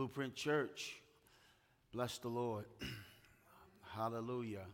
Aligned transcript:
Blueprint 0.00 0.34
Church, 0.34 0.96
bless 1.92 2.16
the 2.16 2.28
Lord. 2.28 2.64
Hallelujah. 3.94 4.64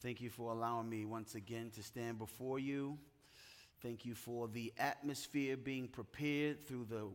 Thank 0.00 0.20
you 0.20 0.30
for 0.30 0.52
allowing 0.52 0.88
me 0.88 1.04
once 1.04 1.34
again 1.34 1.72
to 1.74 1.82
stand 1.82 2.16
before 2.16 2.60
you. 2.60 2.96
Thank 3.82 4.06
you 4.06 4.14
for 4.14 4.46
the 4.46 4.72
atmosphere 4.78 5.56
being 5.56 5.88
prepared 5.88 6.64
through 6.64 6.86
the, 6.88 7.08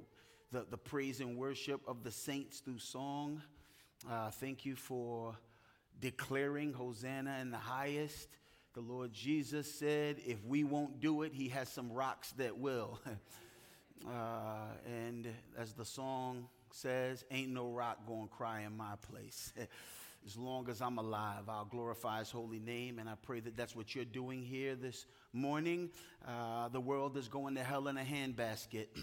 the, 0.52 0.66
the 0.72 0.78
praise 0.78 1.22
and 1.22 1.38
worship 1.38 1.80
of 1.88 2.04
the 2.04 2.12
saints 2.12 2.60
through 2.60 2.80
song. 2.80 3.42
Uh, 4.12 4.30
thank 4.32 4.66
you 4.66 4.76
for 4.76 5.38
declaring 6.02 6.74
Hosanna 6.74 7.38
in 7.40 7.50
the 7.50 7.56
highest. 7.56 8.28
The 8.74 8.82
Lord 8.82 9.14
Jesus 9.14 9.74
said, 9.74 10.18
if 10.26 10.44
we 10.44 10.66
won't 10.66 11.00
do 11.00 11.22
it, 11.22 11.34
he 11.34 11.48
has 11.48 11.70
some 11.70 11.94
rocks 11.94 12.34
that 12.34 12.58
will. 12.58 13.00
uh, 14.06 14.74
and 14.86 15.30
as 15.58 15.72
the 15.72 15.86
song 15.86 16.50
says, 16.74 17.24
ain't 17.32 17.52
no 17.52 17.70
rock 17.70 18.00
to 18.08 18.28
cry 18.32 18.62
in 18.62 18.76
my 18.76 18.96
place. 19.12 19.54
as 20.26 20.38
long 20.38 20.70
as 20.70 20.82
I'm 20.82 20.98
alive, 20.98 21.48
I'll 21.48 21.66
glorify 21.66 22.20
his 22.20 22.32
holy 22.32 22.60
name. 22.60 23.00
And 23.00 23.10
I 23.10 23.16
pray 23.22 23.40
that 23.42 23.58
that's 23.58 23.76
what 23.76 23.94
you're 23.94 24.06
doing 24.06 24.42
here 24.42 24.76
this 24.76 25.06
morning. 25.34 25.90
Uh, 26.28 26.70
the 26.70 26.80
world 26.80 27.18
is 27.18 27.28
going 27.28 27.56
to 27.56 27.64
hell 27.64 27.88
in 27.88 27.98
a 27.98 28.04
handbasket. 28.04 28.88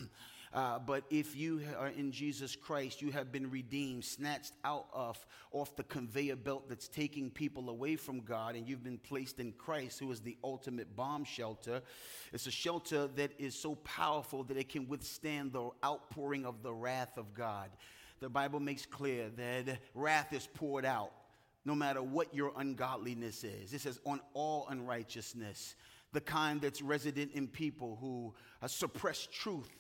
Uh, 0.53 0.81
but 0.81 1.05
if 1.11 1.37
you 1.37 1.61
are 1.79 1.89
in 1.89 2.11
Jesus 2.11 2.57
Christ, 2.57 3.01
you 3.01 3.13
have 3.13 3.31
been 3.31 3.51
redeemed, 3.51 4.05
snatched 4.05 4.53
out 4.65 4.87
of 4.93 5.25
off 5.53 5.77
the 5.77 5.85
conveyor 5.85 6.37
belt 6.37 6.69
that's 6.69 6.89
taking 6.89 7.31
people 7.31 7.71
away 7.71 7.95
from 7.95 8.21
God, 8.21 8.57
and 8.57 8.69
you've 8.69 8.83
been 8.83 8.99
placed 8.99 9.39
in 9.39 9.53
Christ, 9.53 10.01
who 10.01 10.11
is 10.11 10.21
the 10.21 10.37
ultimate 10.43 10.97
bomb 10.97 11.23
shelter. 11.25 11.83
It's 12.33 12.49
a 12.49 12.51
shelter 12.51 13.07
that 13.15 13.31
is 13.39 13.55
so 13.55 13.77
powerful 13.77 14.43
that 14.45 14.57
it 14.57 14.69
can 14.69 14.89
withstand 14.89 15.53
the 15.53 15.71
outpouring 15.85 16.45
of 16.45 16.65
the 16.65 16.73
wrath 16.73 17.17
of 17.17 17.33
God. 17.33 17.71
The 18.19 18.29
Bible 18.29 18.59
makes 18.59 18.85
clear 18.85 19.31
that 19.37 19.79
wrath 19.95 20.33
is 20.33 20.49
poured 20.53 20.85
out 20.85 21.13
no 21.65 21.75
matter 21.75 22.03
what 22.03 22.35
your 22.35 22.53
ungodliness 22.57 23.45
is. 23.45 23.73
It 23.73 23.83
says, 23.83 24.01
on 24.05 24.21
all 24.35 24.67
unrighteousness 24.69 25.77
the 26.13 26.21
kind 26.21 26.61
that's 26.61 26.83
resident 26.83 27.33
in 27.35 27.47
people 27.47 27.99
who 28.01 28.35
uh, 28.63 28.67
suppress 28.67 29.29
truth 29.33 29.71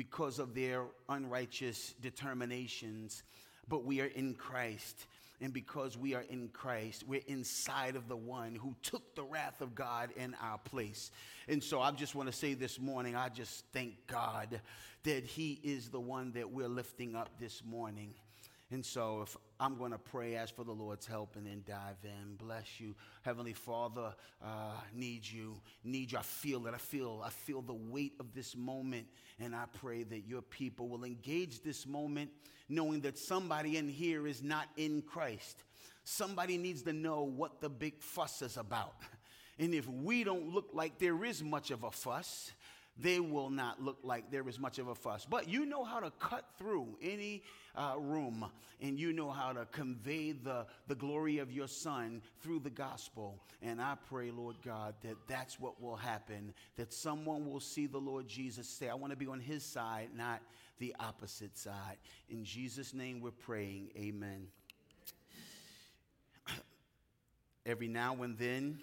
because 0.00 0.38
of 0.38 0.54
their 0.54 0.86
unrighteous 1.10 1.94
determinations. 2.00 3.22
But 3.68 3.84
we 3.84 4.00
are 4.00 4.06
in 4.06 4.32
Christ. 4.32 5.04
And 5.42 5.52
because 5.52 5.98
we 5.98 6.14
are 6.14 6.24
in 6.30 6.48
Christ, 6.54 7.04
we're 7.06 7.20
inside 7.26 7.96
of 7.96 8.08
the 8.08 8.16
one 8.16 8.54
who 8.54 8.74
took 8.82 9.14
the 9.14 9.22
wrath 9.22 9.60
of 9.60 9.74
God 9.74 10.08
in 10.16 10.34
our 10.40 10.56
place. 10.56 11.10
And 11.48 11.62
so 11.62 11.82
I 11.82 11.90
just 11.90 12.14
want 12.14 12.30
to 12.30 12.34
say 12.34 12.54
this 12.54 12.80
morning, 12.80 13.14
I 13.14 13.28
just 13.28 13.62
thank 13.74 14.06
God 14.06 14.62
that 15.02 15.24
He 15.24 15.60
is 15.62 15.90
the 15.90 16.00
one 16.00 16.32
that 16.32 16.50
we're 16.50 16.66
lifting 16.66 17.14
up 17.14 17.38
this 17.38 17.62
morning. 17.62 18.14
And 18.72 18.86
so, 18.86 19.22
if 19.22 19.36
I'm 19.58 19.76
going 19.76 19.90
to 19.90 19.98
pray, 19.98 20.36
ask 20.36 20.54
for 20.54 20.62
the 20.62 20.72
Lord's 20.72 21.04
help, 21.04 21.34
and 21.34 21.44
then 21.44 21.64
dive 21.66 21.96
in. 22.04 22.36
Bless 22.36 22.78
you, 22.78 22.94
Heavenly 23.22 23.52
Father. 23.52 24.14
Uh, 24.40 24.74
need 24.94 25.28
you, 25.28 25.56
need 25.82 26.12
you. 26.12 26.18
I 26.18 26.22
feel 26.22 26.66
it. 26.68 26.74
I 26.74 26.78
feel. 26.78 27.20
I 27.24 27.30
feel 27.30 27.62
the 27.62 27.74
weight 27.74 28.12
of 28.20 28.32
this 28.32 28.56
moment, 28.56 29.08
and 29.40 29.56
I 29.56 29.64
pray 29.80 30.04
that 30.04 30.20
your 30.20 30.42
people 30.42 30.88
will 30.88 31.02
engage 31.02 31.62
this 31.62 31.84
moment, 31.84 32.30
knowing 32.68 33.00
that 33.00 33.18
somebody 33.18 33.76
in 33.76 33.88
here 33.88 34.28
is 34.28 34.40
not 34.40 34.68
in 34.76 35.02
Christ. 35.02 35.64
Somebody 36.04 36.56
needs 36.56 36.82
to 36.82 36.92
know 36.92 37.24
what 37.24 37.60
the 37.60 37.68
big 37.68 38.00
fuss 38.00 38.40
is 38.42 38.56
about. 38.56 38.94
And 39.58 39.74
if 39.74 39.86
we 39.86 40.24
don't 40.24 40.48
look 40.48 40.70
like 40.72 40.98
there 40.98 41.22
is 41.22 41.44
much 41.44 41.70
of 41.70 41.84
a 41.84 41.90
fuss, 41.90 42.50
they 43.00 43.20
will 43.20 43.50
not 43.50 43.82
look 43.82 43.98
like 44.02 44.30
there 44.30 44.48
is 44.48 44.58
much 44.58 44.78
of 44.78 44.88
a 44.88 44.94
fuss. 44.94 45.26
But 45.28 45.48
you 45.48 45.64
know 45.64 45.84
how 45.84 46.00
to 46.00 46.10
cut 46.18 46.44
through 46.58 46.98
any 47.02 47.42
uh, 47.74 47.94
room 47.98 48.46
and 48.80 48.98
you 48.98 49.12
know 49.12 49.30
how 49.30 49.52
to 49.52 49.66
convey 49.66 50.32
the, 50.32 50.66
the 50.88 50.94
glory 50.94 51.38
of 51.38 51.52
your 51.52 51.68
son 51.68 52.22
through 52.40 52.60
the 52.60 52.70
gospel. 52.70 53.38
And 53.62 53.80
I 53.80 53.94
pray, 54.08 54.30
Lord 54.30 54.56
God, 54.64 54.94
that 55.02 55.16
that's 55.26 55.60
what 55.60 55.80
will 55.80 55.96
happen, 55.96 56.52
that 56.76 56.92
someone 56.92 57.50
will 57.50 57.60
see 57.60 57.86
the 57.86 57.98
Lord 57.98 58.26
Jesus 58.26 58.68
say, 58.68 58.88
I 58.88 58.94
want 58.94 59.12
to 59.12 59.16
be 59.16 59.26
on 59.26 59.40
his 59.40 59.64
side, 59.64 60.08
not 60.16 60.40
the 60.78 60.94
opposite 60.98 61.56
side. 61.56 61.98
In 62.28 62.44
Jesus' 62.44 62.94
name 62.94 63.20
we're 63.20 63.30
praying. 63.30 63.90
Amen. 63.96 64.46
Every 67.66 67.88
now 67.88 68.22
and 68.22 68.38
then, 68.38 68.78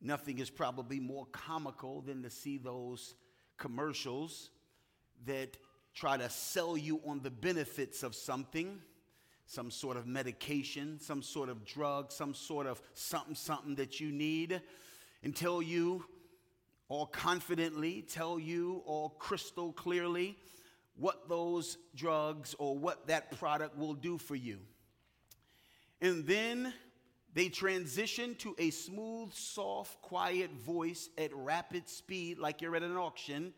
Nothing 0.00 0.38
is 0.38 0.50
probably 0.50 0.98
more 0.98 1.26
comical 1.32 2.00
than 2.00 2.22
to 2.22 2.30
see 2.30 2.58
those 2.58 3.14
commercials 3.58 4.50
that 5.26 5.56
try 5.94 6.16
to 6.16 6.30
sell 6.30 6.76
you 6.76 7.00
on 7.06 7.20
the 7.20 7.30
benefits 7.30 8.02
of 8.02 8.14
something, 8.14 8.80
some 9.46 9.70
sort 9.70 9.96
of 9.96 10.06
medication, 10.06 10.98
some 11.00 11.22
sort 11.22 11.48
of 11.48 11.64
drug, 11.64 12.12
some 12.12 12.32
sort 12.32 12.66
of 12.66 12.80
something, 12.94 13.34
something 13.34 13.74
that 13.74 14.00
you 14.00 14.10
need, 14.10 14.62
and 15.22 15.36
tell 15.36 15.60
you 15.60 16.04
all 16.88 17.06
confidently, 17.06 18.02
tell 18.02 18.38
you 18.38 18.82
all 18.86 19.10
crystal 19.10 19.72
clearly 19.72 20.36
what 20.96 21.28
those 21.28 21.78
drugs 21.94 22.54
or 22.58 22.76
what 22.78 23.06
that 23.06 23.30
product 23.38 23.76
will 23.76 23.94
do 23.94 24.18
for 24.18 24.34
you. 24.34 24.58
And 26.00 26.26
then 26.26 26.72
they 27.34 27.48
transition 27.48 28.34
to 28.36 28.54
a 28.58 28.70
smooth, 28.70 29.32
soft, 29.32 30.00
quiet 30.02 30.50
voice 30.52 31.08
at 31.16 31.34
rapid 31.34 31.88
speed, 31.88 32.38
like 32.38 32.60
you're 32.60 32.74
at 32.76 32.82
an 32.82 32.96
auction, 32.96 33.52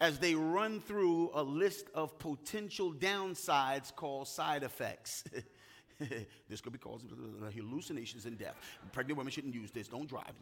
as 0.00 0.18
they 0.18 0.34
run 0.34 0.80
through 0.80 1.30
a 1.34 1.42
list 1.42 1.86
of 1.94 2.18
potential 2.18 2.92
downsides 2.92 3.94
called 3.94 4.28
side 4.28 4.62
effects. 4.62 5.24
this 6.48 6.60
could 6.60 6.72
be 6.72 6.78
causing 6.78 7.08
hallucinations 7.54 8.26
and 8.26 8.38
death. 8.38 8.56
Pregnant 8.92 9.16
women 9.16 9.30
shouldn't 9.30 9.54
use 9.54 9.70
this. 9.70 9.88
Don't 9.88 10.08
drive. 10.08 10.32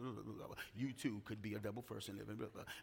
You 0.77 0.93
too 0.93 1.21
could 1.25 1.41
be 1.41 1.55
a 1.55 1.59
double 1.59 1.83
person, 1.83 2.21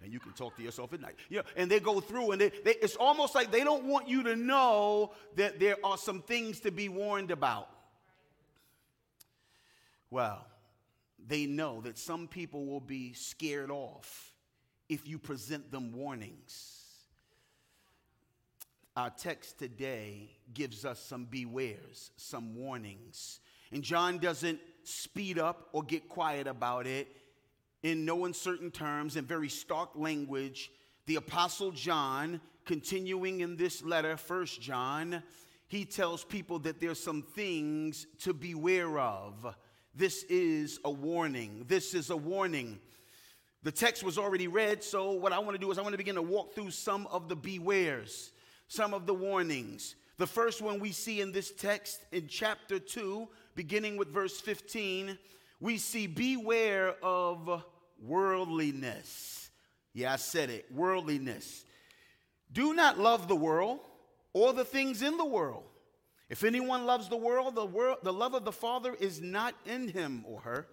and 0.03 0.13
you 0.13 0.19
can 0.19 0.31
talk 0.33 0.55
to 0.57 0.63
yourself 0.63 0.93
at 0.93 1.01
night. 1.01 1.15
Yeah, 1.29 1.41
and 1.57 1.69
they 1.69 1.79
go 1.79 1.99
through, 1.99 2.31
and 2.31 2.41
they, 2.41 2.49
they, 2.63 2.75
it's 2.75 2.95
almost 2.95 3.35
like 3.35 3.51
they 3.51 3.63
don't 3.63 3.85
want 3.85 4.07
you 4.07 4.23
to 4.23 4.35
know 4.35 5.11
that 5.35 5.59
there 5.59 5.75
are 5.83 5.97
some 5.97 6.21
things 6.21 6.61
to 6.61 6.71
be 6.71 6.87
warned 6.87 7.31
about. 7.31 7.67
Well, 10.11 10.45
they 11.25 11.45
know 11.45 11.79
that 11.81 11.97
some 11.97 12.27
people 12.27 12.65
will 12.65 12.81
be 12.81 13.13
scared 13.13 13.71
off 13.71 14.33
if 14.89 15.07
you 15.07 15.17
present 15.17 15.71
them 15.71 15.93
warnings. 15.93 16.77
Our 18.97 19.09
text 19.09 19.57
today 19.57 20.31
gives 20.53 20.83
us 20.83 20.99
some 20.99 21.25
bewares, 21.25 22.09
some 22.17 22.55
warnings. 22.55 23.39
And 23.71 23.81
John 23.81 24.17
doesn't 24.17 24.59
speed 24.83 25.39
up 25.39 25.69
or 25.71 25.81
get 25.83 26.09
quiet 26.09 26.45
about 26.45 26.87
it. 26.87 27.07
In 27.83 28.03
no 28.03 28.25
uncertain 28.25 28.69
terms, 28.69 29.15
in 29.15 29.23
very 29.23 29.47
stark 29.47 29.91
language, 29.95 30.71
the 31.05 31.15
Apostle 31.15 31.71
John, 31.71 32.41
continuing 32.65 33.39
in 33.39 33.55
this 33.55 33.81
letter, 33.81 34.17
First 34.17 34.61
John, 34.61 35.23
he 35.69 35.85
tells 35.85 36.25
people 36.25 36.59
that 36.59 36.81
there's 36.81 37.01
some 37.01 37.21
things 37.21 38.07
to 38.19 38.33
beware 38.33 38.99
of 38.99 39.55
this 39.93 40.23
is 40.23 40.79
a 40.85 40.91
warning. 40.91 41.65
This 41.67 41.93
is 41.93 42.09
a 42.09 42.17
warning. 42.17 42.79
The 43.63 43.71
text 43.71 44.03
was 44.03 44.17
already 44.17 44.47
read, 44.47 44.83
so 44.83 45.11
what 45.11 45.33
I 45.33 45.39
want 45.39 45.53
to 45.53 45.59
do 45.59 45.69
is 45.71 45.77
I 45.77 45.81
want 45.81 45.93
to 45.93 45.97
begin 45.97 46.15
to 46.15 46.21
walk 46.21 46.55
through 46.55 46.71
some 46.71 47.07
of 47.07 47.29
the 47.29 47.35
bewares, 47.35 48.31
some 48.67 48.93
of 48.93 49.05
the 49.05 49.13
warnings. 49.13 49.95
The 50.17 50.27
first 50.27 50.61
one 50.61 50.79
we 50.79 50.91
see 50.91 51.21
in 51.21 51.31
this 51.31 51.51
text 51.51 52.05
in 52.11 52.27
chapter 52.27 52.79
2, 52.79 53.27
beginning 53.55 53.97
with 53.97 54.07
verse 54.07 54.39
15, 54.39 55.17
we 55.59 55.77
see 55.77 56.07
beware 56.07 56.95
of 57.03 57.63
worldliness. 58.01 59.49
Yeah, 59.93 60.13
I 60.13 60.15
said 60.15 60.49
it 60.49 60.65
worldliness. 60.71 61.65
Do 62.51 62.73
not 62.73 62.97
love 62.97 63.27
the 63.27 63.35
world 63.35 63.79
or 64.33 64.53
the 64.53 64.65
things 64.65 65.01
in 65.01 65.17
the 65.17 65.25
world. 65.25 65.63
If 66.31 66.45
anyone 66.45 66.85
loves 66.85 67.09
the 67.09 67.17
world, 67.17 67.55
the 67.55 67.65
world, 67.65 67.97
the 68.03 68.13
love 68.13 68.35
of 68.35 68.45
the 68.45 68.53
Father 68.53 68.95
is 68.97 69.19
not 69.19 69.53
in 69.65 69.89
him 69.89 70.23
or 70.25 70.39
her. 70.39 70.65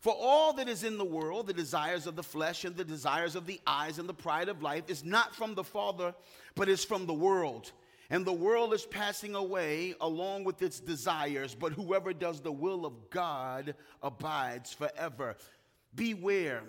For 0.00 0.16
all 0.18 0.54
that 0.54 0.66
is 0.66 0.82
in 0.82 0.96
the 0.96 1.04
world, 1.04 1.46
the 1.46 1.52
desires 1.52 2.06
of 2.06 2.16
the 2.16 2.22
flesh 2.22 2.64
and 2.64 2.74
the 2.74 2.86
desires 2.86 3.36
of 3.36 3.44
the 3.44 3.60
eyes 3.66 3.98
and 3.98 4.08
the 4.08 4.14
pride 4.14 4.48
of 4.48 4.62
life, 4.62 4.84
is 4.88 5.04
not 5.04 5.34
from 5.34 5.54
the 5.54 5.62
Father, 5.62 6.14
but 6.54 6.70
is 6.70 6.86
from 6.86 7.04
the 7.04 7.12
world. 7.12 7.70
And 8.08 8.24
the 8.24 8.32
world 8.32 8.72
is 8.72 8.86
passing 8.86 9.34
away 9.34 9.94
along 10.00 10.44
with 10.44 10.62
its 10.62 10.80
desires, 10.80 11.54
but 11.54 11.72
whoever 11.74 12.14
does 12.14 12.40
the 12.40 12.52
will 12.52 12.86
of 12.86 13.10
God 13.10 13.74
abides 14.02 14.72
forever. 14.72 15.36
Beware 15.94 16.62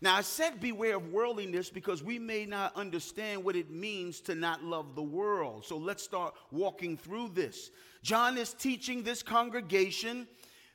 now, 0.00 0.14
I 0.14 0.20
said 0.20 0.60
beware 0.60 0.96
of 0.96 1.12
worldliness 1.12 1.70
because 1.70 2.04
we 2.04 2.20
may 2.20 2.46
not 2.46 2.76
understand 2.76 3.42
what 3.42 3.56
it 3.56 3.70
means 3.70 4.20
to 4.22 4.34
not 4.36 4.62
love 4.62 4.94
the 4.94 5.02
world. 5.02 5.64
So 5.64 5.76
let's 5.76 6.04
start 6.04 6.34
walking 6.52 6.96
through 6.96 7.30
this. 7.30 7.70
John 8.02 8.38
is 8.38 8.54
teaching 8.54 9.02
this 9.02 9.24
congregation 9.24 10.28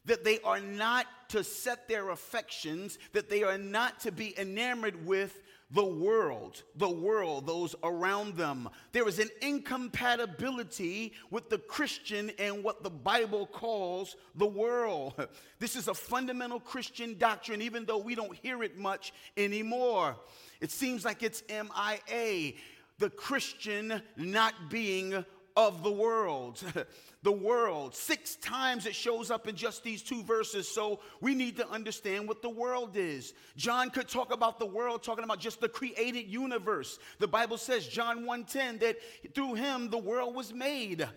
that 0.05 0.25
they 0.25 0.39
are 0.41 0.59
not 0.59 1.05
to 1.29 1.41
set 1.41 1.87
their 1.87 2.09
affections, 2.09 2.99
that 3.13 3.29
they 3.29 3.43
are 3.43 3.57
not 3.57 4.01
to 4.01 4.11
be 4.11 4.37
enamored 4.37 5.05
with 5.05 5.41
the 5.73 5.83
world, 5.83 6.61
the 6.75 6.89
world, 6.89 7.47
those 7.47 7.75
around 7.83 8.37
them. 8.37 8.69
There 8.91 9.07
is 9.07 9.17
an 9.17 9.29
incompatibility 9.41 11.13
with 11.31 11.49
the 11.49 11.57
Christian 11.57 12.31
and 12.37 12.63
what 12.63 12.83
the 12.83 12.91
Bible 12.91 13.47
calls 13.47 14.15
the 14.35 14.47
world. 14.47 15.13
This 15.59 15.77
is 15.77 15.87
a 15.87 15.93
fundamental 15.93 16.59
Christian 16.59 17.17
doctrine, 17.17 17.61
even 17.61 17.85
though 17.85 17.97
we 17.97 18.15
don't 18.15 18.35
hear 18.35 18.63
it 18.63 18.77
much 18.77 19.13
anymore. 19.37 20.17
It 20.59 20.71
seems 20.71 21.05
like 21.05 21.23
it's 21.23 21.41
MIA, 21.47 22.53
the 22.99 23.09
Christian 23.09 24.01
not 24.17 24.53
being 24.69 25.23
of 25.55 25.83
the 25.83 25.91
world. 25.91 26.63
the 27.23 27.31
world. 27.31 27.95
Six 27.95 28.35
times 28.35 28.85
it 28.85 28.94
shows 28.94 29.31
up 29.31 29.47
in 29.47 29.55
just 29.55 29.83
these 29.83 30.01
two 30.01 30.23
verses, 30.23 30.67
so 30.67 31.00
we 31.21 31.33
need 31.33 31.57
to 31.57 31.69
understand 31.69 32.27
what 32.27 32.41
the 32.41 32.50
world 32.50 32.95
is. 32.95 33.33
John 33.55 33.89
could 33.89 34.09
talk 34.09 34.33
about 34.33 34.59
the 34.59 34.65
world, 34.65 35.03
talking 35.03 35.23
about 35.23 35.39
just 35.39 35.61
the 35.61 35.69
created 35.69 36.27
universe. 36.27 37.00
The 37.19 37.27
Bible 37.27 37.57
says, 37.57 37.88
John 37.88 38.25
1:10, 38.25 38.79
that 38.79 38.97
through 39.33 39.55
him 39.55 39.89
the 39.89 39.97
world 39.97 40.35
was 40.35 40.53
made. 40.53 41.07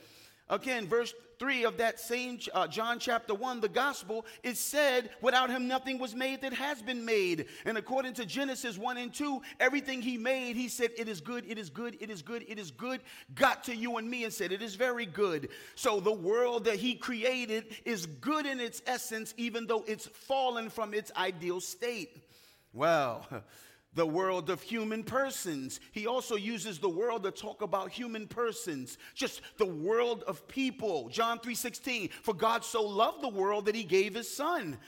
Again, 0.49 0.87
verse 0.87 1.13
3 1.39 1.65
of 1.65 1.77
that 1.79 1.99
same 1.99 2.39
uh, 2.55 2.67
John 2.67 2.99
chapter 2.99 3.35
1, 3.35 3.61
the 3.61 3.69
gospel, 3.69 4.25
it 4.43 4.57
said, 4.57 5.11
without 5.21 5.51
him 5.51 5.67
nothing 5.67 5.99
was 5.99 6.15
made 6.15 6.41
that 6.43 6.53
has 6.53 6.81
been 6.83 7.05
made. 7.05 7.47
And 7.65 7.77
according 7.77 8.15
to 8.15 8.25
Genesis 8.25 8.79
1 8.79 8.97
and 8.97 9.13
2, 9.13 9.43
everything 9.61 10.01
he 10.01 10.17
made, 10.17 10.57
he 10.57 10.69
said, 10.69 10.91
it 10.97 11.09
is 11.09 11.21
good, 11.21 11.45
it 11.49 11.59
is 11.59 11.69
good, 11.69 11.97
it 12.01 12.11
is 12.11 12.23
good, 12.23 12.45
it 12.49 12.59
is 12.59 12.71
good, 12.71 13.01
got 13.35 13.65
to 13.65 13.75
you 13.75 13.97
and 13.97 14.09
me 14.09 14.25
and 14.25 14.33
said, 14.33 14.53
it 14.53 14.63
is 14.63 14.77
very 14.77 15.07
good. 15.07 15.49
So 15.75 16.01
the 16.01 16.13
world 16.13 16.65
that 16.65 16.77
he 16.77 16.95
created 16.95 17.77
is 17.85 18.07
good 18.07 18.47
in 18.47 18.61
its 18.61 18.83
essence, 18.87 19.35
even 19.37 19.67
though 19.67 19.85
it's 19.87 20.07
fallen 20.07 20.71
from 20.71 20.95
its 20.95 21.11
ideal 21.17 21.61
state. 21.61 22.23
Well, 22.73 23.27
the 23.97 24.07
world 24.07 24.51
of 24.51 24.63
human 24.63 25.03
persons. 25.03 25.81
He 25.91 26.07
also 26.07 26.37
uses 26.37 26.79
the 26.79 26.89
world 26.89 27.25
to 27.25 27.33
talk 27.33 27.63
about 27.63 27.91
human 27.91 28.29
persons, 28.29 28.99
just 29.15 29.41
the 29.57 29.67
world 29.67 30.23
of 30.25 30.47
people. 30.47 31.09
John 31.09 31.41
3:16, 31.41 32.11
for 32.23 32.35
God 32.35 32.65
so 32.65 32.83
loved 32.83 33.23
the 33.23 33.29
world 33.29 33.65
that 33.67 33.75
he 33.75 33.83
gave 33.83 34.15
his 34.15 34.33
son. 34.33 34.79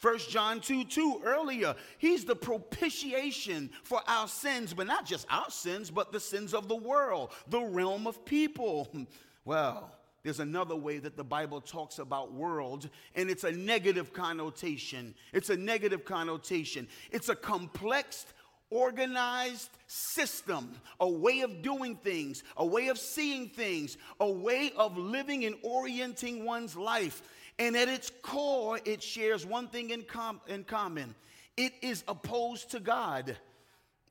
1 0.00 0.18
John 0.28 0.60
2 0.60 0.84
2 0.84 1.22
earlier, 1.24 1.74
he's 1.98 2.24
the 2.24 2.36
propitiation 2.36 3.70
for 3.82 4.02
our 4.06 4.28
sins, 4.28 4.74
but 4.74 4.86
not 4.86 5.06
just 5.06 5.26
our 5.30 5.50
sins, 5.50 5.90
but 5.90 6.12
the 6.12 6.20
sins 6.20 6.52
of 6.52 6.68
the 6.68 6.76
world, 6.76 7.32
the 7.48 7.60
realm 7.60 8.06
of 8.06 8.24
people. 8.24 8.88
Well, 9.44 9.90
there's 10.24 10.40
another 10.40 10.76
way 10.76 10.98
that 10.98 11.16
the 11.16 11.24
Bible 11.24 11.62
talks 11.62 11.98
about 11.98 12.34
world, 12.34 12.90
and 13.14 13.30
it's 13.30 13.44
a 13.44 13.52
negative 13.52 14.12
connotation. 14.12 15.14
It's 15.32 15.48
a 15.48 15.56
negative 15.56 16.04
connotation. 16.04 16.86
It's 17.10 17.30
a 17.30 17.34
complex 17.34 18.26
organized 18.70 19.70
system, 19.86 20.72
a 21.00 21.08
way 21.08 21.40
of 21.40 21.62
doing 21.62 21.96
things, 21.96 22.42
a 22.56 22.66
way 22.66 22.88
of 22.88 22.98
seeing 22.98 23.48
things, 23.48 23.96
a 24.20 24.30
way 24.30 24.72
of 24.76 24.96
living 24.96 25.44
and 25.44 25.56
orienting 25.62 26.44
one's 26.44 26.76
life. 26.76 27.22
And 27.58 27.76
at 27.76 27.88
its 27.88 28.10
core, 28.22 28.78
it 28.84 29.02
shares 29.02 29.44
one 29.44 29.68
thing 29.68 29.90
in, 29.90 30.02
com- 30.02 30.40
in 30.46 30.64
common 30.64 31.14
it 31.56 31.72
is 31.82 32.04
opposed 32.06 32.70
to 32.70 32.80
God. 32.80 33.36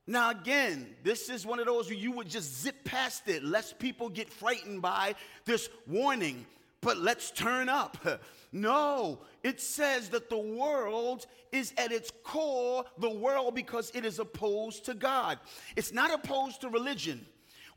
Now, 0.05 0.31
again, 0.31 0.95
this 1.03 1.29
is 1.29 1.45
one 1.45 1.59
of 1.59 1.65
those 1.65 1.87
where 1.87 1.97
you 1.97 2.11
would 2.11 2.29
just 2.29 2.61
zip 2.61 2.83
past 2.83 3.27
it, 3.27 3.43
lest 3.43 3.79
people 3.79 4.09
get 4.09 4.29
frightened 4.29 4.81
by 4.81 5.15
this 5.45 5.69
warning. 5.87 6.45
But 6.81 6.97
let's 6.97 7.31
turn 7.31 7.69
up. 7.69 7.97
No, 8.53 9.19
it 9.43 9.59
says 9.59 10.07
that 10.09 10.29
the 10.29 10.37
world 10.37 11.27
is 11.51 11.73
at 11.77 11.91
its 11.91 12.11
core 12.23 12.85
the 12.97 13.09
world 13.09 13.55
because 13.55 13.91
it 13.93 14.05
is 14.05 14.19
opposed 14.19 14.85
to 14.85 14.93
God. 14.93 15.37
It's 15.75 15.91
not 15.91 16.13
opposed 16.13 16.61
to 16.61 16.69
religion. 16.69 17.25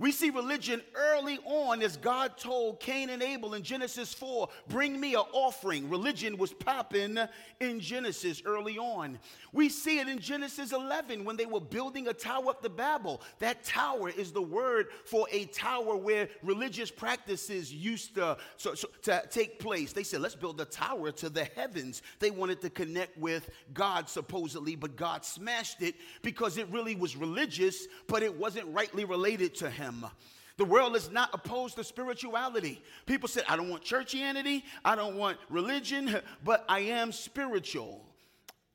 We 0.00 0.12
see 0.12 0.31
religion 0.31 0.81
early 0.94 1.38
on 1.44 1.82
as 1.82 1.99
God 1.99 2.38
told 2.38 2.81
Cain 2.81 3.11
and 3.11 3.23
Abel 3.23 3.52
in 3.52 3.62
Genesis 3.62 4.14
4, 4.14 4.49
bring 4.67 4.99
me 4.99 5.12
an 5.12 5.25
offering. 5.32 5.91
Religion 5.91 6.38
was 6.38 6.55
popping 6.55 7.19
in 7.61 7.81
Genesis 7.81 8.41
early 8.47 8.79
on. 8.79 9.19
We 9.52 9.69
see 9.69 9.99
it 9.99 10.08
in 10.08 10.19
Genesis 10.19 10.73
11 10.73 11.23
when 11.23 11.37
they 11.37 11.44
were 11.44 11.61
building 11.61 12.08
a 12.08 12.14
tower 12.14 12.49
up 12.49 12.62
to 12.62 12.70
Babel. 12.70 13.20
That 13.41 13.62
tower 13.62 14.08
is 14.08 14.32
the 14.32 14.41
word 14.41 14.87
for 15.05 15.26
a 15.31 15.44
tower 15.44 15.94
where 15.97 16.31
religious 16.43 16.91
practices 16.91 17.70
used 17.70 18.14
to, 18.14 18.38
so, 18.56 18.75
so, 18.75 18.88
to 19.02 19.23
take 19.29 19.58
place. 19.58 19.93
They 19.93 20.02
said, 20.02 20.23
let's 20.23 20.35
build 20.35 20.62
a 20.62 20.64
tower 20.64 21.12
to 21.12 21.29
the 21.29 21.44
heavens. 21.44 22.00
They 22.20 22.31
wanted 22.31 22.62
to 22.62 22.70
connect 22.70 23.19
with 23.19 23.50
God 23.75 24.08
supposedly, 24.08 24.76
but 24.76 24.97
God 24.97 25.26
smashed 25.26 25.82
it 25.82 25.97
because 26.23 26.56
it 26.56 26.70
really 26.70 26.94
was 26.94 27.17
religious, 27.17 27.87
but 28.06 28.23
it 28.23 28.35
wasn't 28.35 28.67
rightly 28.69 29.05
related 29.05 29.55
to 29.56 29.69
Him. 29.69 29.90
The 30.57 30.65
world 30.67 30.95
is 30.95 31.11
not 31.11 31.31
opposed 31.33 31.77
to 31.77 31.85
spirituality. 31.85 32.83
People 33.07 33.29
said, 33.29 33.45
I 33.49 33.57
don't 33.57 33.71
want 33.71 33.83
churchianity, 33.83 34.63
I 34.85 34.95
don't 34.95 35.17
want 35.17 35.39
religion, 35.49 36.21
but 36.45 36.65
I 36.69 36.81
am 36.81 37.13
spiritual. 37.13 38.05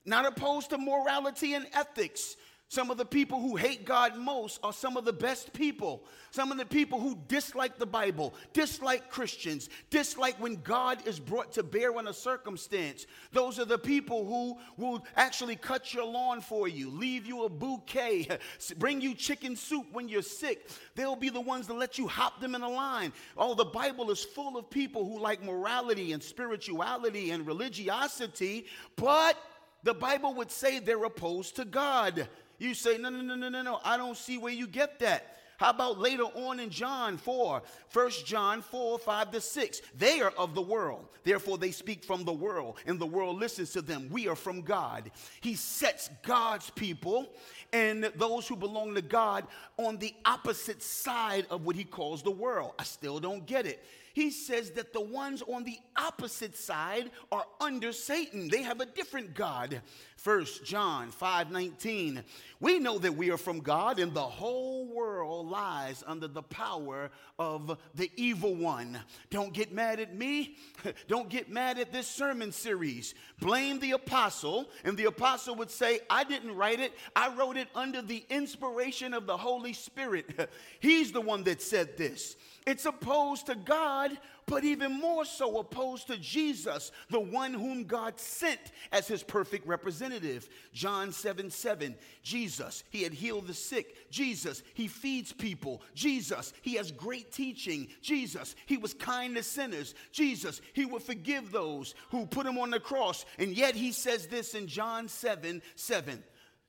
Not 0.03 0.25
opposed 0.25 0.71
to 0.71 0.77
morality 0.77 1.53
and 1.53 1.67
ethics. 1.73 2.37
Some 2.67 2.89
of 2.89 2.97
the 2.97 3.05
people 3.05 3.39
who 3.39 3.55
hate 3.55 3.85
God 3.85 4.17
most 4.17 4.59
are 4.63 4.73
some 4.73 4.97
of 4.97 5.05
the 5.05 5.13
best 5.13 5.53
people. 5.53 6.03
Some 6.31 6.51
of 6.51 6.57
the 6.57 6.65
people 6.65 6.99
who 6.99 7.17
dislike 7.27 7.77
the 7.77 7.85
Bible, 7.85 8.33
dislike 8.53 9.09
Christians, 9.11 9.69
dislike 9.91 10.39
when 10.39 10.55
God 10.63 11.07
is 11.07 11.19
brought 11.19 11.51
to 11.53 11.63
bear 11.63 11.95
on 11.95 12.07
a 12.07 12.13
circumstance. 12.13 13.05
Those 13.31 13.59
are 13.59 13.65
the 13.65 13.77
people 13.77 14.25
who 14.25 14.57
will 14.77 15.05
actually 15.15 15.55
cut 15.55 15.93
your 15.93 16.05
lawn 16.05 16.41
for 16.41 16.67
you, 16.67 16.89
leave 16.89 17.27
you 17.27 17.43
a 17.43 17.49
bouquet, 17.49 18.27
bring 18.77 18.99
you 18.99 19.13
chicken 19.13 19.55
soup 19.55 19.85
when 19.91 20.09
you're 20.09 20.23
sick. 20.23 20.67
They'll 20.95 21.15
be 21.15 21.29
the 21.29 21.41
ones 21.41 21.67
that 21.67 21.75
let 21.75 21.99
you 21.99 22.07
hop 22.07 22.41
them 22.41 22.55
in 22.55 22.63
a 22.63 22.69
line. 22.69 23.13
Oh, 23.37 23.53
the 23.53 23.65
Bible 23.65 24.09
is 24.09 24.23
full 24.23 24.57
of 24.57 24.71
people 24.71 25.05
who 25.05 25.19
like 25.19 25.43
morality 25.43 26.13
and 26.13 26.21
spirituality 26.21 27.29
and 27.29 27.45
religiosity, 27.45 28.65
but 28.95 29.37
the 29.83 29.93
Bible 29.93 30.33
would 30.33 30.49
say 30.49 30.79
they're 30.79 31.03
opposed 31.03 31.57
to 31.57 31.65
God. 31.65 32.27
You 32.57 32.73
say, 32.73 32.97
no, 32.97 33.09
no, 33.09 33.21
no, 33.21 33.35
no, 33.35 33.49
no, 33.49 33.61
no. 33.61 33.79
I 33.83 33.97
don't 33.97 34.17
see 34.17 34.37
where 34.37 34.53
you 34.53 34.67
get 34.67 34.99
that. 34.99 35.31
How 35.57 35.69
about 35.69 35.99
later 35.99 36.23
on 36.23 36.59
in 36.59 36.69
John 36.69 37.17
4, 37.17 37.61
1 37.93 38.11
John 38.25 38.61
4, 38.61 38.99
5 38.99 39.31
to 39.31 39.41
6? 39.41 39.81
They 39.97 40.19
are 40.19 40.33
of 40.37 40.53
the 40.53 40.61
world. 40.61 41.07
Therefore, 41.23 41.57
they 41.57 41.71
speak 41.71 42.03
from 42.03 42.25
the 42.25 42.33
world, 42.33 42.77
and 42.85 42.99
the 42.99 43.05
world 43.05 43.39
listens 43.39 43.71
to 43.71 43.81
them. 43.81 44.09
We 44.11 44.27
are 44.27 44.35
from 44.35 44.61
God. 44.61 45.11
He 45.39 45.55
sets 45.55 46.09
God's 46.23 46.69
people 46.71 47.29
and 47.71 48.11
those 48.15 48.47
who 48.47 48.57
belong 48.57 48.95
to 48.95 49.01
God 49.01 49.47
on 49.77 49.97
the 49.97 50.13
opposite 50.25 50.83
side 50.83 51.47
of 51.49 51.65
what 51.65 51.77
he 51.77 51.85
calls 51.85 52.21
the 52.21 52.31
world. 52.31 52.73
I 52.77 52.83
still 52.83 53.19
don't 53.19 53.45
get 53.45 53.65
it 53.65 53.83
he 54.15 54.31
says 54.31 54.71
that 54.71 54.93
the 54.93 55.01
ones 55.01 55.43
on 55.45 55.65
the 55.65 55.77
opposite 55.97 56.55
side 56.55 57.11
are 57.33 57.45
under 57.59 57.91
Satan. 57.91 58.47
They 58.47 58.61
have 58.61 58.79
a 58.79 58.85
different 58.85 59.33
God. 59.33 59.81
First 60.15 60.63
John 60.63 61.11
5:19. 61.11 62.23
We 62.61 62.79
know 62.79 62.97
that 62.97 63.17
we 63.17 63.29
are 63.29 63.37
from 63.37 63.59
God 63.59 63.99
and 63.99 64.13
the 64.13 64.21
whole 64.21 64.85
world 64.87 65.49
lies 65.49 66.01
under 66.07 66.29
the 66.29 66.43
power 66.43 67.11
of 67.37 67.77
the 67.93 68.09
evil 68.15 68.55
one. 68.55 68.97
Don't 69.31 69.51
get 69.51 69.73
mad 69.73 69.99
at 69.99 70.15
me. 70.15 70.55
Don't 71.09 71.27
get 71.27 71.49
mad 71.49 71.77
at 71.77 71.91
this 71.91 72.07
sermon 72.07 72.53
series. 72.53 73.15
Blame 73.41 73.81
the 73.81 73.91
apostle 73.91 74.69
and 74.85 74.95
the 74.95 75.05
apostle 75.05 75.55
would 75.55 75.69
say, 75.69 75.99
"I 76.09 76.23
didn't 76.23 76.55
write 76.55 76.79
it. 76.79 76.93
I 77.17 77.35
wrote 77.35 77.57
it 77.57 77.67
under 77.75 78.01
the 78.01 78.25
inspiration 78.29 79.13
of 79.13 79.27
the 79.27 79.35
Holy 79.35 79.73
Spirit." 79.73 80.49
He's 80.79 81.11
the 81.11 81.19
one 81.19 81.43
that 81.43 81.61
said 81.61 81.97
this. 81.97 82.37
It's 82.65 82.85
opposed 82.85 83.45
to 83.45 83.55
God, 83.55 84.17
but 84.47 84.63
even 84.63 84.99
more 84.99 85.23
so 85.23 85.59
opposed 85.59 86.07
to 86.07 86.17
Jesus, 86.17 86.91
the 87.11 87.19
one 87.19 87.53
whom 87.53 87.83
God 87.83 88.19
sent 88.19 88.59
as 88.91 89.07
his 89.07 89.21
perfect 89.21 89.67
representative. 89.67 90.49
John 90.73 91.11
7 91.11 91.51
7. 91.51 91.95
Jesus, 92.23 92.83
he 92.89 93.03
had 93.03 93.13
healed 93.13 93.45
the 93.45 93.53
sick. 93.53 94.09
Jesus, 94.09 94.63
he 94.73 94.87
feeds 94.87 95.31
people. 95.31 95.83
Jesus, 95.93 96.53
he 96.63 96.73
has 96.73 96.91
great 96.91 97.31
teaching. 97.31 97.87
Jesus, 98.01 98.55
he 98.65 98.77
was 98.77 98.95
kind 98.95 99.35
to 99.35 99.43
sinners. 99.43 99.93
Jesus, 100.11 100.59
he 100.73 100.85
would 100.85 101.03
forgive 101.03 101.51
those 101.51 101.93
who 102.09 102.25
put 102.25 102.47
him 102.47 102.57
on 102.57 102.71
the 102.71 102.79
cross. 102.79 103.25
And 103.37 103.55
yet 103.55 103.75
he 103.75 103.91
says 103.91 104.25
this 104.25 104.55
in 104.55 104.65
John 104.65 105.07
7 105.07 105.61
7 105.75 106.23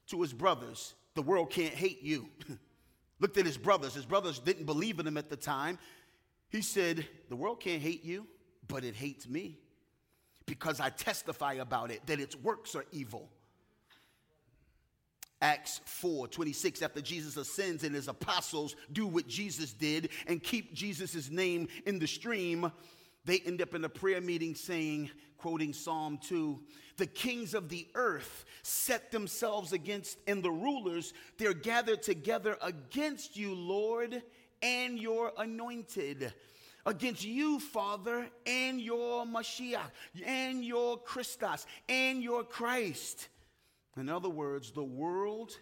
to 0.08 0.20
his 0.20 0.34
brothers 0.34 0.94
The 1.14 1.22
world 1.22 1.50
can't 1.50 1.74
hate 1.74 2.02
you. 2.02 2.28
looked 3.20 3.38
at 3.38 3.46
his 3.46 3.56
brothers. 3.56 3.94
His 3.94 4.06
brothers 4.06 4.38
didn't 4.38 4.66
believe 4.66 4.99
in 4.99 5.06
him 5.06 5.16
at 5.16 5.30
the 5.30 5.37
time. 5.37 5.78
He 6.49 6.62
said, 6.62 7.06
The 7.28 7.37
world 7.37 7.61
can't 7.61 7.82
hate 7.82 8.04
you, 8.04 8.26
but 8.68 8.85
it 8.85 8.94
hates 8.94 9.28
me 9.28 9.58
because 10.46 10.80
I 10.80 10.90
testify 10.90 11.54
about 11.54 11.90
it 11.90 12.06
that 12.06 12.20
its 12.20 12.37
works 12.37 12.75
are 12.75 12.85
evil. 12.92 13.28
Acts 15.42 15.82
4 15.85 16.28
26, 16.28 16.80
after 16.80 17.00
Jesus 17.00 17.37
ascends 17.37 17.85
and 17.85 17.94
his 17.94 18.08
apostles 18.08 18.75
do 18.92 19.06
what 19.06 19.26
Jesus 19.28 19.73
did 19.73 20.08
and 20.26 20.42
keep 20.42 20.73
Jesus' 20.73 21.30
name 21.30 21.68
in 21.85 21.99
the 21.99 22.06
stream, 22.06 22.73
they 23.26 23.40
end 23.40 23.61
up 23.61 23.75
in 23.75 23.85
a 23.85 23.88
prayer 23.88 24.20
meeting 24.20 24.54
saying, 24.54 25.11
quoting 25.37 25.75
Psalm 25.75 26.18
2, 26.23 26.58
the 26.96 27.06
kings 27.06 27.54
of 27.54 27.68
the 27.68 27.86
earth 27.94 28.44
set 28.62 29.10
themselves 29.10 29.72
against, 29.72 30.18
and 30.26 30.42
the 30.42 30.50
rulers, 30.50 31.12
they're 31.38 31.54
gathered 31.54 32.02
together 32.02 32.56
against 32.62 33.36
you, 33.36 33.54
Lord, 33.54 34.22
and 34.62 34.98
your 34.98 35.32
anointed. 35.38 36.32
Against 36.84 37.24
you, 37.24 37.58
Father, 37.58 38.28
and 38.46 38.80
your 38.80 39.24
Mashiach, 39.24 39.90
and 40.24 40.64
your 40.64 40.98
Christos, 40.98 41.66
and 41.88 42.22
your 42.22 42.44
Christ. 42.44 43.28
In 43.96 44.08
other 44.08 44.28
words, 44.28 44.70
the 44.70 44.84
world 44.84 45.56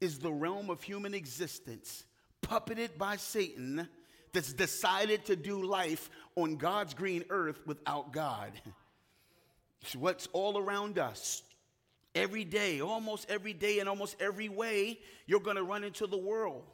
is 0.00 0.18
the 0.18 0.32
realm 0.32 0.70
of 0.70 0.82
human 0.82 1.14
existence, 1.14 2.04
puppeted 2.42 2.98
by 2.98 3.16
Satan 3.16 3.88
that's 4.32 4.52
decided 4.52 5.24
to 5.26 5.36
do 5.36 5.62
life 5.62 6.10
on 6.36 6.56
God's 6.56 6.94
green 6.94 7.24
earth 7.30 7.60
without 7.66 8.12
God. 8.12 8.52
It's 9.82 9.96
what's 9.96 10.28
all 10.32 10.58
around 10.58 10.98
us. 10.98 11.42
Every 12.14 12.44
day, 12.44 12.80
almost 12.80 13.30
every 13.30 13.52
day, 13.52 13.78
in 13.78 13.88
almost 13.88 14.16
every 14.20 14.48
way, 14.48 14.98
you're 15.26 15.40
going 15.40 15.56
to 15.56 15.62
run 15.62 15.84
into 15.84 16.06
the 16.06 16.18
world. 16.18 16.64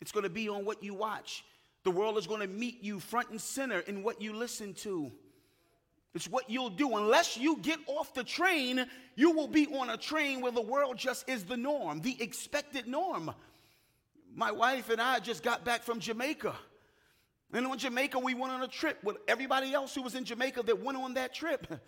It's 0.00 0.10
going 0.10 0.24
to 0.24 0.30
be 0.30 0.48
on 0.48 0.64
what 0.64 0.82
you 0.82 0.94
watch. 0.94 1.44
The 1.84 1.90
world 1.90 2.18
is 2.18 2.26
going 2.26 2.40
to 2.40 2.48
meet 2.48 2.82
you 2.82 2.98
front 2.98 3.30
and 3.30 3.40
center 3.40 3.80
in 3.80 4.02
what 4.02 4.20
you 4.20 4.32
listen 4.32 4.74
to. 4.74 5.12
It's 6.14 6.28
what 6.28 6.50
you'll 6.50 6.70
do. 6.70 6.96
Unless 6.96 7.36
you 7.36 7.56
get 7.58 7.78
off 7.86 8.12
the 8.12 8.24
train, 8.24 8.84
you 9.16 9.30
will 9.30 9.48
be 9.48 9.66
on 9.68 9.90
a 9.90 9.96
train 9.96 10.40
where 10.40 10.52
the 10.52 10.60
world 10.60 10.98
just 10.98 11.28
is 11.28 11.44
the 11.44 11.56
norm, 11.56 12.00
the 12.00 12.20
expected 12.20 12.86
norm. 12.86 13.32
My 14.34 14.50
wife 14.50 14.90
and 14.90 15.00
I 15.00 15.20
just 15.20 15.42
got 15.42 15.64
back 15.64 15.82
from 15.82 16.00
Jamaica. 16.00 16.54
And 17.52 17.66
on 17.66 17.78
Jamaica, 17.78 18.18
we 18.18 18.34
went 18.34 18.52
on 18.52 18.62
a 18.62 18.68
trip 18.68 19.02
with 19.04 19.18
everybody 19.28 19.72
else 19.72 19.94
who 19.94 20.02
was 20.02 20.14
in 20.14 20.24
Jamaica 20.24 20.62
that 20.64 20.82
went 20.82 20.98
on 20.98 21.14
that 21.14 21.34
trip. 21.34 21.66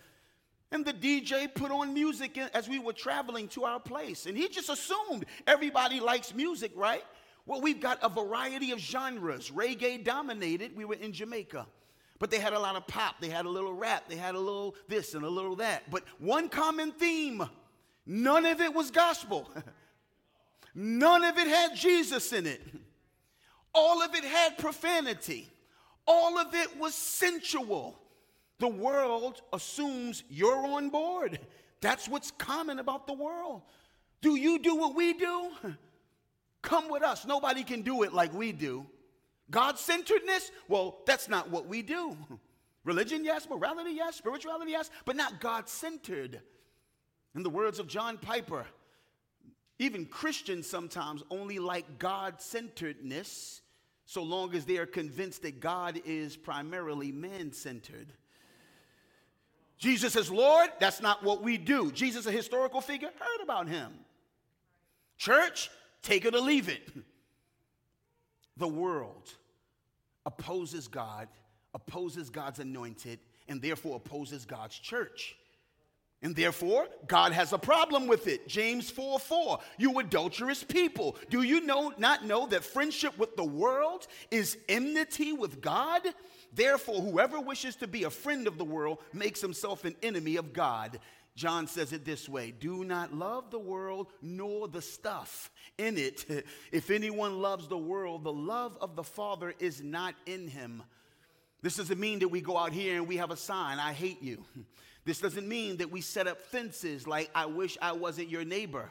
And 0.75 0.85
the 0.85 0.93
DJ 0.93 1.54
put 1.54 1.71
on 1.71 1.95
music 1.95 2.37
as 2.52 2.69
we 2.69 2.81
were 2.81 2.93
traveling 2.93 3.47
to 3.50 3.62
our 3.62 3.78
place. 3.78 4.26
And 4.26 4.37
he 4.37 4.49
just 4.49 4.69
assumed 4.69 5.25
everybody 5.47 6.00
likes 6.00 6.35
music, 6.35 6.73
right? 6.75 7.04
Well, 7.47 7.61
we've 7.61 7.81
got 7.81 8.00
a 8.02 8.09
variety 8.09 8.73
of 8.73 8.81
genres. 8.81 9.52
Reggae 9.52 10.02
dominated. 10.02 10.75
We 10.75 10.85
were 10.85 10.97
in 10.97 11.12
Jamaica. 11.12 11.69
But 12.19 12.33
they 12.33 12.40
had 12.40 12.54
a 12.54 12.59
lot 12.59 12.75
of 12.75 12.88
pop. 12.88 13.21
They 13.21 13.28
had 13.28 13.47
a 13.47 13.49
little 13.49 13.73
rap. 13.73 14.09
They 14.09 14.16
had 14.16 14.35
a 14.35 14.38
little 14.40 14.75
this 14.88 15.14
and 15.14 15.25
a 15.25 15.28
little 15.28 15.54
that. 15.57 15.88
But 15.93 16.02
one 16.19 16.49
common 16.49 16.90
theme 16.90 17.49
none 18.04 18.45
of 18.45 18.61
it 18.61 18.75
was 18.75 18.90
gospel. 18.90 19.49
none 20.75 21.23
of 21.23 21.38
it 21.38 21.47
had 21.47 21.76
Jesus 21.76 22.33
in 22.33 22.49
it. 22.49 22.61
All 23.73 24.02
of 24.02 24.12
it 24.12 24.25
had 24.25 24.59
profanity. 24.59 25.49
All 26.04 26.37
of 26.37 26.52
it 26.52 26.76
was 26.81 26.97
sensual. 26.97 27.97
The 28.59 28.69
world 28.69 29.43
assumes 29.53 30.23
you're 30.29 30.67
on 30.67 30.91
board. 30.91 31.41
That's 31.81 32.09
what's 32.09 32.31
common 32.31 32.79
about 32.79 33.07
the 33.07 33.13
world. 33.13 33.63
Do 34.23 34.37
you 34.37 34.59
do 34.59 34.77
what 34.77 34.95
we 34.95 35.13
do? 35.13 35.51
Come 36.63 36.89
with 36.89 37.03
us. 37.03 37.27
Nobody 37.27 37.63
can 37.63 37.83
do 37.83 38.05
it 38.05 38.15
like 38.15 38.33
we 38.33 38.53
do. 38.53 38.87
God 39.51 39.79
centeredness? 39.79 40.51
Well, 40.69 40.99
that's 41.05 41.29
not 41.29 41.51
what 41.51 41.67
we 41.67 41.83
do. 41.83 42.17
Religion, 42.85 43.25
yes. 43.25 43.49
Morality, 43.49 43.93
yes. 43.93 44.17
Spirituality, 44.17 44.71
yes. 44.71 44.91
But 45.05 45.17
not 45.17 45.41
God 45.41 45.69
centered. 45.69 46.41
In 47.35 47.43
the 47.43 47.51
words 47.51 47.79
of 47.79 47.89
John 47.89 48.17
Piper, 48.17 48.65
even 49.79 50.07
Christians 50.07 50.69
sometimes 50.69 51.23
only 51.31 51.59
like 51.59 51.99
God 51.99 52.41
centeredness 52.41 53.61
so 54.07 54.23
long 54.23 54.55
as 54.55 54.65
they 54.65 54.77
are 54.77 54.87
convinced 54.87 55.43
that 55.43 55.61
God 55.61 56.01
is 56.05 56.37
primarily 56.37 57.11
man 57.11 57.53
centered. 57.53 58.13
Jesus 59.78 60.16
is 60.16 60.31
Lord, 60.31 60.71
that's 60.78 61.02
not 61.02 61.23
what 61.23 61.43
we 61.43 61.59
do. 61.59 61.90
Jesus, 61.93 62.26
a 62.26 62.33
historical 62.33 62.81
figure, 62.81 63.11
heard 63.19 63.43
about 63.43 63.69
him. 63.69 63.93
Church, 65.19 65.71
take 66.02 66.25
it 66.25 66.35
or 66.35 66.40
leave 66.40 66.69
it. 66.69 66.90
The 68.57 68.69
world 68.69 69.28
opposes 70.25 70.87
God, 70.87 71.26
opposes 71.75 72.31
God's 72.31 72.61
anointed, 72.61 73.19
and 73.49 73.61
therefore 73.61 73.97
opposes 73.97 74.45
God's 74.45 74.78
church. 74.78 75.37
And 76.23 76.35
therefore, 76.35 76.87
God 77.07 77.33
has 77.33 77.52
a 77.52 77.59
problem 77.59 78.07
with 78.07 78.28
it. 78.28 78.49
James 78.49 78.90
4 78.90 79.19
4. 79.19 79.59
You 79.76 79.99
adulterous 79.99 80.64
people. 80.64 81.16
Do 81.28 81.43
you 81.43 81.61
know 81.61 81.93
not 81.99 82.25
know 82.25 82.47
that 82.47 82.64
friendship 82.64 83.19
with 83.19 83.37
the 83.37 83.45
world 83.45 84.07
is 84.31 84.57
enmity 84.66 85.35
with 85.35 85.61
God? 85.61 86.00
Therefore, 86.55 87.01
whoever 87.01 87.41
wishes 87.41 87.77
to 87.77 87.87
be 87.87 88.05
a 88.05 88.11
friend 88.11 88.47
of 88.47 88.59
the 88.59 88.65
world 88.65 88.99
makes 89.13 89.41
himself 89.41 89.85
an 89.85 89.97
enemy 90.03 90.37
of 90.37 90.53
God. 90.53 91.01
John 91.37 91.67
says 91.67 91.93
it 91.93 92.05
this 92.05 92.29
way 92.29 92.53
Do 92.53 92.85
not 92.85 93.13
love 93.13 93.51
the 93.51 93.59
world 93.59 94.09
nor 94.23 94.69
the 94.69 94.83
stuff 94.83 95.51
in 95.79 95.99
it. 95.99 96.25
If 96.73 96.91
anyone 96.91 97.41
loves 97.41 97.69
the 97.69 97.79
world, 97.79 98.25
the 98.25 98.33
love 98.33 98.77
of 98.81 98.95
the 98.95 99.03
Father 99.03 99.55
is 99.59 99.83
not 99.83 100.15
in 100.27 100.49
him. 100.49 100.83
This 101.63 101.77
doesn't 101.77 101.99
mean 101.99 102.19
that 102.21 102.29
we 102.29 102.41
go 102.41 102.57
out 102.57 102.73
here 102.73 102.97
and 102.97 103.09
we 103.09 103.17
have 103.17 103.31
a 103.31 103.37
sign, 103.37 103.79
I 103.79 103.93
hate 103.93 104.23
you. 104.23 104.45
This 105.07 105.21
doesn't 105.21 105.47
mean 105.47 105.77
that 105.79 105.91
we 105.91 106.01
set 106.01 106.27
up 106.27 106.41
fences 106.41 107.07
like, 107.07 107.29
I 107.35 107.45
wish 107.45 107.77
I 107.83 107.93
wasn't 107.93 108.31
your 108.31 108.43
neighbor. 108.43 108.91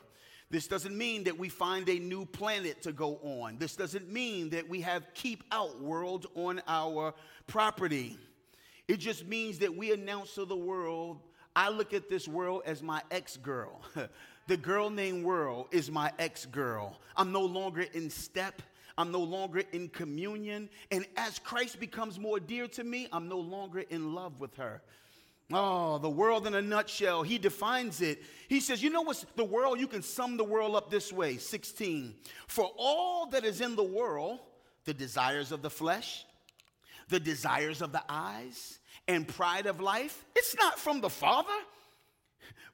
This 0.53 0.67
doesn't 0.67 0.95
mean 0.95 1.23
that 1.23 1.35
we 1.35 1.49
find 1.49 1.89
a 1.89 1.97
new 1.97 2.27
planet 2.27 2.83
to 2.83 2.91
go 2.91 3.17
on. 3.23 3.57
This 3.57 3.75
doesn't 3.75 4.07
mean 4.07 4.51
that 4.51 4.69
we 4.69 4.81
have 4.81 5.11
keep 5.15 5.43
out 5.51 5.81
world 5.81 6.27
on 6.35 6.61
our 6.67 7.15
property. 7.47 8.19
It 8.87 8.97
just 8.97 9.25
means 9.25 9.57
that 9.57 9.75
we 9.75 9.91
announce 9.93 10.35
to 10.35 10.45
the 10.45 10.55
world, 10.55 11.21
I 11.55 11.69
look 11.69 11.91
at 11.91 12.07
this 12.07 12.27
world 12.27 12.61
as 12.67 12.83
my 12.83 13.01
ex 13.09 13.35
girl. 13.35 13.81
the 14.47 14.55
girl 14.55 14.91
named 14.91 15.25
World 15.25 15.69
is 15.71 15.89
my 15.89 16.11
ex 16.19 16.45
girl. 16.45 16.99
I'm 17.17 17.31
no 17.31 17.41
longer 17.41 17.87
in 17.91 18.11
step. 18.11 18.61
I'm 18.95 19.11
no 19.11 19.21
longer 19.21 19.63
in 19.71 19.89
communion. 19.89 20.69
And 20.91 21.07
as 21.17 21.39
Christ 21.39 21.79
becomes 21.79 22.19
more 22.19 22.39
dear 22.39 22.67
to 22.67 22.83
me, 22.83 23.07
I'm 23.11 23.27
no 23.27 23.39
longer 23.39 23.79
in 23.89 24.13
love 24.13 24.39
with 24.39 24.55
her. 24.57 24.83
Oh, 25.55 25.99
the 25.99 26.09
world 26.09 26.47
in 26.47 26.55
a 26.55 26.61
nutshell. 26.61 27.23
He 27.23 27.37
defines 27.37 28.01
it. 28.01 28.23
He 28.47 28.59
says, 28.59 28.81
You 28.81 28.89
know 28.89 29.01
what's 29.01 29.25
the 29.35 29.43
world? 29.43 29.79
You 29.79 29.87
can 29.87 30.01
sum 30.01 30.37
the 30.37 30.43
world 30.43 30.75
up 30.75 30.89
this 30.89 31.13
way 31.13 31.37
16. 31.37 32.15
For 32.47 32.69
all 32.77 33.27
that 33.27 33.45
is 33.45 33.61
in 33.61 33.75
the 33.75 33.83
world, 33.83 34.39
the 34.85 34.93
desires 34.93 35.51
of 35.51 35.61
the 35.61 35.69
flesh, 35.69 36.25
the 37.09 37.19
desires 37.19 37.81
of 37.81 37.91
the 37.91 38.03
eyes, 38.09 38.79
and 39.07 39.27
pride 39.27 39.65
of 39.65 39.79
life, 39.79 40.25
it's 40.35 40.55
not 40.55 40.79
from 40.79 41.01
the 41.01 41.09
Father, 41.09 41.49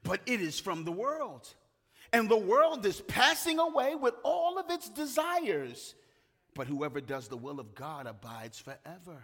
but 0.03 0.21
it 0.25 0.41
is 0.41 0.59
from 0.59 0.86
the 0.86 0.91
world. 0.91 1.48
And 2.12 2.29
the 2.29 2.38
world 2.38 2.86
is 2.86 3.01
passing 3.01 3.59
away 3.59 3.95
with 3.95 4.15
all 4.24 4.57
of 4.57 4.69
its 4.69 4.89
desires. 4.89 5.95
But 6.55 6.67
whoever 6.67 7.01
does 7.01 7.27
the 7.27 7.38
will 7.38 7.59
of 7.59 7.75
God 7.75 8.07
abides 8.07 8.59
forever. 8.59 9.24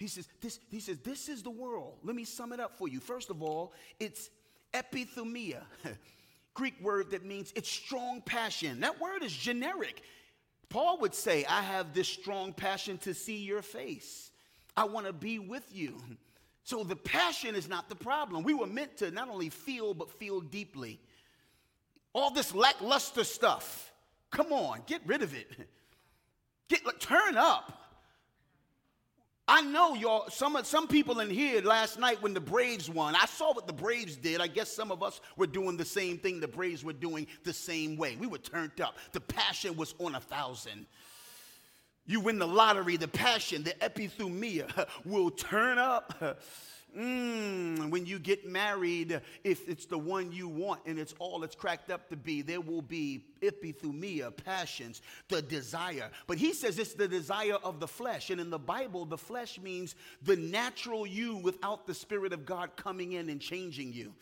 He 0.00 0.06
says, 0.06 0.26
this, 0.40 0.58
he 0.70 0.80
says, 0.80 0.96
this 1.00 1.28
is 1.28 1.42
the 1.42 1.50
world. 1.50 1.98
Let 2.02 2.16
me 2.16 2.24
sum 2.24 2.54
it 2.54 2.58
up 2.58 2.78
for 2.78 2.88
you. 2.88 3.00
First 3.00 3.28
of 3.28 3.42
all, 3.42 3.74
it's 4.00 4.30
epithumia, 4.72 5.60
Greek 6.54 6.80
word 6.80 7.10
that 7.10 7.22
means 7.22 7.52
it's 7.54 7.68
strong 7.68 8.22
passion. 8.22 8.80
That 8.80 8.98
word 8.98 9.22
is 9.22 9.30
generic. 9.30 10.02
Paul 10.70 11.00
would 11.00 11.14
say, 11.14 11.44
I 11.44 11.60
have 11.60 11.92
this 11.92 12.08
strong 12.08 12.54
passion 12.54 12.96
to 12.98 13.12
see 13.12 13.44
your 13.44 13.60
face. 13.60 14.30
I 14.74 14.84
want 14.84 15.04
to 15.06 15.12
be 15.12 15.38
with 15.38 15.64
you. 15.70 15.96
So 16.62 16.84
the 16.84 16.94
passion 16.94 17.56
is 17.56 17.68
not 17.68 17.88
the 17.88 17.96
problem. 17.96 18.44
We 18.44 18.54
were 18.54 18.66
meant 18.66 18.98
to 18.98 19.10
not 19.10 19.28
only 19.28 19.48
feel, 19.48 19.92
but 19.92 20.08
feel 20.08 20.40
deeply. 20.40 21.00
All 22.12 22.30
this 22.30 22.54
lackluster 22.54 23.24
stuff, 23.24 23.92
come 24.30 24.52
on, 24.52 24.82
get 24.86 25.00
rid 25.04 25.22
of 25.22 25.34
it. 25.34 25.48
Get, 26.68 26.86
like, 26.86 27.00
turn 27.00 27.36
up. 27.36 27.79
I 29.52 29.62
know 29.62 29.96
y'all, 29.96 30.30
some, 30.30 30.56
some 30.62 30.86
people 30.86 31.18
in 31.18 31.28
here 31.28 31.60
last 31.60 31.98
night 31.98 32.22
when 32.22 32.34
the 32.34 32.40
Braves 32.40 32.88
won, 32.88 33.16
I 33.16 33.26
saw 33.26 33.52
what 33.52 33.66
the 33.66 33.72
Braves 33.72 34.14
did. 34.14 34.40
I 34.40 34.46
guess 34.46 34.70
some 34.70 34.92
of 34.92 35.02
us 35.02 35.20
were 35.36 35.48
doing 35.48 35.76
the 35.76 35.84
same 35.84 36.18
thing 36.18 36.38
the 36.38 36.46
Braves 36.46 36.84
were 36.84 36.92
doing 36.92 37.26
the 37.42 37.52
same 37.52 37.96
way. 37.96 38.14
We 38.14 38.28
were 38.28 38.38
turned 38.38 38.80
up. 38.80 38.96
The 39.10 39.20
passion 39.20 39.76
was 39.76 39.96
on 39.98 40.14
a 40.14 40.20
thousand. 40.20 40.86
You 42.06 42.20
win 42.20 42.38
the 42.38 42.46
lottery, 42.46 42.96
the 42.96 43.08
passion, 43.08 43.64
the 43.64 43.74
epithumia 43.80 44.86
will 45.04 45.32
turn 45.32 45.78
up. 45.78 46.38
Mm, 46.96 47.90
when 47.90 48.06
you 48.06 48.18
get 48.18 48.48
married, 48.48 49.20
if 49.44 49.68
it's 49.68 49.86
the 49.86 49.98
one 49.98 50.32
you 50.32 50.48
want 50.48 50.80
and 50.86 50.98
it's 50.98 51.14
all 51.18 51.44
it's 51.44 51.54
cracked 51.54 51.90
up 51.90 52.08
to 52.08 52.16
be, 52.16 52.42
there 52.42 52.60
will 52.60 52.82
be 52.82 53.24
epithumia, 53.42 54.34
passions, 54.44 55.00
the 55.28 55.40
desire. 55.40 56.10
But 56.26 56.38
he 56.38 56.52
says 56.52 56.78
it's 56.78 56.94
the 56.94 57.08
desire 57.08 57.58
of 57.62 57.80
the 57.80 57.88
flesh. 57.88 58.30
And 58.30 58.40
in 58.40 58.50
the 58.50 58.58
Bible, 58.58 59.04
the 59.04 59.18
flesh 59.18 59.60
means 59.60 59.94
the 60.22 60.36
natural 60.36 61.06
you 61.06 61.36
without 61.36 61.86
the 61.86 61.94
Spirit 61.94 62.32
of 62.32 62.44
God 62.44 62.70
coming 62.76 63.12
in 63.12 63.28
and 63.28 63.40
changing 63.40 63.92
you. 63.92 64.12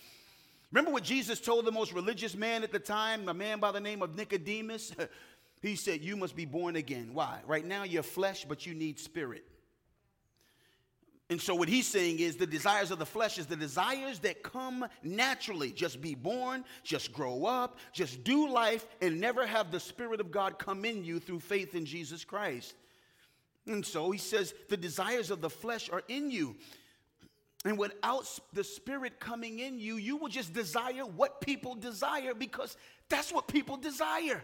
Remember 0.70 0.90
what 0.90 1.04
Jesus 1.04 1.40
told 1.40 1.64
the 1.64 1.72
most 1.72 1.94
religious 1.94 2.34
man 2.34 2.62
at 2.62 2.72
the 2.72 2.78
time, 2.78 3.28
a 3.28 3.34
man 3.34 3.58
by 3.58 3.72
the 3.72 3.80
name 3.80 4.02
of 4.02 4.14
Nicodemus? 4.14 4.92
he 5.62 5.76
said, 5.76 6.02
You 6.02 6.16
must 6.16 6.36
be 6.36 6.44
born 6.44 6.76
again. 6.76 7.10
Why? 7.14 7.40
Right 7.46 7.64
now 7.64 7.84
you're 7.84 8.02
flesh, 8.02 8.44
but 8.44 8.66
you 8.66 8.74
need 8.74 8.98
spirit. 8.98 9.44
And 11.30 11.40
so, 11.40 11.54
what 11.54 11.68
he's 11.68 11.86
saying 11.86 12.20
is 12.20 12.36
the 12.36 12.46
desires 12.46 12.90
of 12.90 12.98
the 12.98 13.06
flesh 13.06 13.38
is 13.38 13.46
the 13.46 13.56
desires 13.56 14.18
that 14.20 14.42
come 14.42 14.86
naturally. 15.02 15.72
Just 15.72 16.00
be 16.00 16.14
born, 16.14 16.64
just 16.82 17.12
grow 17.12 17.44
up, 17.44 17.76
just 17.92 18.24
do 18.24 18.48
life, 18.48 18.86
and 19.02 19.20
never 19.20 19.46
have 19.46 19.70
the 19.70 19.80
Spirit 19.80 20.20
of 20.20 20.30
God 20.30 20.58
come 20.58 20.86
in 20.86 21.04
you 21.04 21.20
through 21.20 21.40
faith 21.40 21.74
in 21.74 21.84
Jesus 21.84 22.24
Christ. 22.24 22.74
And 23.66 23.84
so, 23.84 24.10
he 24.10 24.18
says 24.18 24.54
the 24.70 24.76
desires 24.78 25.30
of 25.30 25.42
the 25.42 25.50
flesh 25.50 25.90
are 25.90 26.02
in 26.08 26.30
you. 26.30 26.56
And 27.66 27.76
without 27.76 28.26
the 28.54 28.64
Spirit 28.64 29.20
coming 29.20 29.58
in 29.58 29.78
you, 29.78 29.96
you 29.96 30.16
will 30.16 30.28
just 30.28 30.54
desire 30.54 31.04
what 31.04 31.42
people 31.42 31.74
desire 31.74 32.32
because 32.32 32.78
that's 33.10 33.32
what 33.32 33.48
people 33.48 33.76
desire. 33.76 34.42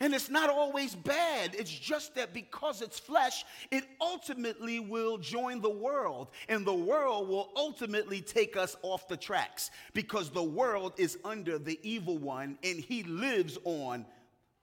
And 0.00 0.14
it's 0.14 0.28
not 0.28 0.50
always 0.50 0.96
bad. 0.96 1.54
It's 1.54 1.70
just 1.70 2.16
that 2.16 2.34
because 2.34 2.82
it's 2.82 2.98
flesh, 2.98 3.44
it 3.70 3.84
ultimately 4.00 4.80
will 4.80 5.16
join 5.16 5.60
the 5.60 5.70
world. 5.70 6.30
And 6.48 6.66
the 6.66 6.74
world 6.74 7.28
will 7.28 7.50
ultimately 7.54 8.20
take 8.20 8.56
us 8.56 8.76
off 8.82 9.06
the 9.06 9.16
tracks 9.16 9.70
because 9.92 10.30
the 10.30 10.42
world 10.42 10.94
is 10.96 11.18
under 11.24 11.56
the 11.58 11.78
evil 11.82 12.18
one 12.18 12.58
and 12.64 12.80
he 12.80 13.04
lives 13.04 13.58
on, 13.64 14.04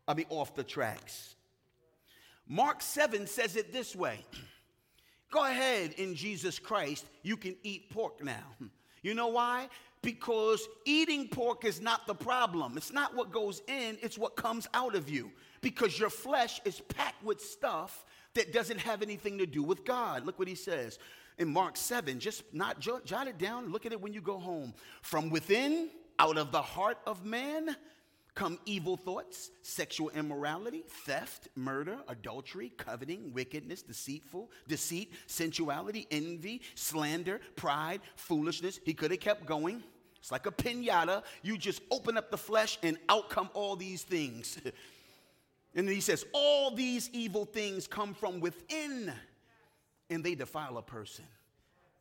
I 0.08 0.14
mean, 0.14 0.26
off 0.30 0.56
the 0.56 0.64
tracks. 0.64 1.36
Mark 2.46 2.82
7 2.82 3.26
says 3.28 3.56
it 3.56 3.72
this 3.72 3.96
way 3.96 4.26
Go 5.32 5.46
ahead 5.46 5.94
in 5.94 6.16
Jesus 6.16 6.58
Christ, 6.60 7.06
you 7.22 7.38
can 7.38 7.56
eat 7.64 7.90
pork 7.92 8.24
now. 8.24 8.44
You 9.02 9.14
know 9.14 9.28
why? 9.28 9.70
Because 10.02 10.68
eating 10.86 11.28
pork 11.28 11.66
is 11.66 11.82
not 11.82 12.08
the 12.08 12.16
problem. 12.16 12.78
It's 12.78 12.94
not 12.94 13.16
what 13.16 13.32
goes 13.32 13.62
in, 13.68 13.98
it's 14.02 14.18
what 14.18 14.36
comes 14.36 14.68
out 14.74 14.96
of 14.96 15.10
you. 15.10 15.32
Because 15.62 16.00
your 16.00 16.10
flesh 16.10 16.62
is 16.64 16.82
packed 16.82 17.24
with 17.24 17.42
stuff 17.42 18.06
that 18.34 18.54
doesn't 18.54 18.80
have 18.80 19.02
anything 19.02 19.38
to 19.40 19.46
do 19.46 19.62
with 19.62 19.84
God. 19.84 20.26
Look 20.26 20.40
what 20.40 20.48
he 20.48 20.56
says 20.56 21.00
in 21.38 21.50
Mark 21.50 21.76
7. 21.76 22.20
Just 22.20 22.44
not 22.54 22.80
jot 22.80 23.28
it 23.28 23.38
down, 23.38 23.72
look 23.72 23.86
at 23.86 23.92
it 23.92 24.00
when 24.00 24.14
you 24.14 24.22
go 24.22 24.38
home. 24.38 24.74
From 25.02 25.30
within, 25.30 25.90
out 26.18 26.38
of 26.38 26.52
the 26.52 26.62
heart 26.62 26.98
of 27.06 27.26
man, 27.26 27.76
come 28.40 28.58
evil 28.66 28.96
thoughts, 28.96 29.52
sexual 29.64 30.10
immorality, 30.12 30.82
theft, 31.06 31.50
murder, 31.58 31.98
adultery, 32.08 32.72
coveting, 32.78 33.34
wickedness, 33.34 33.82
deceitful, 33.82 34.50
deceit, 34.66 35.12
sensuality, 35.28 36.08
envy, 36.10 36.62
slander, 36.74 37.42
pride, 37.58 38.00
foolishness. 38.16 38.80
He 38.86 38.94
could 38.94 39.12
have 39.12 39.20
kept 39.20 39.46
going. 39.46 39.84
It's 40.20 40.32
like 40.32 40.46
a 40.46 40.52
pinata. 40.52 41.24
You 41.44 41.58
just 41.58 41.82
open 41.92 42.18
up 42.18 42.32
the 42.32 42.38
flesh 42.38 42.80
and 42.82 42.98
out 43.10 43.30
come 43.30 43.50
all 43.54 43.76
these 43.76 44.04
things. 44.04 44.58
and 45.76 45.90
he 45.90 46.00
says, 46.00 46.24
All 46.32 46.72
these 46.72 47.10
evil 47.12 47.44
things 47.44 47.88
come 47.88 48.14
from 48.14 48.40
within 48.40 49.12
and 50.10 50.24
they 50.24 50.36
defile 50.36 50.78
a 50.78 50.82
person. 50.82 51.26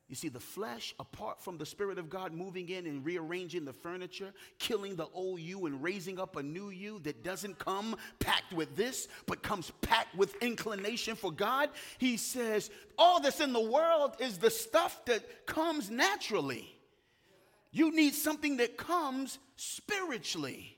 You 0.09 0.17
see, 0.17 0.31
the 0.31 0.41
flesh, 0.41 0.95
apart 0.99 1.43
from 1.43 1.59
the 1.59 1.67
Spirit 1.67 1.99
of 1.99 2.09
God 2.09 2.33
moving 2.33 2.71
in 2.71 2.87
and 2.87 3.05
rearranging 3.05 3.67
the 3.67 3.75
furniture, 3.75 4.33
killing 4.59 4.97
the 4.97 5.07
old 5.13 5.39
you 5.39 5.67
and 5.67 5.83
raising 5.83 6.19
up 6.19 6.37
a 6.37 6.43
new 6.43 6.71
you 6.71 6.99
that 7.01 7.23
doesn't 7.23 7.59
come 7.59 7.95
packed 8.19 8.55
with 8.55 8.75
this, 8.75 9.07
but 9.27 9.43
comes 9.43 9.71
packed 9.83 10.17
with 10.17 10.35
inclination 10.43 11.15
for 11.15 11.31
God, 11.31 11.69
he 11.99 12.17
says, 12.17 12.71
all 12.97 13.21
that's 13.21 13.41
in 13.41 13.53
the 13.53 13.61
world 13.61 14.17
is 14.19 14.39
the 14.39 14.51
stuff 14.51 15.05
that 15.05 15.45
comes 15.45 15.91
naturally. 15.91 16.75
You 17.71 17.95
need 17.95 18.15
something 18.15 18.57
that 18.57 18.79
comes 18.79 19.39
spiritually. 19.57 20.75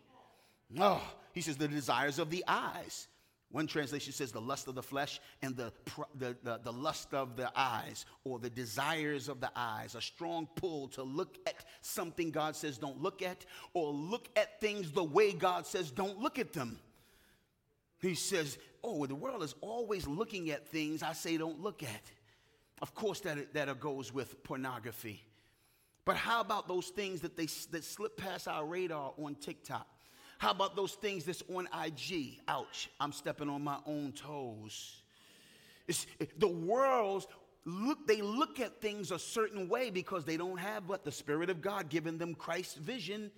Oh, 0.76 1.02
he 1.32 1.40
says, 1.40 1.56
the 1.56 1.68
desires 1.68 2.18
of 2.18 2.30
the 2.30 2.42
eyes. 2.48 3.06
One 3.50 3.66
translation 3.66 4.12
says 4.12 4.30
the 4.30 4.40
lust 4.40 4.68
of 4.68 4.76
the 4.76 4.82
flesh 4.82 5.20
and 5.42 5.56
the, 5.56 5.72
the, 6.16 6.36
the, 6.44 6.60
the, 6.62 6.72
lust 6.72 7.12
of 7.12 7.36
the 7.36 7.50
eyes 7.56 8.06
or 8.22 8.38
the 8.38 8.48
desires 8.48 9.28
of 9.28 9.40
the 9.40 9.50
eyes. 9.56 9.96
A 9.96 10.00
strong 10.00 10.48
pull 10.54 10.86
to 10.88 11.02
look 11.02 11.36
at 11.46 11.64
something 11.80 12.30
God 12.30 12.54
says 12.54 12.78
don't 12.78 13.02
look 13.02 13.22
at 13.22 13.44
or 13.74 13.92
look 13.92 14.28
at 14.36 14.60
things 14.60 14.92
the 14.92 15.02
way 15.02 15.32
God 15.32 15.66
says 15.66 15.90
don't 15.90 16.20
look 16.20 16.38
at 16.38 16.52
them. 16.52 16.78
He 18.00 18.14
says, 18.14 18.56
Oh, 18.84 19.04
the 19.06 19.16
world 19.16 19.42
is 19.42 19.54
always 19.60 20.06
looking 20.06 20.50
at 20.50 20.68
things 20.68 21.02
I 21.02 21.12
say 21.12 21.36
don't 21.36 21.60
look 21.60 21.82
at. 21.82 22.10
Of 22.80 22.94
course, 22.94 23.20
that, 23.20 23.52
that 23.52 23.80
goes 23.80 24.14
with 24.14 24.42
pornography. 24.44 25.22
But 26.04 26.16
how 26.16 26.40
about 26.40 26.66
those 26.66 26.88
things 26.88 27.20
that, 27.22 27.36
they, 27.36 27.46
that 27.72 27.84
slip 27.84 28.16
past 28.16 28.48
our 28.48 28.64
radar 28.64 29.12
on 29.18 29.34
TikTok? 29.34 29.86
How 30.40 30.52
about 30.52 30.74
those 30.74 30.94
things 30.94 31.26
that's 31.26 31.42
on 31.54 31.68
IG? 31.84 32.38
Ouch, 32.48 32.88
I'm 32.98 33.12
stepping 33.12 33.50
on 33.50 33.62
my 33.62 33.76
own 33.84 34.12
toes. 34.12 35.02
It's, 35.86 36.06
the 36.38 36.48
world's 36.48 37.26
look, 37.66 38.06
they 38.06 38.22
look 38.22 38.58
at 38.58 38.80
things 38.80 39.10
a 39.10 39.18
certain 39.18 39.68
way 39.68 39.90
because 39.90 40.24
they 40.24 40.38
don't 40.38 40.56
have 40.56 40.88
what 40.88 41.04
the 41.04 41.12
Spirit 41.12 41.50
of 41.50 41.60
God 41.60 41.90
giving 41.90 42.16
them 42.16 42.34
Christ's 42.34 42.76
vision. 42.76 43.30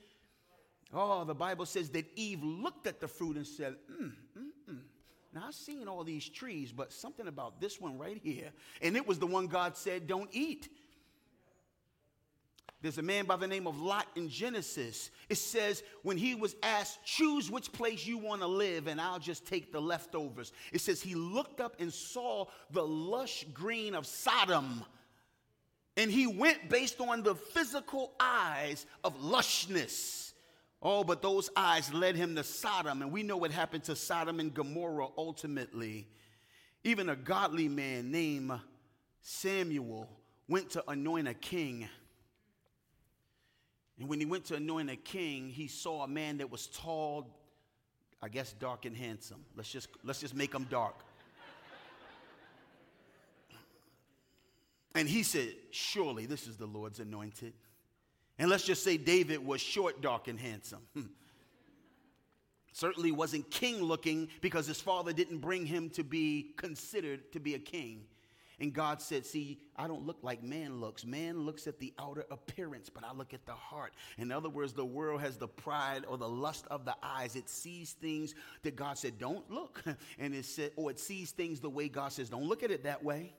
Oh, 0.95 1.25
the 1.25 1.35
Bible 1.35 1.67
says 1.67 1.91
that 1.91 2.07
Eve 2.15 2.45
looked 2.45 2.87
at 2.87 3.01
the 3.01 3.09
fruit 3.09 3.35
and 3.35 3.49
said, 3.49 3.75
mm, 3.91 4.13
mm, 4.39 4.71
mm. 4.71 4.79
Now 5.35 5.47
I've 5.49 5.55
seen 5.55 5.89
all 5.89 6.05
these 6.05 6.29
trees, 6.29 6.71
but 6.71 6.93
something 6.93 7.27
about 7.27 7.61
this 7.61 7.81
one 7.81 7.99
right 7.99 8.21
here. 8.23 8.53
And 8.81 8.97
it 8.97 9.09
was 9.09 9.19
the 9.19 9.27
one 9.27 9.49
God 9.49 9.77
said, 9.77 10.07
don't 10.07 10.31
eat. 10.31 10.69
There's 12.83 12.99
a 12.99 13.03
man 13.03 13.27
by 13.27 13.37
the 13.37 13.47
name 13.47 13.69
of 13.69 13.81
Lot 13.81 14.09
in 14.17 14.29
Genesis. 14.29 15.11
It 15.29 15.37
says, 15.37 15.85
when 16.03 16.17
he 16.17 16.35
was 16.35 16.57
asked, 16.65 17.05
choose 17.05 17.49
which 17.49 17.73
place 17.73 18.05
you 18.05 18.19
want 18.19 18.41
to 18.41 18.49
live, 18.49 18.89
and 18.89 19.01
I'll 19.01 19.21
just 19.21 19.47
take 19.47 19.73
the 19.73 19.81
leftovers. 19.81 20.53
It 20.73 20.81
says, 20.81 21.01
he 21.01 21.15
looked 21.15 21.61
up 21.61 21.77
and 21.79 21.93
saw 21.93 22.47
the 22.73 22.85
lush 22.85 23.45
green 23.55 23.95
of 23.95 24.05
Sodom. 24.05 24.85
And 25.97 26.11
he 26.11 26.27
went 26.27 26.69
based 26.69 27.01
on 27.01 27.23
the 27.23 27.37
physical 27.37 28.13
eyes 28.19 28.85
of 29.05 29.17
lushness. 29.21 30.33
Oh, 30.83 31.05
but 31.05 31.23
those 31.23 31.51
eyes 31.55 31.95
led 31.95 32.17
him 32.17 32.35
to 32.35 32.43
Sodom. 32.43 33.03
And 33.03 33.13
we 33.13 33.23
know 33.23 33.37
what 33.37 33.53
happened 33.53 33.85
to 33.85 33.95
Sodom 33.95 34.41
and 34.41 34.53
Gomorrah 34.53 35.09
ultimately. 35.17 36.09
Even 36.83 37.09
a 37.09 37.15
godly 37.15 37.69
man 37.69 38.11
named 38.11 38.51
Samuel 39.21 40.09
went 40.49 40.71
to 40.71 40.83
anoint 40.91 41.29
a 41.29 41.35
king. 41.35 41.89
And 44.03 44.09
when 44.09 44.19
he 44.19 44.27
went 44.27 44.47
to 44.47 44.57
anoint 44.57 44.91
a 44.91 44.97
king, 44.97 45.49
he 45.49 45.69
saw 45.69 46.03
a 46.03 46.09
man 46.09 46.39
that 46.39 46.51
was 46.51 46.67
tall, 46.67 47.25
I 48.21 48.29
guess 48.29 48.53
dark 48.53 48.85
and 48.85 48.97
handsome. 48.97 49.45
Let's 49.55 49.71
just, 49.71 49.87
let's 50.03 50.19
just 50.19 50.35
make 50.35 50.53
him 50.53 50.67
dark. 50.69 50.97
and 54.97 55.09
he 55.09 55.23
said, 55.23 55.55
Surely 55.71 56.27
this 56.27 56.49
is 56.49 56.57
the 56.57 56.67
Lord's 56.67 56.99
anointed. 56.99 57.53
And 58.41 58.51
let's 58.51 58.65
just 58.65 58.83
say 58.83 58.97
David 58.97 59.47
was 59.47 59.61
short, 59.61 60.03
dark, 60.03 60.27
and 60.27 60.41
handsome. 60.41 60.83
Hmm. 60.95 61.03
Certainly 62.73 63.13
wasn't 63.13 63.53
king 63.53 63.85
looking 63.85 64.31
because 64.41 64.67
his 64.67 64.81
father 64.81 65.13
didn't 65.13 65.39
bring 65.39 65.65
him 65.65 65.91
to 65.91 66.03
be 66.03 66.55
considered 66.57 67.31
to 67.35 67.39
be 67.39 67.55
a 67.55 67.61
king. 67.61 68.07
And 68.63 68.73
God 68.73 69.03
said, 69.03 69.27
See, 69.27 69.59
I 69.77 69.89
don't 69.89 70.07
look 70.07 70.19
like 70.23 70.41
man 70.41 70.81
looks. 70.81 71.05
Man 71.05 71.41
looks 71.41 71.67
at 71.67 71.81
the 71.81 71.93
outer 71.99 72.25
appearance, 72.31 72.89
but 72.89 73.03
I 73.03 73.13
look 73.13 73.35
at 73.35 73.45
the 73.45 73.55
heart. 73.55 73.93
In 74.19 74.31
other 74.31 74.49
words, 74.49 74.73
the 74.73 74.85
world 74.85 75.21
has 75.21 75.37
the 75.37 75.49
pride 75.49 76.05
or 76.07 76.17
the 76.17 76.29
lust 76.29 76.67
of 76.71 76.85
the 76.85 76.95
eyes. 77.03 77.35
It 77.35 77.51
sees 77.51 77.95
things 77.95 78.37
that 78.63 78.77
God 78.77 78.99
said, 78.99 79.19
Don't 79.19 79.51
look. 79.51 79.83
And 80.19 80.33
it 80.33 80.45
said, 80.45 80.71
or 80.77 80.93
it 80.93 81.01
sees 81.01 81.33
things 81.33 81.59
the 81.59 81.69
way 81.69 81.89
God 81.89 82.13
says, 82.13 82.29
Don't 82.29 82.45
look 82.45 82.63
at 82.63 82.71
it 82.71 82.85
that 82.85 83.03
way. 83.03 83.35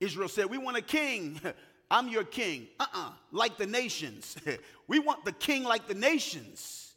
Israel 0.00 0.28
said, 0.28 0.46
We 0.46 0.58
want 0.58 0.76
a 0.76 0.82
king. 0.82 1.40
I'm 1.90 2.08
your 2.08 2.24
king. 2.24 2.66
Uh 2.80 2.86
uh-uh. 2.92 3.06
uh 3.06 3.12
like 3.30 3.56
the 3.56 3.66
nations. 3.66 4.36
we 4.88 4.98
want 4.98 5.24
the 5.24 5.32
king 5.32 5.62
like 5.62 5.86
the 5.86 5.94
nations. 5.94 6.94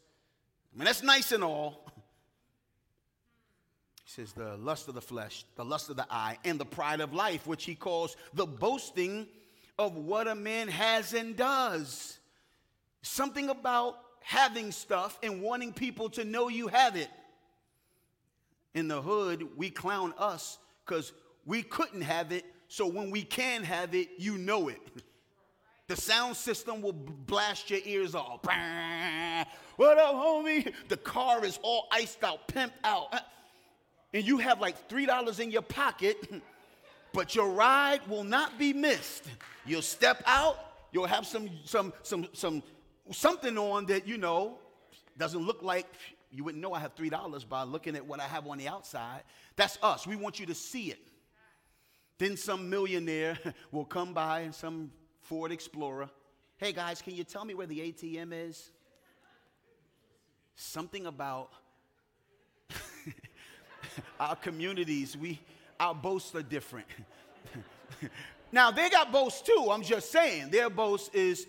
I 0.73 0.79
mean, 0.79 0.85
that's 0.85 1.03
nice 1.03 1.31
and 1.31 1.43
all. 1.43 1.85
He 4.07 4.13
says, 4.13 4.31
the 4.31 4.55
lust 4.55 4.87
of 4.87 4.95
the 4.95 5.01
flesh, 5.01 5.43
the 5.57 5.65
lust 5.65 5.89
of 5.89 5.97
the 5.97 6.07
eye, 6.09 6.37
and 6.45 6.57
the 6.57 6.65
pride 6.65 7.01
of 7.01 7.13
life, 7.13 7.45
which 7.45 7.65
he 7.65 7.75
calls 7.75 8.15
the 8.33 8.45
boasting 8.45 9.27
of 9.77 9.97
what 9.97 10.29
a 10.29 10.35
man 10.35 10.69
has 10.69 11.13
and 11.13 11.35
does. 11.35 12.17
Something 13.01 13.49
about 13.49 13.99
having 14.21 14.71
stuff 14.71 15.19
and 15.21 15.41
wanting 15.41 15.73
people 15.73 16.09
to 16.11 16.23
know 16.23 16.47
you 16.47 16.69
have 16.69 16.95
it. 16.95 17.09
In 18.73 18.87
the 18.87 19.01
hood, 19.01 19.45
we 19.57 19.69
clown 19.69 20.13
us 20.17 20.57
because 20.85 21.11
we 21.45 21.61
couldn't 21.61 22.03
have 22.03 22.31
it, 22.31 22.45
so 22.69 22.87
when 22.87 23.11
we 23.11 23.23
can 23.23 23.61
have 23.61 23.93
it, 23.93 24.07
you 24.17 24.37
know 24.37 24.69
it. 24.69 24.79
The 25.87 25.97
sound 25.97 26.37
system 26.37 26.81
will 26.81 26.93
blast 26.93 27.69
your 27.69 27.81
ears 27.83 28.15
off. 28.15 28.45
What 29.75 29.97
up, 29.97 30.15
homie? 30.15 30.73
The 30.87 30.95
car 30.95 31.43
is 31.43 31.59
all 31.61 31.89
iced 31.91 32.23
out, 32.23 32.47
pimped 32.47 32.71
out 32.85 33.13
and 34.13 34.25
you 34.25 34.37
have 34.37 34.59
like 34.59 34.89
$3 34.89 35.39
in 35.39 35.51
your 35.51 35.61
pocket, 35.61 36.17
but 37.13 37.35
your 37.35 37.49
ride 37.49 38.01
will 38.07 38.23
not 38.23 38.57
be 38.57 38.73
missed. 38.73 39.25
You'll 39.65 39.81
step 39.81 40.23
out, 40.25 40.57
you'll 40.91 41.07
have 41.07 41.25
some, 41.25 41.49
some, 41.65 41.93
some, 42.03 42.27
some, 42.33 42.63
something 43.11 43.57
on 43.57 43.85
that, 43.87 44.07
you 44.07 44.17
know, 44.17 44.59
doesn't 45.17 45.45
look 45.45 45.63
like 45.63 45.87
you 46.31 46.43
wouldn't 46.43 46.61
know 46.61 46.73
I 46.73 46.79
have 46.79 46.95
$3 46.95 47.49
by 47.49 47.63
looking 47.63 47.95
at 47.95 48.05
what 48.05 48.19
I 48.19 48.25
have 48.25 48.47
on 48.47 48.57
the 48.57 48.67
outside. 48.67 49.23
That's 49.55 49.77
us. 49.81 50.05
We 50.05 50.15
want 50.15 50.39
you 50.39 50.45
to 50.47 50.55
see 50.55 50.91
it. 50.91 50.99
Then 52.17 52.35
some 52.35 52.69
millionaire 52.69 53.37
will 53.71 53.85
come 53.85 54.13
by 54.13 54.41
in 54.41 54.51
some 54.51 54.91
Ford 55.21 55.51
Explorer. 55.51 56.09
Hey 56.57 56.73
guys, 56.73 57.01
can 57.01 57.15
you 57.15 57.23
tell 57.23 57.45
me 57.45 57.53
where 57.53 57.67
the 57.67 57.79
ATM 57.79 58.31
is? 58.33 58.71
Something 60.55 61.05
about 61.05 61.51
our 64.19 64.35
communities, 64.35 65.15
we 65.17 65.39
our 65.79 65.93
boasts 65.93 66.33
are 66.35 66.41
different. 66.41 66.87
now 68.51 68.71
they 68.71 68.89
got 68.89 69.11
boasts 69.11 69.41
too. 69.41 69.67
I'm 69.71 69.83
just 69.83 70.11
saying 70.11 70.49
their 70.49 70.69
boast 70.69 71.13
is 71.13 71.45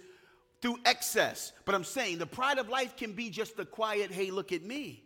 through 0.61 0.79
excess. 0.85 1.53
But 1.65 1.75
I'm 1.75 1.85
saying 1.85 2.19
the 2.19 2.27
pride 2.27 2.59
of 2.59 2.69
life 2.69 2.97
can 2.97 3.13
be 3.13 3.31
just 3.31 3.59
a 3.59 3.65
quiet, 3.65 4.11
hey, 4.11 4.31
look 4.31 4.53
at 4.53 4.63
me. 4.63 5.03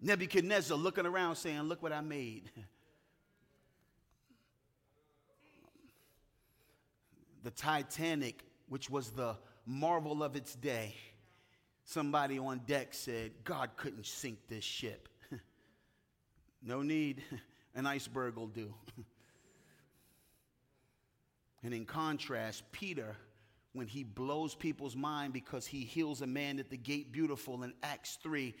Nebuchadnezzar 0.00 0.76
looking 0.76 1.06
around 1.06 1.36
saying, 1.36 1.62
Look 1.62 1.82
what 1.82 1.92
I 1.92 2.00
made. 2.00 2.50
the 7.44 7.50
Titanic, 7.50 8.42
which 8.68 8.90
was 8.90 9.10
the 9.10 9.36
marvel 9.64 10.24
of 10.24 10.34
its 10.36 10.54
day, 10.56 10.94
somebody 11.84 12.38
on 12.38 12.60
deck 12.66 12.94
said, 12.94 13.32
God 13.44 13.70
couldn't 13.76 14.06
sink 14.06 14.38
this 14.48 14.64
ship. 14.64 15.08
No 16.64 16.82
need, 16.82 17.22
an 17.74 17.86
iceberg 17.86 18.36
will 18.36 18.46
do. 18.46 18.74
and 21.62 21.74
in 21.74 21.84
contrast, 21.84 22.64
Peter, 22.72 23.16
when 23.72 23.86
he 23.86 24.04
blows 24.04 24.54
people's 24.54 24.96
mind 24.96 25.32
because 25.32 25.66
he 25.66 25.84
heals 25.84 26.22
a 26.22 26.26
man 26.26 26.58
at 26.58 26.70
the 26.70 26.76
gate 26.76 27.12
beautiful 27.12 27.62
in 27.62 27.72
Acts 27.82 28.18
3, 28.22 28.54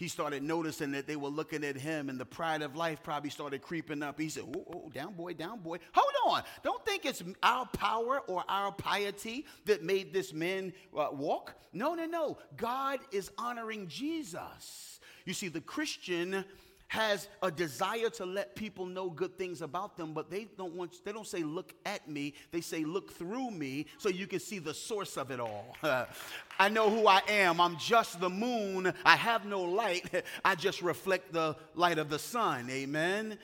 he 0.00 0.08
started 0.08 0.42
noticing 0.42 0.92
that 0.92 1.06
they 1.06 1.16
were 1.16 1.28
looking 1.28 1.62
at 1.62 1.76
him 1.76 2.08
and 2.08 2.18
the 2.18 2.24
pride 2.24 2.62
of 2.62 2.74
life 2.74 3.02
probably 3.02 3.28
started 3.28 3.60
creeping 3.60 4.02
up. 4.02 4.18
He 4.18 4.30
said, 4.30 4.44
Oh, 4.56 4.90
down 4.94 5.12
boy, 5.12 5.34
down 5.34 5.60
boy. 5.60 5.76
Hold 5.92 6.36
on. 6.36 6.42
Don't 6.62 6.82
think 6.86 7.04
it's 7.04 7.22
our 7.42 7.66
power 7.66 8.20
or 8.20 8.42
our 8.48 8.72
piety 8.72 9.44
that 9.66 9.82
made 9.82 10.14
this 10.14 10.32
man 10.32 10.72
uh, 10.96 11.08
walk. 11.12 11.54
No, 11.74 11.94
no, 11.94 12.06
no. 12.06 12.38
God 12.56 13.00
is 13.12 13.30
honoring 13.36 13.88
Jesus. 13.88 15.00
You 15.26 15.34
see, 15.34 15.48
the 15.48 15.60
Christian 15.60 16.46
has 16.90 17.28
a 17.40 17.52
desire 17.52 18.10
to 18.10 18.26
let 18.26 18.56
people 18.56 18.84
know 18.84 19.08
good 19.08 19.38
things 19.38 19.62
about 19.62 19.96
them, 19.96 20.12
but 20.12 20.28
they 20.28 20.48
don't 20.58 20.74
want 20.74 20.92
they 21.04 21.12
don't 21.12 21.26
say 21.26 21.44
look 21.44 21.72
at 21.86 22.08
me, 22.08 22.34
they 22.50 22.60
say 22.60 22.82
look 22.84 23.12
through 23.12 23.52
me 23.52 23.86
so 23.96 24.08
you 24.08 24.26
can 24.26 24.40
see 24.40 24.58
the 24.58 24.74
source 24.74 25.16
of 25.16 25.30
it 25.30 25.38
all. 25.38 25.76
I 26.58 26.68
know 26.68 26.90
who 26.90 27.06
I 27.06 27.22
am. 27.28 27.60
I'm 27.60 27.76
just 27.76 28.18
the 28.18 28.28
moon. 28.28 28.92
I 29.04 29.14
have 29.14 29.44
no 29.44 29.62
light. 29.62 30.24
I 30.44 30.56
just 30.56 30.82
reflect 30.82 31.32
the 31.32 31.54
light 31.76 31.98
of 31.98 32.10
the 32.10 32.18
sun. 32.18 32.68
Amen. 32.68 33.38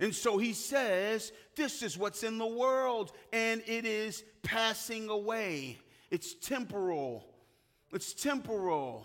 And 0.00 0.14
so 0.14 0.38
he 0.38 0.54
says, 0.54 1.32
This 1.54 1.82
is 1.82 1.98
what's 1.98 2.22
in 2.22 2.38
the 2.38 2.46
world, 2.46 3.12
and 3.30 3.62
it 3.66 3.84
is 3.84 4.24
passing 4.42 5.10
away. 5.10 5.78
It's 6.10 6.32
temporal. 6.32 7.26
It's 7.92 8.14
temporal. 8.14 9.04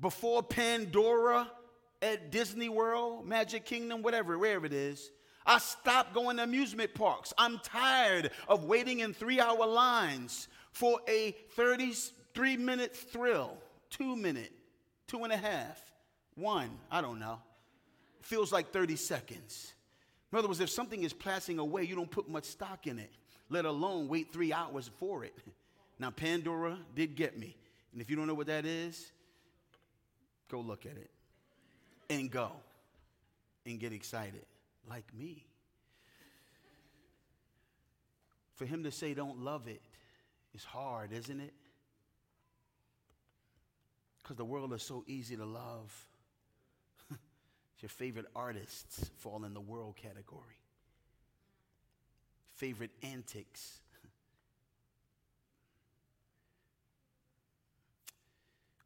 Before 0.00 0.42
Pandora, 0.42 1.48
at 2.02 2.32
Disney 2.32 2.68
World, 2.68 3.26
Magic 3.26 3.64
Kingdom, 3.64 4.02
whatever, 4.02 4.36
wherever 4.36 4.66
it 4.66 4.72
is. 4.72 5.10
I 5.46 5.58
stopped 5.58 6.14
going 6.14 6.36
to 6.36 6.42
amusement 6.42 6.94
parks. 6.94 7.32
I'm 7.38 7.58
tired 7.60 8.30
of 8.48 8.64
waiting 8.64 9.00
in 9.00 9.14
three 9.14 9.40
hour 9.40 9.66
lines 9.66 10.48
for 10.72 11.00
a 11.08 11.34
33 11.56 12.56
minute 12.56 12.94
thrill, 12.94 13.56
two 13.90 14.16
minute, 14.16 14.52
two 15.06 15.24
and 15.24 15.32
a 15.32 15.36
half, 15.36 15.80
one, 16.34 16.70
I 16.90 17.00
don't 17.00 17.18
know. 17.18 17.38
feels 18.22 18.52
like 18.52 18.72
30 18.72 18.96
seconds. 18.96 19.74
In 20.32 20.38
other 20.38 20.48
words, 20.48 20.60
if 20.60 20.70
something 20.70 21.02
is 21.02 21.12
passing 21.12 21.58
away, 21.58 21.84
you 21.84 21.94
don't 21.94 22.10
put 22.10 22.28
much 22.28 22.44
stock 22.44 22.86
in 22.86 22.98
it, 22.98 23.10
let 23.50 23.64
alone 23.64 24.08
wait 24.08 24.32
three 24.32 24.52
hours 24.52 24.90
for 24.98 25.24
it. 25.24 25.34
Now, 25.98 26.10
Pandora 26.10 26.78
did 26.96 27.16
get 27.16 27.38
me. 27.38 27.56
And 27.92 28.00
if 28.00 28.08
you 28.08 28.16
don't 28.16 28.26
know 28.26 28.34
what 28.34 28.46
that 28.46 28.64
is, 28.64 29.12
go 30.48 30.60
look 30.60 30.86
at 30.86 30.96
it 30.96 31.11
and 32.10 32.30
go 32.30 32.50
and 33.66 33.78
get 33.78 33.92
excited 33.92 34.44
like 34.88 35.04
me. 35.14 35.44
For 38.54 38.66
him 38.66 38.84
to 38.84 38.90
say, 38.90 39.14
don't 39.14 39.40
love 39.40 39.66
it, 39.66 39.82
is 40.54 40.64
hard, 40.64 41.12
isn't 41.12 41.40
it? 41.40 41.52
Because 44.22 44.36
the 44.36 44.44
world 44.44 44.72
is 44.72 44.82
so 44.82 45.04
easy 45.06 45.36
to 45.36 45.44
love. 45.44 46.06
your 47.80 47.88
favorite 47.88 48.26
artists 48.36 49.10
fall 49.18 49.44
in 49.44 49.54
the 49.54 49.60
world 49.60 49.96
category. 49.96 50.58
Favorite 52.54 52.92
antics 53.02 53.80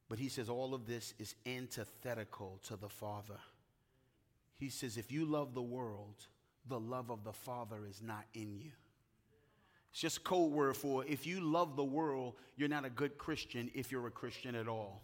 But 0.08 0.18
he 0.18 0.28
says 0.28 0.48
all 0.48 0.74
of 0.74 0.86
this 0.86 1.14
is 1.18 1.34
antithetical 1.46 2.60
to 2.68 2.76
the 2.76 2.88
Father. 2.88 3.38
He 4.58 4.68
says, 4.68 4.96
if 4.96 5.10
you 5.10 5.24
love 5.24 5.54
the 5.54 5.62
world, 5.62 6.14
the 6.68 6.78
love 6.78 7.10
of 7.10 7.24
the 7.24 7.32
Father 7.32 7.86
is 7.88 8.00
not 8.02 8.24
in 8.34 8.56
you. 8.56 8.70
It's 9.90 10.00
just 10.00 10.24
code 10.24 10.52
word 10.52 10.76
for 10.76 11.04
if 11.06 11.26
you 11.26 11.40
love 11.40 11.76
the 11.76 11.84
world, 11.84 12.34
you're 12.56 12.68
not 12.68 12.84
a 12.84 12.90
good 12.90 13.18
Christian 13.18 13.70
if 13.74 13.90
you're 13.90 14.06
a 14.06 14.10
Christian 14.10 14.54
at 14.54 14.68
all. 14.68 15.02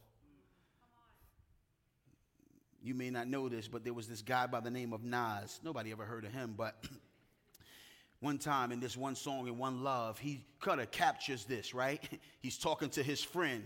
You 2.82 2.94
may 2.94 3.10
not 3.10 3.28
know 3.28 3.48
this, 3.48 3.68
but 3.68 3.84
there 3.84 3.94
was 3.94 4.08
this 4.08 4.22
guy 4.22 4.46
by 4.46 4.60
the 4.60 4.70
name 4.70 4.92
of 4.92 5.04
Nas. 5.04 5.60
Nobody 5.62 5.92
ever 5.92 6.04
heard 6.04 6.24
of 6.24 6.32
him, 6.32 6.54
but 6.56 6.84
one 8.20 8.38
time 8.38 8.72
in 8.72 8.80
this 8.80 8.96
one 8.96 9.14
song 9.14 9.46
in 9.46 9.56
One 9.56 9.84
Love, 9.84 10.18
he 10.18 10.44
kind 10.60 10.80
of 10.80 10.90
captures 10.90 11.44
this, 11.44 11.74
right? 11.74 12.02
He's 12.40 12.58
talking 12.58 12.90
to 12.90 13.02
his 13.02 13.22
friend. 13.22 13.62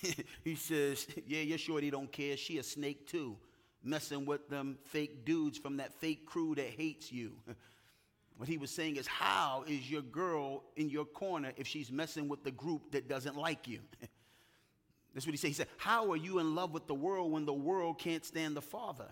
he 0.44 0.54
says, 0.54 1.06
Yeah, 1.26 1.40
your 1.40 1.58
shorty 1.58 1.90
don't 1.90 2.10
care. 2.10 2.36
She 2.36 2.58
a 2.58 2.62
snake 2.62 3.06
too. 3.06 3.36
Messing 3.84 4.24
with 4.24 4.48
them 4.48 4.78
fake 4.84 5.24
dudes 5.24 5.58
from 5.58 5.78
that 5.78 5.92
fake 5.94 6.26
crew 6.26 6.54
that 6.54 6.68
hates 6.68 7.12
you. 7.12 7.32
What 8.38 8.48
he 8.48 8.56
was 8.56 8.70
saying 8.70 8.96
is, 8.96 9.06
How 9.06 9.62
is 9.68 9.88
your 9.90 10.02
girl 10.02 10.64
in 10.76 10.88
your 10.88 11.04
corner 11.04 11.52
if 11.56 11.66
she's 11.66 11.92
messing 11.92 12.28
with 12.28 12.42
the 12.42 12.50
group 12.50 12.90
that 12.92 13.08
doesn't 13.08 13.36
like 13.36 13.68
you? 13.68 13.80
That's 15.14 15.26
what 15.26 15.32
he 15.32 15.36
said. 15.36 15.48
He 15.48 15.54
said, 15.54 15.68
How 15.76 16.10
are 16.10 16.16
you 16.16 16.38
in 16.38 16.54
love 16.54 16.72
with 16.72 16.86
the 16.86 16.94
world 16.94 17.30
when 17.30 17.44
the 17.44 17.52
world 17.52 17.98
can't 17.98 18.24
stand 18.24 18.56
the 18.56 18.62
Father? 18.62 19.08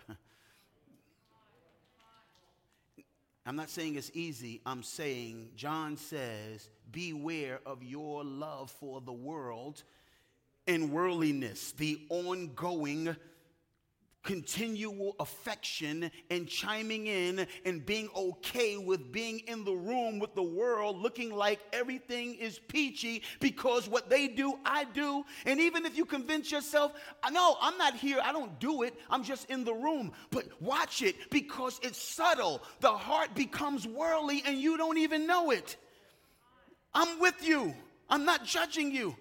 I'm 3.46 3.56
not 3.56 3.70
saying 3.70 3.96
it's 3.96 4.10
easy. 4.14 4.60
I'm 4.66 4.82
saying, 4.82 5.50
John 5.56 5.96
says, 5.96 6.68
Beware 6.90 7.60
of 7.66 7.82
your 7.82 8.24
love 8.24 8.70
for 8.70 9.00
the 9.00 9.12
world 9.12 9.82
and 10.70 10.92
worldliness, 10.92 11.72
the 11.72 12.00
ongoing 12.10 13.16
continual 14.22 15.16
affection 15.18 16.10
and 16.30 16.46
chiming 16.46 17.08
in 17.08 17.44
and 17.64 17.84
being 17.84 18.08
okay 18.14 18.76
with 18.76 19.10
being 19.10 19.40
in 19.48 19.64
the 19.64 19.72
room 19.72 20.20
with 20.20 20.32
the 20.36 20.42
world 20.42 20.98
looking 20.98 21.34
like 21.34 21.58
everything 21.72 22.34
is 22.34 22.60
peachy 22.68 23.22
because 23.40 23.88
what 23.88 24.08
they 24.08 24.28
do, 24.28 24.54
I 24.64 24.84
do. 24.84 25.24
And 25.44 25.58
even 25.58 25.86
if 25.86 25.96
you 25.96 26.04
convince 26.04 26.52
yourself, 26.52 26.92
know 27.30 27.56
I'm 27.60 27.76
not 27.76 27.96
here, 27.96 28.18
I 28.22 28.30
don't 28.30 28.60
do 28.60 28.82
it, 28.82 28.94
I'm 29.08 29.24
just 29.24 29.50
in 29.50 29.64
the 29.64 29.74
room. 29.74 30.12
But 30.30 30.46
watch 30.62 31.02
it 31.02 31.16
because 31.30 31.80
it's 31.82 32.00
subtle. 32.00 32.62
The 32.78 32.92
heart 32.92 33.34
becomes 33.34 33.88
worldly 33.88 34.44
and 34.46 34.56
you 34.56 34.76
don't 34.76 34.98
even 34.98 35.26
know 35.26 35.50
it. 35.50 35.76
I'm 36.94 37.18
with 37.18 37.42
you, 37.42 37.74
I'm 38.08 38.24
not 38.24 38.44
judging 38.44 38.92
you. 38.92 39.16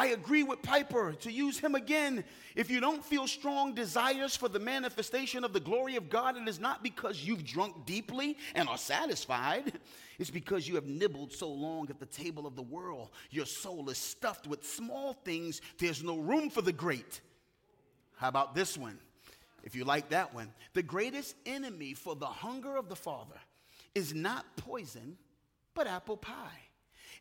I 0.00 0.06
agree 0.06 0.44
with 0.44 0.62
Piper 0.62 1.12
to 1.12 1.30
use 1.30 1.58
him 1.58 1.74
again. 1.74 2.24
If 2.56 2.70
you 2.70 2.80
don't 2.80 3.04
feel 3.04 3.26
strong 3.26 3.74
desires 3.74 4.34
for 4.34 4.48
the 4.48 4.58
manifestation 4.58 5.44
of 5.44 5.52
the 5.52 5.60
glory 5.60 5.96
of 5.96 6.08
God, 6.08 6.38
it 6.38 6.48
is 6.48 6.58
not 6.58 6.82
because 6.82 7.22
you've 7.22 7.44
drunk 7.44 7.84
deeply 7.84 8.38
and 8.54 8.66
are 8.66 8.78
satisfied. 8.78 9.74
It's 10.18 10.30
because 10.30 10.66
you 10.66 10.76
have 10.76 10.86
nibbled 10.86 11.34
so 11.34 11.50
long 11.50 11.90
at 11.90 12.00
the 12.00 12.06
table 12.06 12.46
of 12.46 12.56
the 12.56 12.62
world. 12.62 13.10
Your 13.30 13.44
soul 13.44 13.90
is 13.90 13.98
stuffed 13.98 14.46
with 14.46 14.64
small 14.64 15.12
things. 15.12 15.60
There's 15.76 16.02
no 16.02 16.18
room 16.18 16.48
for 16.48 16.62
the 16.62 16.72
great. 16.72 17.20
How 18.16 18.28
about 18.28 18.54
this 18.54 18.78
one? 18.78 18.98
If 19.64 19.74
you 19.74 19.84
like 19.84 20.08
that 20.10 20.32
one, 20.34 20.50
the 20.72 20.82
greatest 20.82 21.36
enemy 21.44 21.92
for 21.92 22.16
the 22.16 22.24
hunger 22.24 22.76
of 22.76 22.88
the 22.88 22.96
Father 22.96 23.38
is 23.94 24.14
not 24.14 24.46
poison, 24.56 25.18
but 25.74 25.86
apple 25.86 26.16
pie. 26.16 26.60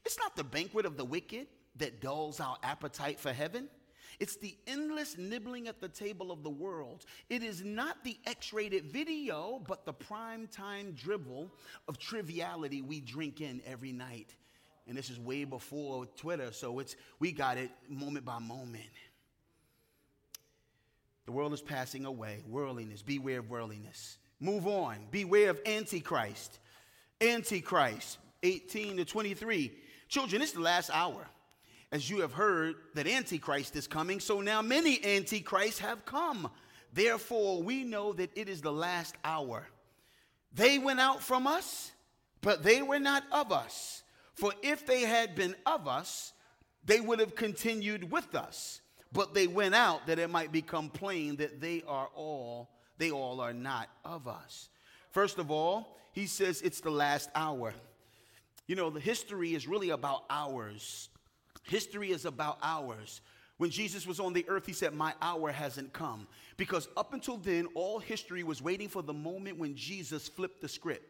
It's 0.06 0.18
not 0.18 0.38
the 0.38 0.46
banquet 0.46 0.86
of 0.86 0.96
the 0.96 1.04
wicked 1.04 1.48
that 1.78 2.02
dulls 2.02 2.40
our 2.40 2.58
appetite 2.64 3.20
for 3.20 3.32
heaven. 3.32 3.70
It's 4.20 4.36
the 4.36 4.56
endless 4.68 5.18
nibbling 5.18 5.68
at 5.68 5.80
the 5.80 5.88
table 5.88 6.32
of 6.32 6.44
the 6.44 6.50
world. 6.50 7.06
It 7.30 7.42
is 7.42 7.64
not 7.64 8.04
the 8.04 8.18
X 8.26 8.52
rated 8.52 8.86
video, 8.86 9.62
but 9.66 9.86
the 9.86 9.94
prime 9.94 10.48
time 10.48 10.92
dribble 10.92 11.54
of 11.88 11.98
triviality 11.98 12.82
we 12.82 13.00
drink 13.00 13.40
in 13.40 13.62
every 13.66 13.94
night. 13.94 14.36
And 14.88 14.98
this 14.98 15.10
is 15.10 15.20
way 15.20 15.46
before 15.46 16.06
Twitter, 16.18 16.52
so 16.52 16.80
it's, 16.80 16.96
we 17.20 17.32
got 17.32 17.58
it 17.58 17.70
moment 17.88 18.26
by 18.26 18.40
moment. 18.40 18.84
The 21.26 21.32
world 21.32 21.54
is 21.54 21.62
passing 21.62 22.06
away. 22.06 22.44
Worldliness, 22.48 23.04
beware 23.04 23.40
of 23.40 23.50
worldliness. 23.52 24.18
Move 24.40 24.66
on. 24.66 24.98
Beware 25.12 25.52
of 25.52 25.62
Antichrist. 25.66 26.60
Antichrist, 27.22 28.18
18 28.42 28.98
to 28.98 29.06
23. 29.06 29.72
Children, 30.08 30.42
it's 30.42 30.54
the 30.54 30.62
last 30.62 30.90
hour. 30.92 31.28
As 31.92 32.10
you 32.10 32.22
have 32.22 32.34
heard 32.34 32.76
that 32.94 33.08
Antichrist 33.08 33.76
is 33.76 33.88
coming, 33.88 34.20
so 34.20 34.42
now 34.42 34.62
many 34.62 35.04
Antichrists 35.04 35.80
have 35.80 36.06
come. 36.06 36.50
Therefore, 36.94 37.64
we 37.64 37.84
know 37.84 38.14
that 38.14 38.32
it 38.36 38.48
is 38.48 38.62
the 38.62 38.72
last 38.72 39.16
hour. 39.24 39.68
They 40.54 40.78
went 40.78 41.00
out 41.00 41.22
from 41.22 41.48
us, 41.48 41.92
but 42.42 42.64
they 42.64 42.82
were 42.82 43.00
not 43.00 43.24
of 43.32 43.52
us. 43.52 44.04
For 44.36 44.54
if 44.62 44.86
they 44.86 45.02
had 45.02 45.36
been 45.36 45.56
of 45.66 45.88
us, 45.88 46.34
they 46.86 47.00
would 47.00 47.20
have 47.20 47.36
continued 47.36 48.12
with 48.12 48.36
us. 48.36 48.82
But 49.12 49.34
they 49.34 49.48
went 49.48 49.74
out 49.74 50.06
that 50.08 50.20
it 50.20 50.30
might 50.30 50.52
become 50.52 50.90
plain 50.90 51.36
that 51.38 51.60
they 51.60 51.84
are 51.88 52.10
all, 52.16 52.70
they 52.98 53.12
all 53.12 53.42
are 53.42 53.54
not 53.54 53.90
of 54.06 54.28
us. 54.28 54.70
First 55.12 55.40
of 55.40 55.50
all, 55.50 55.98
he 56.12 56.28
says 56.28 56.62
it's 56.62 56.82
the 56.82 56.92
last 56.92 57.30
hour. 57.34 57.74
You 58.68 58.76
know, 58.76 58.92
the 58.92 59.00
history 59.00 59.56
is 59.56 59.68
really 59.68 59.90
about 59.90 60.26
hours. 60.30 61.10
History 61.70 62.12
is 62.12 62.26
about 62.26 62.58
hours. 62.64 63.22
When 63.58 63.70
Jesus 63.70 64.08
was 64.08 64.20
on 64.20 64.34
the 64.34 64.48
earth, 64.48 64.66
he 64.66 64.74
said, 64.74 64.94
My 64.94 65.14
hour 65.22 65.52
hasn't 65.52 65.94
come. 65.94 66.28
Because 66.58 66.88
up 66.98 67.14
until 67.14 67.38
then, 67.38 67.68
all 67.76 68.00
history 68.00 68.44
was 68.44 68.62
waiting 68.62 68.88
for 68.88 69.04
the 69.04 69.14
moment 69.14 69.60
when 69.60 69.76
Jesus 69.76 70.28
flipped 70.28 70.62
the 70.62 70.68
script. 70.68 71.06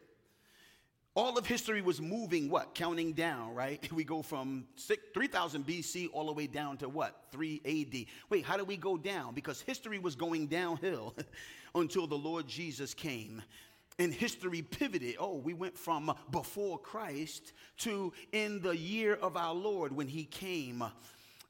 All 1.14 1.36
of 1.36 1.46
history 1.46 1.80
was 1.82 2.00
moving, 2.00 2.48
what? 2.48 2.74
Counting 2.74 3.12
down, 3.12 3.54
right? 3.54 3.90
We 3.92 4.04
go 4.04 4.22
from 4.22 4.66
3000 5.14 5.66
BC 5.66 6.08
all 6.12 6.26
the 6.26 6.32
way 6.32 6.46
down 6.46 6.76
to 6.78 6.88
what? 6.88 7.24
3 7.32 7.60
AD. 7.64 8.06
Wait, 8.28 8.44
how 8.44 8.56
do 8.56 8.64
we 8.64 8.76
go 8.76 8.96
down? 8.96 9.34
Because 9.34 9.60
history 9.60 9.98
was 9.98 10.14
going 10.14 10.46
downhill 10.46 11.14
until 11.74 12.06
the 12.06 12.16
Lord 12.18 12.46
Jesus 12.46 12.94
came. 12.94 13.42
And 14.00 14.12
history 14.12 14.62
pivoted. 14.62 15.16
Oh, 15.20 15.36
we 15.36 15.54
went 15.54 15.78
from 15.78 16.12
before 16.32 16.78
Christ 16.78 17.52
to 17.78 18.12
in 18.32 18.60
the 18.62 18.76
year 18.76 19.14
of 19.14 19.36
our 19.36 19.54
Lord 19.54 19.92
when 19.92 20.08
he 20.08 20.24
came. 20.24 20.82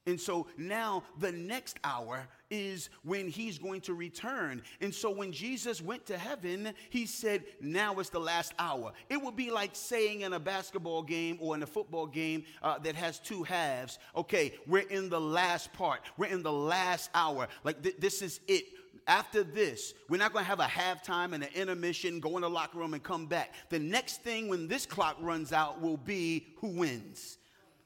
And 0.06 0.20
so 0.20 0.46
now 0.56 1.04
the 1.18 1.30
next 1.30 1.78
hour 1.84 2.26
is 2.50 2.88
when 3.04 3.28
he's 3.28 3.58
going 3.58 3.82
to 3.82 3.94
return. 3.94 4.62
And 4.80 4.92
so 4.94 5.10
when 5.10 5.30
Jesus 5.30 5.80
went 5.80 6.06
to 6.06 6.18
heaven, 6.18 6.74
he 6.88 7.06
said, 7.06 7.44
Now 7.60 7.98
is 8.00 8.10
the 8.10 8.18
last 8.18 8.54
hour. 8.58 8.92
It 9.08 9.22
would 9.22 9.36
be 9.36 9.50
like 9.50 9.70
saying 9.76 10.22
in 10.22 10.32
a 10.32 10.40
basketball 10.40 11.02
game 11.02 11.38
or 11.40 11.54
in 11.54 11.62
a 11.62 11.66
football 11.66 12.06
game 12.06 12.44
uh, 12.62 12.78
that 12.80 12.96
has 12.96 13.20
two 13.20 13.44
halves, 13.44 13.98
okay, 14.16 14.54
we're 14.66 14.88
in 14.88 15.10
the 15.10 15.20
last 15.20 15.72
part, 15.72 16.00
we're 16.16 16.26
in 16.26 16.42
the 16.42 16.52
last 16.52 17.10
hour. 17.14 17.46
Like 17.62 17.82
th- 17.82 17.98
this 17.98 18.22
is 18.22 18.40
it. 18.48 18.64
After 19.06 19.42
this, 19.42 19.94
we're 20.08 20.18
not 20.18 20.32
going 20.32 20.44
to 20.44 20.48
have 20.48 20.60
a 20.60 20.64
halftime 20.64 21.32
and 21.32 21.42
an 21.42 21.50
intermission, 21.54 22.20
go 22.20 22.36
in 22.36 22.42
the 22.42 22.50
locker 22.50 22.78
room 22.78 22.94
and 22.94 23.02
come 23.02 23.26
back. 23.26 23.54
The 23.68 23.78
next 23.78 24.22
thing 24.22 24.48
when 24.48 24.68
this 24.68 24.86
clock 24.86 25.16
runs 25.20 25.52
out 25.52 25.80
will 25.80 25.96
be 25.96 26.46
who 26.58 26.68
wins. 26.68 27.38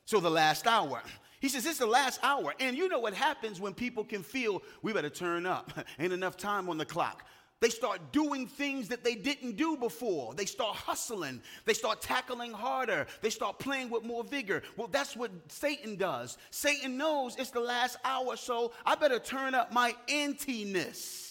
So 0.05 0.21
the 0.21 0.31
last 0.31 0.67
hour. 0.67 1.03
He 1.41 1.49
says, 1.49 1.67
It's 1.67 1.79
the 1.79 1.87
last 1.87 2.21
hour. 2.23 2.55
And 2.61 2.77
you 2.77 2.89
know 2.89 2.99
what 2.99 3.15
happens 3.15 3.61
when 3.61 3.75
people 3.75 4.05
can 4.05 4.23
feel 4.23 4.63
we 4.83 4.93
better 4.93 5.11
turn 5.11 5.47
up. 5.47 5.73
Ain't 5.99 6.13
enough 6.13 6.37
time 6.37 6.69
on 6.69 6.79
the 6.79 6.85
clock. 6.85 7.25
They 7.61 7.71
start 7.71 8.13
doing 8.13 8.47
things 8.47 8.89
that 8.89 9.05
they 9.05 9.15
didn't 9.15 9.57
do 9.57 9.77
before. 9.77 10.35
They 10.35 10.45
start 10.45 10.77
hustling. 10.77 11.41
They 11.65 11.73
start 11.73 12.03
tackling 12.03 12.53
harder. 12.53 13.07
They 13.23 13.31
start 13.31 13.59
playing 13.59 13.91
with 13.91 14.05
more 14.05 14.23
vigor. 14.23 14.63
Well, 14.77 14.89
that's 14.89 15.17
what 15.17 15.31
Satan 15.49 15.97
does. 15.97 16.37
Satan 16.51 16.99
knows 16.99 17.37
it's 17.37 17.51
the 17.51 17.61
last 17.61 17.97
hour, 18.05 18.37
so 18.37 18.73
I 18.85 18.97
better 18.97 19.19
turn 19.19 19.55
up 19.55 19.73
my 19.73 19.95
antiness. 20.09 21.24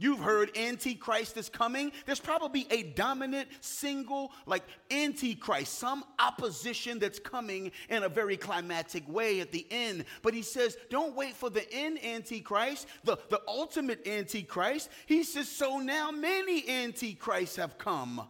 You've 0.00 0.20
heard 0.20 0.56
Antichrist 0.56 1.36
is 1.36 1.48
coming. 1.48 1.90
There's 2.06 2.20
probably 2.20 2.68
a 2.70 2.84
dominant, 2.84 3.48
single, 3.60 4.30
like 4.46 4.62
Antichrist, 4.92 5.76
some 5.76 6.04
opposition 6.20 7.00
that's 7.00 7.18
coming 7.18 7.72
in 7.88 8.04
a 8.04 8.08
very 8.08 8.36
climatic 8.36 9.08
way 9.08 9.40
at 9.40 9.50
the 9.50 9.66
end. 9.72 10.04
But 10.22 10.34
he 10.34 10.42
says, 10.42 10.76
don't 10.88 11.16
wait 11.16 11.34
for 11.34 11.50
the 11.50 11.68
end 11.72 12.04
Antichrist, 12.04 12.86
the, 13.02 13.18
the 13.28 13.40
ultimate 13.48 14.06
Antichrist. 14.06 14.88
He 15.06 15.24
says, 15.24 15.48
so 15.48 15.78
now 15.78 16.12
many 16.12 16.68
Antichrists 16.68 17.56
have 17.56 17.76
come. 17.76 18.22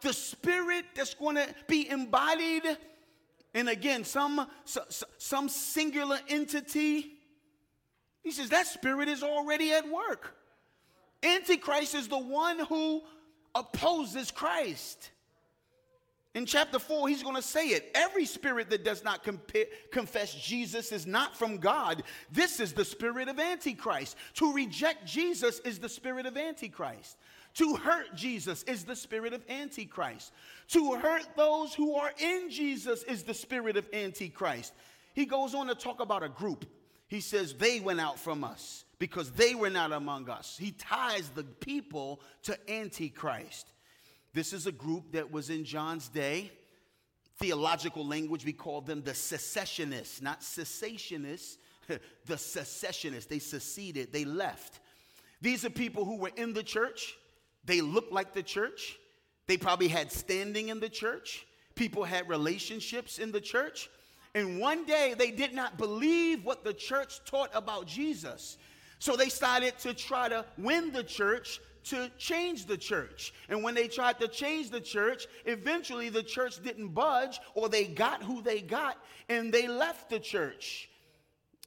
The 0.00 0.14
spirit 0.14 0.86
that's 0.94 1.12
going 1.12 1.36
to 1.36 1.46
be 1.68 1.90
embodied, 1.90 2.64
and 3.52 3.68
again, 3.68 4.04
some, 4.04 4.46
some 5.18 5.48
singular 5.50 6.18
entity. 6.28 7.12
He 8.22 8.30
says, 8.30 8.48
that 8.48 8.66
spirit 8.66 9.08
is 9.08 9.22
already 9.22 9.72
at 9.72 9.86
work. 9.88 10.34
Antichrist 11.26 11.94
is 11.94 12.08
the 12.08 12.18
one 12.18 12.58
who 12.60 13.02
opposes 13.54 14.30
Christ. 14.30 15.10
In 16.34 16.44
chapter 16.44 16.78
4, 16.78 17.08
he's 17.08 17.22
going 17.22 17.36
to 17.36 17.40
say 17.40 17.68
it. 17.68 17.90
Every 17.94 18.26
spirit 18.26 18.68
that 18.68 18.84
does 18.84 19.02
not 19.02 19.24
compa- 19.24 19.68
confess 19.90 20.34
Jesus 20.34 20.92
is 20.92 21.06
not 21.06 21.34
from 21.34 21.56
God. 21.56 22.02
This 22.30 22.60
is 22.60 22.74
the 22.74 22.84
spirit 22.84 23.28
of 23.28 23.40
Antichrist. 23.40 24.16
To 24.34 24.52
reject 24.52 25.06
Jesus 25.06 25.60
is 25.60 25.78
the 25.78 25.88
spirit 25.88 26.26
of 26.26 26.36
Antichrist. 26.36 27.16
To 27.54 27.74
hurt 27.76 28.14
Jesus 28.14 28.62
is 28.64 28.84
the 28.84 28.94
spirit 28.94 29.32
of 29.32 29.42
Antichrist. 29.48 30.30
To 30.68 30.96
hurt 30.96 31.26
those 31.36 31.72
who 31.72 31.94
are 31.94 32.12
in 32.18 32.50
Jesus 32.50 33.02
is 33.04 33.22
the 33.22 33.32
spirit 33.32 33.78
of 33.78 33.86
Antichrist. 33.94 34.74
He 35.14 35.24
goes 35.24 35.54
on 35.54 35.68
to 35.68 35.74
talk 35.74 36.00
about 36.00 36.22
a 36.22 36.28
group. 36.28 36.66
He 37.08 37.22
says, 37.22 37.54
They 37.54 37.80
went 37.80 37.98
out 38.00 38.18
from 38.18 38.44
us 38.44 38.84
because 38.98 39.30
they 39.32 39.54
were 39.54 39.70
not 39.70 39.92
among 39.92 40.30
us. 40.30 40.56
He 40.58 40.70
ties 40.72 41.28
the 41.30 41.44
people 41.44 42.20
to 42.44 42.58
Antichrist. 42.70 43.70
This 44.32 44.52
is 44.52 44.66
a 44.66 44.72
group 44.72 45.12
that 45.12 45.30
was 45.30 45.50
in 45.50 45.64
John's 45.64 46.08
day. 46.08 46.50
Theological 47.38 48.06
language, 48.06 48.44
we 48.44 48.52
call 48.52 48.80
them 48.80 49.02
the 49.02 49.14
secessionists, 49.14 50.22
not 50.22 50.40
cessationists, 50.40 51.56
the 52.26 52.38
secessionists. 52.38 53.26
They 53.26 53.38
seceded, 53.38 54.12
they 54.12 54.24
left. 54.24 54.80
These 55.42 55.64
are 55.64 55.70
people 55.70 56.04
who 56.04 56.16
were 56.16 56.32
in 56.36 56.54
the 56.54 56.62
church, 56.62 57.14
they 57.64 57.80
looked 57.80 58.12
like 58.12 58.32
the 58.32 58.42
church, 58.42 58.96
they 59.46 59.56
probably 59.56 59.88
had 59.88 60.10
standing 60.10 60.70
in 60.70 60.80
the 60.80 60.88
church, 60.88 61.46
people 61.74 62.04
had 62.04 62.28
relationships 62.28 63.18
in 63.18 63.32
the 63.32 63.40
church. 63.40 63.90
And 64.34 64.58
one 64.58 64.84
day 64.84 65.14
they 65.16 65.30
did 65.30 65.54
not 65.54 65.78
believe 65.78 66.44
what 66.44 66.62
the 66.62 66.74
church 66.74 67.24
taught 67.24 67.50
about 67.54 67.86
Jesus. 67.86 68.58
So 68.98 69.16
they 69.16 69.28
started 69.28 69.78
to 69.80 69.94
try 69.94 70.28
to 70.28 70.44
win 70.58 70.92
the 70.92 71.04
church 71.04 71.60
to 71.84 72.10
change 72.18 72.66
the 72.66 72.76
church. 72.76 73.32
And 73.48 73.62
when 73.62 73.74
they 73.74 73.86
tried 73.86 74.18
to 74.18 74.28
change 74.28 74.70
the 74.70 74.80
church, 74.80 75.26
eventually 75.44 76.08
the 76.08 76.22
church 76.22 76.62
didn't 76.62 76.88
budge 76.88 77.38
or 77.54 77.68
they 77.68 77.84
got 77.84 78.22
who 78.22 78.42
they 78.42 78.60
got 78.60 78.98
and 79.28 79.52
they 79.52 79.68
left 79.68 80.10
the 80.10 80.18
church. 80.18 80.88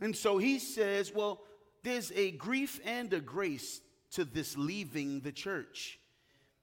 And 0.01 0.15
so 0.15 0.37
he 0.37 0.59
says, 0.59 1.13
well, 1.13 1.41
there's 1.83 2.11
a 2.13 2.31
grief 2.31 2.81
and 2.83 3.11
a 3.13 3.21
grace 3.21 3.81
to 4.11 4.25
this 4.25 4.57
leaving 4.57 5.21
the 5.21 5.31
church. 5.31 5.99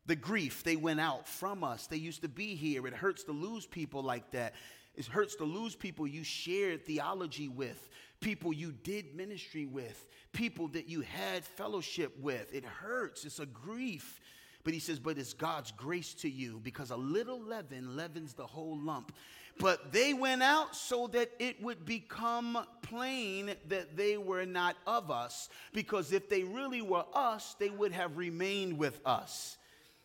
The 0.04 0.16
grief, 0.16 0.62
they 0.62 0.76
went 0.76 1.00
out 1.00 1.26
from 1.26 1.64
us. 1.64 1.86
They 1.86 1.96
used 1.96 2.22
to 2.22 2.28
be 2.28 2.54
here. 2.54 2.86
It 2.86 2.94
hurts 2.94 3.24
to 3.24 3.32
lose 3.32 3.66
people 3.66 4.02
like 4.02 4.30
that. 4.32 4.54
It 4.94 5.06
hurts 5.06 5.34
to 5.36 5.44
lose 5.44 5.74
people 5.74 6.06
you 6.06 6.24
shared 6.24 6.86
theology 6.86 7.48
with, 7.48 7.88
people 8.20 8.52
you 8.52 8.72
did 8.72 9.14
ministry 9.14 9.66
with, 9.66 10.06
people 10.32 10.68
that 10.68 10.88
you 10.88 11.02
had 11.02 11.44
fellowship 11.44 12.18
with. 12.20 12.54
It 12.54 12.64
hurts, 12.64 13.24
it's 13.24 13.38
a 13.38 13.46
grief. 13.46 14.20
But 14.64 14.74
he 14.74 14.80
says, 14.80 14.98
but 14.98 15.16
it's 15.16 15.32
God's 15.32 15.70
grace 15.70 16.12
to 16.14 16.28
you 16.28 16.60
because 16.60 16.90
a 16.90 16.96
little 16.96 17.40
leaven 17.40 17.94
leavens 17.94 18.34
the 18.34 18.46
whole 18.46 18.76
lump. 18.76 19.14
But 19.60 19.92
they 19.92 20.12
went 20.12 20.42
out 20.42 20.74
so 20.74 21.06
that 21.12 21.30
it 21.38 21.62
would 21.62 21.86
become 21.86 22.58
plain 22.82 23.54
that 23.68 23.96
they 23.96 24.16
were 24.16 24.44
not 24.44 24.76
of 24.86 25.10
us, 25.10 25.48
because 25.72 26.12
if 26.12 26.28
they 26.28 26.42
really 26.42 26.82
were 26.82 27.04
us, 27.14 27.54
they 27.58 27.70
would 27.70 27.92
have 27.92 28.16
remained 28.16 28.76
with 28.76 29.00
us. 29.06 29.56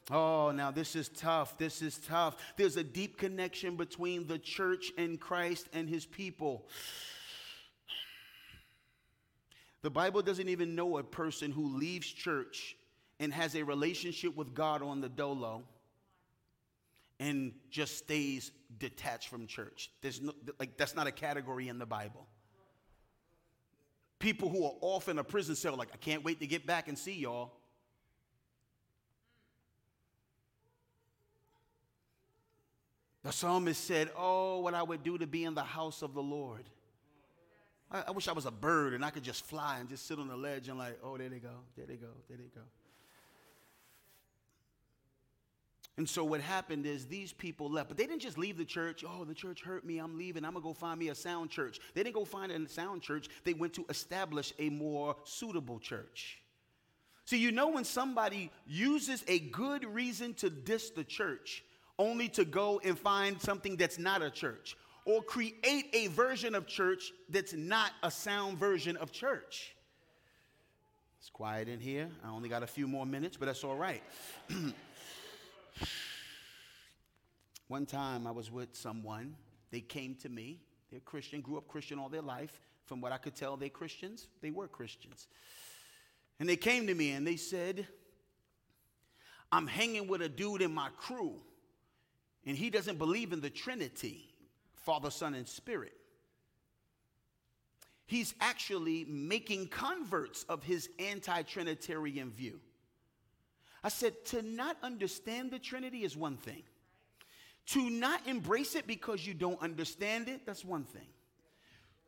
Oh, 0.10 0.52
now 0.52 0.71
this 0.71 0.95
is 0.95 1.10
tough. 1.10 1.58
This 1.58 1.82
is 1.82 1.97
tough. 1.97 2.38
There's 2.56 2.78
a 2.78 2.84
deep 2.84 3.17
connection 3.17 3.76
between 3.76 4.28
the 4.28 4.38
church 4.38 4.91
and 4.97 5.19
Christ 5.19 5.67
and 5.74 5.89
his 5.89 6.06
people. 6.06 6.67
The 9.82 9.89
Bible 9.89 10.22
doesn't 10.22 10.50
even 10.50 10.76
know 10.76 10.98
a 10.98 11.04
person 11.04 11.52
who 11.52 11.78
leaves 11.78 12.08
church 12.08 12.76
and 13.20 13.34
has 13.34 13.56
a 13.56 13.63
relationship 13.63 14.36
with 14.36 14.54
God 14.54 14.82
on 14.82 15.02
the 15.02 15.10
dolo 15.10 15.63
and 17.20 17.54
just 17.70 17.98
stays 17.98 18.52
detached 18.80 19.30
from 19.30 19.48
church. 19.48 19.91
There's 20.02 20.22
no, 20.22 20.34
like, 20.60 20.78
that's 20.78 20.96
not 20.96 21.08
a 21.08 21.12
category 21.12 21.67
in 21.67 21.78
the 21.78 21.86
Bible. 21.86 22.26
People 24.20 24.50
who 24.50 24.65
are 24.65 24.74
off 24.82 25.08
in 25.10 25.17
a 25.17 25.24
prison 25.24 25.56
cell, 25.56 25.76
like, 25.76 25.89
I 25.94 25.98
can't 25.98 26.24
wait 26.24 26.39
to 26.41 26.48
get 26.48 26.65
back 26.65 26.88
and 26.88 26.98
see 26.98 27.13
y'all. 27.13 27.54
The 33.24 33.32
psalmist 33.32 33.84
said, 33.84 34.10
Oh, 34.17 34.60
what 34.60 34.74
I 34.74 34.82
would 34.82 35.04
do 35.04 35.17
to 35.17 35.28
be 35.28 35.44
in 35.44 35.54
the 35.54 35.63
house 35.63 36.02
of 36.02 36.13
the 36.13 36.24
Lord. 36.24 36.65
I, 37.91 38.04
I 38.08 38.12
wish 38.12 38.27
I 38.27 38.34
was 38.34 38.45
a 38.45 38.51
bird 38.51 38.93
and 38.93 39.04
I 39.04 39.10
could 39.10 39.23
just 39.23 39.45
fly 39.45 39.77
and 39.80 39.89
just 39.89 40.08
sit 40.08 40.19
on 40.19 40.27
the 40.27 40.38
ledge 40.38 40.67
and 40.67 40.77
like, 40.77 40.97
oh, 41.04 41.17
there 41.17 41.30
they 41.30 41.39
go, 41.39 41.49
there 41.75 41.86
they 41.86 41.95
go, 41.95 42.08
there 42.30 42.38
they 42.38 42.49
go. 42.56 42.62
And 45.97 46.10
so 46.10 46.23
what 46.23 46.41
happened 46.41 46.86
is 46.86 47.06
these 47.06 47.34
people 47.34 47.69
left, 47.69 47.89
but 47.89 47.97
they 47.97 48.08
didn't 48.08 48.21
just 48.21 48.38
leave 48.38 48.58
the 48.58 48.65
church. 48.65 49.04
Oh, 49.08 49.25
the 49.25 49.34
church 49.34 49.62
hurt 49.62 49.86
me. 49.86 49.99
I'm 49.99 50.17
leaving. 50.17 50.45
I'm 50.45 50.54
going 50.54 50.63
to 50.63 50.67
go 50.69 50.73
find 50.73 50.97
me 50.97 51.10
a 51.10 51.15
sound 51.15 51.49
church. 51.49 51.80
They 51.93 52.01
didn't 52.01 52.15
go 52.15 52.25
find 52.25 52.51
a 52.51 52.67
sound 52.69 53.01
church. 53.01 53.27
They 53.43 53.54
went 53.54 53.73
to 53.73 53.86
establish 53.89 54.54
a 54.58 54.69
more 54.69 55.17
suitable 55.25 55.80
church. 55.80 56.39
See, 57.25 57.38
you 57.38 57.51
know 57.51 57.69
when 57.69 57.84
somebody 57.84 58.51
uses 58.65 59.23
a 59.27 59.39
good 59.39 59.84
reason 59.84 60.34
to 60.36 60.49
diss 60.49 60.89
the 60.89 61.04
church 61.04 61.63
only 61.99 62.30
to 62.30 62.45
go 62.45 62.82
and 62.84 62.97
find 62.97 63.39
something 63.39 63.75
that's 63.75 63.99
not 63.99 64.21
a 64.21 64.32
church 64.32 64.75
or 65.12 65.21
create 65.21 65.89
a 65.91 66.08
version 66.08 66.56
of 66.56 66.65
church 66.67 67.12
that's 67.28 67.54
not 67.54 67.91
a 68.02 68.10
sound 68.10 68.58
version 68.58 68.95
of 68.95 69.12
church. 69.12 69.76
It's 71.19 71.30
quiet 71.30 71.67
in 71.67 71.82
here. 71.82 72.10
I 72.24 72.30
only 72.30 72.47
got 72.47 72.63
a 72.63 72.67
few 72.67 72.88
more 72.88 73.06
minutes, 73.06 73.36
but 73.36 73.47
that's 73.47 73.65
all 73.65 73.76
right. 73.76 74.02
One 77.67 77.86
time 77.86 78.26
I 78.26 78.32
was 78.32 78.50
with 78.50 78.69
someone, 78.74 79.36
they 79.69 79.82
came 79.82 80.15
to 80.15 80.30
me. 80.30 80.62
They're 80.89 81.02
Christian, 81.02 81.41
grew 81.41 81.58
up 81.58 81.67
Christian 81.67 82.00
all 82.00 82.10
their 82.10 82.21
life. 82.21 82.58
From 82.86 83.02
what 83.02 83.12
I 83.12 83.17
could 83.17 83.36
tell, 83.36 83.58
they're 83.58 83.69
Christians. 83.69 84.28
They 84.41 84.52
were 84.52 84.67
Christians. 84.67 85.28
And 86.39 86.47
they 86.47 86.56
came 86.56 86.88
to 86.88 86.95
me 86.95 87.12
and 87.12 87.28
they 87.28 87.36
said, 87.36 87.86
I'm 89.52 89.67
hanging 89.67 90.08
with 90.08 90.21
a 90.21 90.30
dude 90.30 90.62
in 90.62 90.74
my 90.74 90.88
crew, 90.97 91.36
and 92.45 92.56
he 92.56 92.69
doesn't 92.69 92.97
believe 92.97 93.34
in 93.34 93.41
the 93.41 93.50
Trinity 93.50 94.31
Father, 94.82 95.12
Son, 95.12 95.34
and 95.34 95.48
Spirit. 95.48 95.94
He's 98.06 98.36
actually 98.41 99.06
making 99.06 99.67
converts 99.67 100.44
of 100.50 100.63
his 100.63 100.89
anti 101.00 101.44
Trinitarian 101.44 102.32
view. 102.32 102.60
I 103.84 103.89
said, 103.89 104.26
to 104.26 104.41
not 104.41 104.78
understand 104.84 105.52
the 105.52 105.60
Trinity 105.60 106.04
is 106.04 106.15
one 106.15 106.38
thing. 106.38 106.63
To 107.67 107.89
not 107.89 108.28
embrace 108.28 108.76
it 108.76 108.86
because 108.86 109.26
you 109.26 109.34
don't 109.34 109.62
understand 109.62 110.28
it, 110.28 110.46
that's 110.46 110.65
one 110.65 110.84
thing. 110.84 111.08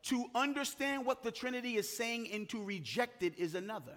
To 0.04 0.26
understand 0.36 1.06
what 1.06 1.24
the 1.24 1.32
Trinity 1.32 1.78
is 1.78 1.96
saying 1.96 2.30
and 2.34 2.50
to 2.50 2.62
reject 2.62 3.24
it 3.24 3.40
is 3.40 3.56
another. 3.56 3.94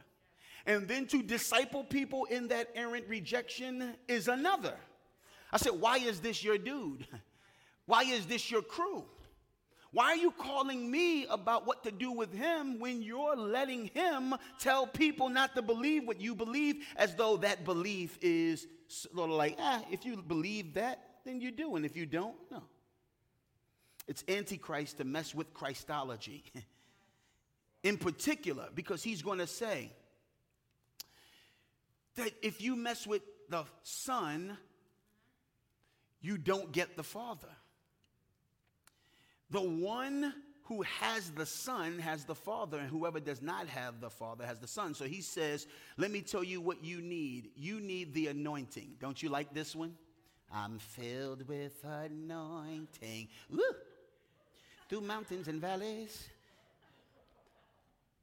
And 0.64 0.86
then 0.86 1.06
to 1.08 1.22
disciple 1.22 1.84
people 1.84 2.26
in 2.26 2.48
that 2.48 2.68
errant 2.74 3.06
rejection 3.08 3.94
is 4.06 4.28
another. 4.28 4.74
I 5.52 5.58
said, 5.58 5.72
Why 5.72 5.98
is 5.98 6.20
this 6.20 6.44
your 6.44 6.58
dude? 6.58 7.06
Why 7.86 8.02
is 8.02 8.26
this 8.26 8.50
your 8.50 8.62
crew? 8.62 9.04
Why 9.92 10.08
are 10.08 10.16
you 10.16 10.30
calling 10.30 10.90
me 10.90 11.24
about 11.26 11.66
what 11.66 11.84
to 11.84 11.90
do 11.90 12.12
with 12.12 12.32
him 12.32 12.78
when 12.80 13.00
you're 13.00 13.36
letting 13.36 13.86
him 13.94 14.34
tell 14.58 14.86
people 14.86 15.30
not 15.30 15.54
to 15.54 15.62
believe 15.62 16.06
what 16.06 16.20
you 16.20 16.34
believe 16.34 16.84
as 16.96 17.14
though 17.14 17.38
that 17.38 17.64
belief 17.64 18.18
is 18.20 18.66
sort 18.88 19.30
of 19.30 19.36
like, 19.36 19.56
ah, 19.58 19.82
if 19.90 20.04
you 20.04 20.16
believe 20.16 20.74
that, 20.74 21.02
then 21.24 21.40
you 21.40 21.50
do. 21.50 21.76
And 21.76 21.86
if 21.86 21.96
you 21.96 22.04
don't, 22.04 22.36
no. 22.50 22.62
It's 24.06 24.22
antichrist 24.28 24.98
to 24.98 25.04
mess 25.04 25.34
with 25.34 25.54
Christology. 25.54 26.44
In 27.82 27.96
particular, 27.96 28.68
because 28.74 29.02
he's 29.02 29.22
going 29.22 29.38
to 29.38 29.46
say 29.46 29.92
that 32.16 32.32
if 32.42 32.60
you 32.60 32.76
mess 32.76 33.06
with 33.06 33.22
the 33.48 33.64
Son, 33.82 34.58
you 36.20 36.36
don't 36.36 36.72
get 36.72 36.96
the 36.96 37.02
Father. 37.02 37.48
The 39.50 39.60
one 39.60 40.34
who 40.64 40.82
has 40.82 41.30
the 41.30 41.46
Son 41.46 41.98
has 42.00 42.24
the 42.24 42.34
Father, 42.34 42.78
and 42.78 42.88
whoever 42.88 43.20
does 43.20 43.40
not 43.40 43.68
have 43.68 44.00
the 44.00 44.10
Father 44.10 44.44
has 44.44 44.58
the 44.58 44.66
Son. 44.66 44.94
So 44.94 45.04
he 45.04 45.20
says, 45.20 45.66
Let 45.96 46.10
me 46.10 46.20
tell 46.20 46.42
you 46.42 46.60
what 46.60 46.84
you 46.84 47.00
need. 47.00 47.50
You 47.56 47.80
need 47.80 48.14
the 48.14 48.28
anointing. 48.28 48.96
Don't 49.00 49.22
you 49.22 49.28
like 49.28 49.54
this 49.54 49.76
one? 49.76 49.94
I'm 50.52 50.78
filled 50.78 51.46
with 51.48 51.84
anointing. 51.84 53.28
Woo! 53.50 53.60
Through 54.88 55.02
mountains 55.02 55.48
and 55.48 55.60
valleys. 55.60 56.28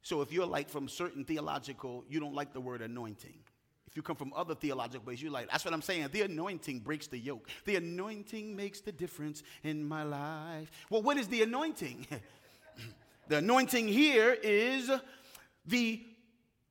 So 0.02 0.20
if 0.20 0.32
you're 0.32 0.46
like 0.46 0.68
from 0.68 0.88
certain 0.88 1.24
theological, 1.24 2.04
you 2.08 2.20
don't 2.20 2.34
like 2.34 2.52
the 2.52 2.60
word 2.60 2.82
anointing. 2.82 3.38
If 3.94 3.98
you 3.98 4.02
come 4.02 4.16
from 4.16 4.32
other 4.34 4.56
theological 4.56 5.06
ways, 5.06 5.22
you're 5.22 5.30
like, 5.30 5.48
that's 5.48 5.64
what 5.64 5.72
I'm 5.72 5.80
saying. 5.80 6.08
The 6.10 6.22
anointing 6.22 6.80
breaks 6.80 7.06
the 7.06 7.16
yoke. 7.16 7.48
The 7.64 7.76
anointing 7.76 8.56
makes 8.56 8.80
the 8.80 8.90
difference 8.90 9.44
in 9.62 9.84
my 9.84 10.02
life. 10.02 10.68
Well, 10.90 11.00
what 11.00 11.16
is 11.16 11.28
the 11.28 11.42
anointing? 11.42 12.04
the 13.28 13.36
anointing 13.36 13.86
here 13.86 14.36
is 14.42 14.90
the 15.64 16.02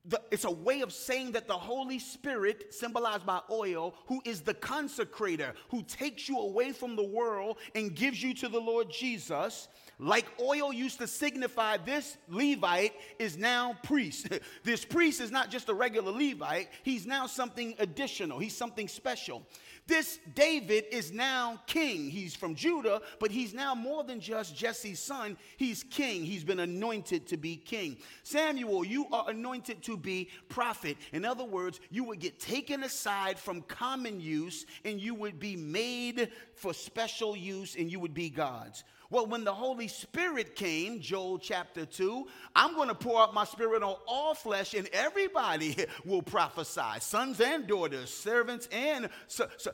the, 0.04 0.20
it's 0.30 0.44
a 0.44 0.50
way 0.50 0.82
of 0.82 0.92
saying 0.92 1.32
that 1.32 1.48
the 1.48 1.56
Holy 1.56 1.98
Spirit, 1.98 2.74
symbolized 2.74 3.24
by 3.24 3.40
oil, 3.50 3.94
who 4.06 4.20
is 4.26 4.42
the 4.42 4.52
consecrator, 4.52 5.54
who 5.70 5.82
takes 5.82 6.28
you 6.28 6.38
away 6.38 6.72
from 6.72 6.94
the 6.94 7.02
world 7.02 7.56
and 7.74 7.94
gives 7.94 8.22
you 8.22 8.34
to 8.34 8.50
the 8.50 8.60
Lord 8.60 8.90
Jesus, 8.90 9.68
like 9.98 10.26
oil 10.40 10.72
used 10.72 10.98
to 10.98 11.06
signify 11.06 11.76
this 11.76 12.16
Levite 12.28 12.92
is 13.18 13.36
now 13.36 13.76
priest. 13.82 14.28
this 14.64 14.84
priest 14.84 15.20
is 15.20 15.30
not 15.30 15.50
just 15.50 15.68
a 15.68 15.74
regular 15.74 16.12
Levite, 16.12 16.68
he's 16.82 17.06
now 17.06 17.26
something 17.26 17.74
additional, 17.78 18.38
he's 18.38 18.56
something 18.56 18.88
special. 18.88 19.46
This 19.86 20.18
David 20.34 20.86
is 20.90 21.12
now 21.12 21.60
king. 21.66 22.08
He's 22.08 22.34
from 22.34 22.54
Judah, 22.54 23.02
but 23.20 23.30
he's 23.30 23.52
now 23.52 23.74
more 23.74 24.02
than 24.02 24.18
just 24.18 24.56
Jesse's 24.56 24.98
son. 24.98 25.36
He's 25.58 25.82
king. 25.82 26.24
He's 26.24 26.42
been 26.42 26.60
anointed 26.60 27.26
to 27.28 27.36
be 27.36 27.56
king. 27.56 27.98
Samuel, 28.22 28.84
you 28.84 29.06
are 29.12 29.28
anointed 29.28 29.82
to 29.82 29.98
be 29.98 30.30
prophet. 30.48 30.96
In 31.12 31.26
other 31.26 31.44
words, 31.44 31.80
you 31.90 32.04
would 32.04 32.18
get 32.18 32.40
taken 32.40 32.82
aside 32.82 33.38
from 33.38 33.60
common 33.62 34.20
use 34.20 34.64
and 34.86 34.98
you 34.98 35.14
would 35.14 35.38
be 35.38 35.54
made 35.54 36.30
for 36.54 36.72
special 36.72 37.36
use 37.36 37.76
and 37.76 37.92
you 37.92 38.00
would 38.00 38.14
be 38.14 38.30
God's. 38.30 38.84
Well, 39.10 39.26
when 39.26 39.44
the 39.44 39.54
Holy 39.54 39.86
Spirit 39.86 40.56
came, 40.56 41.00
Joel 41.00 41.38
chapter 41.38 41.86
2, 41.86 42.26
I'm 42.56 42.74
going 42.74 42.88
to 42.88 42.96
pour 42.96 43.20
out 43.20 43.32
my 43.32 43.44
spirit 43.44 43.82
on 43.82 43.94
all 44.08 44.34
flesh, 44.34 44.74
and 44.74 44.88
everybody 44.92 45.86
will 46.04 46.20
prophesy 46.22 46.98
sons 46.98 47.40
and 47.40 47.66
daughters, 47.66 48.12
servants 48.12 48.68
and 48.72 49.08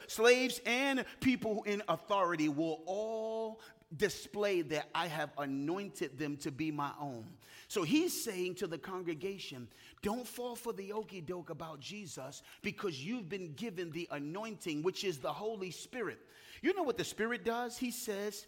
slaves, 0.07 0.61
and 0.67 1.05
people 1.21 1.63
in 1.65 1.83
authority 1.89 2.49
will 2.49 2.81
all 2.87 3.61
display 3.97 4.63
that 4.63 4.89
I 4.95 5.09
have 5.09 5.31
anointed 5.39 6.19
them 6.19 6.37
to 6.39 6.51
be 6.51 6.71
my 6.71 6.93
own. 7.01 7.27
So 7.67 7.83
he's 7.83 8.25
saying 8.25 8.57
to 8.57 8.67
the 8.67 8.79
congregation, 8.79 9.69
don't 10.03 10.27
fall 10.27 10.57
for 10.57 10.73
the 10.73 10.93
okey 10.93 11.21
doke 11.21 11.51
about 11.51 11.81
Jesus 11.81 12.43
because 12.63 13.05
you've 13.05 13.29
been 13.29 13.53
given 13.55 13.91
the 13.91 14.09
anointing, 14.11 14.83
which 14.83 15.05
is 15.05 15.19
the 15.19 15.33
Holy 15.33 15.71
Spirit. 15.71 16.19
You 16.63 16.75
know 16.75 16.83
what 16.83 16.99
the 16.99 17.05
Spirit 17.05 17.45
does? 17.45 17.77
He 17.77 17.91
says, 17.91 18.47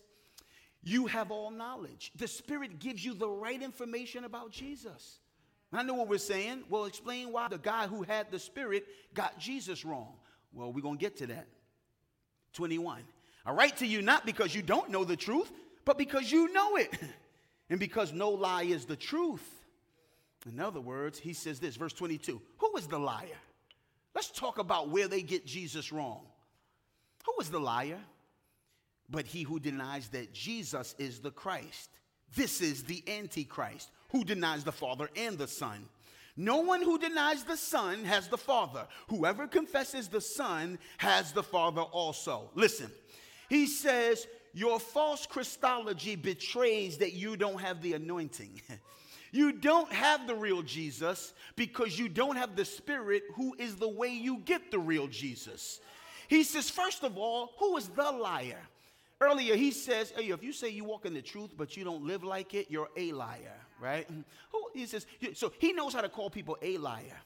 you 0.85 1.07
have 1.07 1.31
all 1.31 1.51
knowledge. 1.51 2.13
The 2.17 2.29
Spirit 2.29 2.79
gives 2.79 3.05
you 3.05 3.15
the 3.15 3.29
right 3.29 3.63
information 3.63 4.25
about 4.25 4.51
Jesus. 4.51 5.19
I 5.73 5.83
know 5.83 5.95
what 5.95 6.09
we're 6.09 6.19
saying. 6.19 6.65
Well, 6.69 6.85
explain 6.85 7.33
why 7.33 7.49
the 7.49 7.59
guy 7.59 7.87
who 7.87 8.03
had 8.03 8.31
the 8.31 8.39
Spirit 8.39 8.87
got 9.15 9.39
Jesus 9.39 9.85
wrong. 9.85 10.15
Well, 10.53 10.73
we're 10.73 10.83
going 10.83 10.99
to 10.99 11.01
get 11.01 11.17
to 11.19 11.27
that. 11.29 11.47
21. 12.55 13.03
I 13.45 13.53
write 13.53 13.79
to 13.79 13.87
you 13.87 14.03
not 14.03 14.27
because 14.27 14.55
you 14.55 14.63
don't 14.63 14.91
know 14.91 15.05
the 15.05 15.17
truth, 15.17 15.51
but 15.85 15.99
because 15.99 16.31
you 16.31 16.53
know 16.53 16.77
it, 16.77 16.91
and 17.71 17.81
because 17.81 18.13
no 18.13 18.31
lie 18.31 18.65
is 18.65 18.85
the 18.85 18.97
truth. 18.97 19.47
In 20.51 20.61
other 20.61 20.81
words, 20.81 21.19
he 21.19 21.33
says 21.33 21.59
this, 21.59 21.77
verse 21.77 21.93
22 21.93 22.41
Who 22.59 22.77
is 22.77 22.87
the 22.87 22.99
liar? 22.99 23.27
Let's 24.15 24.31
talk 24.31 24.59
about 24.59 24.91
where 24.91 25.09
they 25.09 25.23
get 25.23 25.47
Jesus 25.47 25.91
wrong. 25.93 26.21
Who 27.25 27.41
is 27.41 27.49
the 27.49 27.61
liar? 27.61 28.01
but 29.13 29.27
he 29.27 29.43
who 29.43 29.61
denies 29.61 30.09
that 30.09 30.33
Jesus 30.33 30.97
is 30.99 31.21
the 31.21 31.31
Christ. 31.31 31.91
This 32.35 32.61
is 32.63 32.83
the 32.83 33.05
Antichrist 33.07 33.91
who 34.09 34.25
denies 34.25 34.65
the 34.65 34.73
Father 34.73 35.09
and 35.15 35.39
the 35.39 35.47
Son. 35.47 35.87
No 36.37 36.59
one 36.59 36.83
who 36.83 36.99
denies 36.99 37.45
the 37.45 37.57
Son 37.57 38.05
has 38.05 38.29
the 38.29 38.39
Father. 38.39 38.87
Whoever 39.09 39.47
confesses 39.47 40.09
the 40.09 40.21
Son 40.21 40.79
has 40.99 41.33
the 41.33 41.43
Father 41.43 41.83
also. 41.83 42.51
Listen, 42.55 42.91
he 43.49 43.67
says, 43.67 44.27
Your 44.55 44.81
false 44.81 45.27
Christology 45.27 46.17
betrays 46.17 46.99
that 46.99 47.13
you 47.13 47.37
don't 47.37 47.61
have 47.61 47.83
the 47.83 47.93
anointing. 47.93 48.63
you 49.33 49.53
don't 49.53 49.93
have 49.93 50.27
the 50.27 50.35
real 50.35 50.63
Jesus 50.63 51.35
because 51.55 51.99
you 51.99 52.09
don't 52.09 52.37
have 52.37 52.57
the 52.57 52.65
Spirit 52.65 53.25
who 53.35 53.55
is 53.59 53.77
the 53.77 53.89
way 53.89 54.09
you 54.09 54.39
get 54.39 54.71
the 54.71 54.79
real 54.79 55.09
Jesus. 55.09 55.81
He 56.29 56.45
says, 56.45 56.71
First 56.71 57.05
of 57.05 57.19
all, 57.19 57.53
who 57.59 57.77
is 57.77 57.89
the 57.89 58.11
liar? 58.11 58.69
Earlier, 59.23 59.55
he 59.55 59.71
says, 59.71 60.13
hey, 60.17 60.31
if 60.31 60.43
you 60.43 60.53
say 60.53 60.71
you 60.71 60.83
walk 60.83 61.07
in 61.07 61.15
the 61.15 61.23
truth, 61.23 61.51
but 61.57 61.77
you 61.77 61.85
don't 61.85 62.03
live 62.03 62.25
like 62.25 62.55
it, 62.55 62.67
you're 62.69 62.89
a 62.97 63.13
liar, 63.13 63.55
right? 63.83 64.09
He 64.73 64.87
says, 64.87 65.07
so 65.35 65.53
he 65.59 65.73
knows 65.73 65.93
how 65.93 66.01
to 66.01 66.09
call 66.09 66.31
people 66.31 66.57
a 66.63 66.79
liar. 66.79 67.19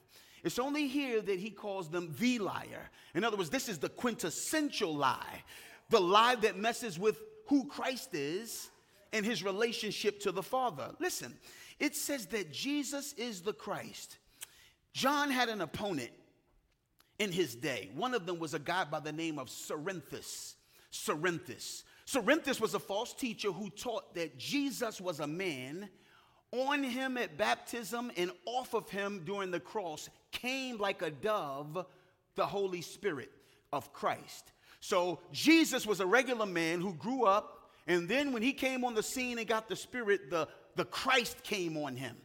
It's 0.42 0.58
only 0.58 0.88
here 0.88 1.20
that 1.20 1.38
he 1.38 1.50
calls 1.50 1.88
them 1.88 2.14
the 2.18 2.38
liar. 2.38 2.90
In 3.14 3.24
other 3.24 3.36
words, 3.36 3.50
this 3.50 3.68
is 3.68 3.78
the 3.78 3.88
quintessential 3.88 4.94
lie, 4.94 5.42
the 5.90 6.00
lie 6.00 6.36
that 6.36 6.56
messes 6.56 6.98
with 6.98 7.20
who 7.48 7.66
Christ 7.66 8.14
is 8.14 8.70
and 9.12 9.24
his 9.24 9.42
relationship 9.44 10.20
to 10.20 10.32
the 10.32 10.42
Father. 10.42 10.90
Listen, 10.98 11.36
it 11.78 11.94
says 11.94 12.26
that 12.26 12.52
Jesus 12.52 13.12
is 13.14 13.42
the 13.42 13.52
Christ. 13.52 14.18
John 14.92 15.30
had 15.30 15.48
an 15.48 15.60
opponent 15.60 16.10
in 17.18 17.32
his 17.32 17.54
day. 17.54 17.90
One 17.94 18.14
of 18.14 18.26
them 18.26 18.38
was 18.38 18.54
a 18.54 18.58
guy 18.58 18.84
by 18.84 19.00
the 19.00 19.12
name 19.12 19.38
of 19.38 19.48
Cerinthus. 19.48 20.54
Cerinthus. 20.92 21.82
Cerinthus 22.06 22.60
was 22.60 22.74
a 22.74 22.78
false 22.78 23.12
teacher 23.12 23.50
who 23.50 23.68
taught 23.70 24.14
that 24.14 24.38
Jesus 24.38 25.00
was 25.00 25.20
a 25.20 25.26
man. 25.26 25.88
On 26.56 26.82
him 26.82 27.18
at 27.18 27.36
baptism 27.36 28.10
and 28.16 28.30
off 28.46 28.72
of 28.72 28.88
him 28.88 29.22
during 29.24 29.50
the 29.50 29.60
cross 29.60 30.08
came 30.32 30.78
like 30.78 31.02
a 31.02 31.10
dove 31.10 31.84
the 32.34 32.46
Holy 32.46 32.80
Spirit 32.80 33.30
of 33.72 33.92
Christ. 33.92 34.52
So 34.80 35.20
Jesus 35.32 35.86
was 35.86 36.00
a 36.00 36.06
regular 36.06 36.46
man 36.46 36.80
who 36.80 36.94
grew 36.94 37.24
up, 37.24 37.70
and 37.86 38.08
then 38.08 38.32
when 38.32 38.42
he 38.42 38.52
came 38.52 38.84
on 38.84 38.94
the 38.94 39.02
scene 39.02 39.38
and 39.38 39.46
got 39.46 39.68
the 39.68 39.76
Spirit, 39.76 40.30
the, 40.30 40.48
the 40.76 40.84
Christ 40.84 41.42
came 41.42 41.76
on 41.76 41.96
him. 41.96 42.16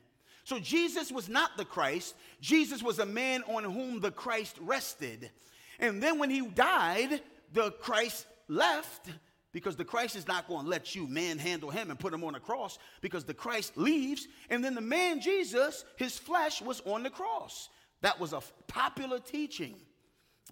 So 0.43 0.59
Jesus 0.59 1.11
was 1.11 1.29
not 1.29 1.57
the 1.57 1.65
Christ. 1.65 2.15
Jesus 2.41 2.81
was 2.81 2.99
a 2.99 3.05
man 3.05 3.43
on 3.47 3.63
whom 3.63 3.99
the 3.99 4.11
Christ 4.11 4.57
rested. 4.61 5.31
And 5.79 6.01
then 6.01 6.19
when 6.19 6.29
he 6.29 6.41
died, 6.41 7.21
the 7.53 7.71
Christ 7.71 8.25
left 8.47 9.09
because 9.53 9.75
the 9.75 9.85
Christ 9.85 10.15
is 10.15 10.27
not 10.27 10.47
going 10.47 10.63
to 10.63 10.69
let 10.69 10.95
you 10.95 11.07
manhandle 11.07 11.69
him 11.69 11.89
and 11.89 11.99
put 11.99 12.13
him 12.13 12.23
on 12.23 12.35
a 12.35 12.39
cross 12.39 12.79
because 13.01 13.25
the 13.25 13.33
Christ 13.33 13.77
leaves. 13.77 14.27
And 14.49 14.63
then 14.63 14.75
the 14.75 14.81
man 14.81 15.19
Jesus, 15.19 15.83
his 15.97 16.17
flesh 16.17 16.61
was 16.61 16.81
on 16.85 17.03
the 17.03 17.09
cross. 17.09 17.69
That 18.01 18.19
was 18.19 18.33
a 18.33 18.41
popular 18.67 19.19
teaching. 19.19 19.75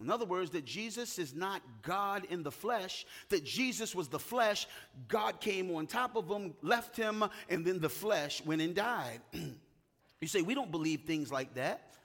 In 0.01 0.09
other 0.09 0.25
words, 0.25 0.51
that 0.51 0.65
Jesus 0.65 1.19
is 1.19 1.33
not 1.33 1.61
God 1.81 2.25
in 2.29 2.43
the 2.43 2.51
flesh, 2.51 3.05
that 3.29 3.43
Jesus 3.43 3.93
was 3.93 4.07
the 4.07 4.19
flesh, 4.19 4.67
God 5.07 5.41
came 5.41 5.75
on 5.75 5.87
top 5.87 6.15
of 6.15 6.29
him, 6.29 6.53
left 6.61 6.95
him, 6.95 7.23
and 7.49 7.65
then 7.65 7.79
the 7.79 7.89
flesh 7.89 8.43
went 8.45 8.61
and 8.61 8.73
died. 8.73 9.19
you 9.33 10.27
say, 10.27 10.41
we 10.41 10.53
don't 10.53 10.71
believe 10.71 11.01
things 11.01 11.31
like 11.31 11.55
that. 11.55 11.95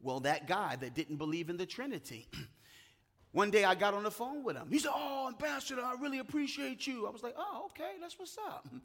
Well, 0.00 0.20
that 0.20 0.48
guy 0.48 0.76
that 0.76 0.94
didn't 0.94 1.16
believe 1.16 1.50
in 1.50 1.56
the 1.56 1.66
Trinity. 1.66 2.28
One 3.32 3.50
day 3.50 3.64
I 3.64 3.74
got 3.74 3.94
on 3.94 4.02
the 4.02 4.10
phone 4.10 4.44
with 4.44 4.56
him. 4.56 4.68
He 4.70 4.78
said, 4.78 4.92
Oh, 4.94 5.28
Ambassador, 5.28 5.82
I 5.82 5.94
really 6.00 6.18
appreciate 6.18 6.86
you. 6.86 7.06
I 7.06 7.10
was 7.10 7.22
like, 7.22 7.34
Oh, 7.36 7.70
okay, 7.70 7.92
that's 8.00 8.18
what's 8.18 8.38
up. 8.38 8.68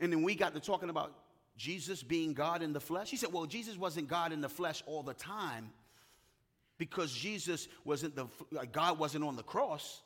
And 0.00 0.12
then 0.12 0.22
we 0.22 0.36
got 0.36 0.54
to 0.54 0.60
talking 0.60 0.90
about 0.90 1.12
Jesus 1.56 2.04
being 2.04 2.32
God 2.32 2.62
in 2.62 2.72
the 2.72 2.78
flesh. 2.78 3.10
He 3.10 3.16
said, 3.16 3.32
Well, 3.32 3.46
Jesus 3.46 3.76
wasn't 3.76 4.06
God 4.06 4.32
in 4.32 4.40
the 4.40 4.48
flesh 4.48 4.80
all 4.86 5.02
the 5.02 5.12
time 5.12 5.70
because 6.78 7.12
Jesus 7.12 7.66
wasn't 7.84 8.14
the, 8.14 8.26
God 8.70 8.98
wasn't 8.98 9.24
on 9.24 9.34
the 9.34 9.42
cross. 9.42 10.00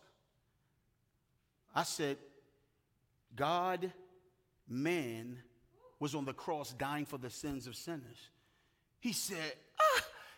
I 1.74 1.82
said, 1.82 2.16
God, 3.36 3.92
man, 4.66 5.38
was 6.00 6.14
on 6.14 6.24
the 6.24 6.32
cross 6.32 6.72
dying 6.72 7.04
for 7.04 7.18
the 7.18 7.30
sins 7.30 7.66
of 7.66 7.76
sinners. 7.76 8.30
He 8.98 9.12
said, 9.12 9.52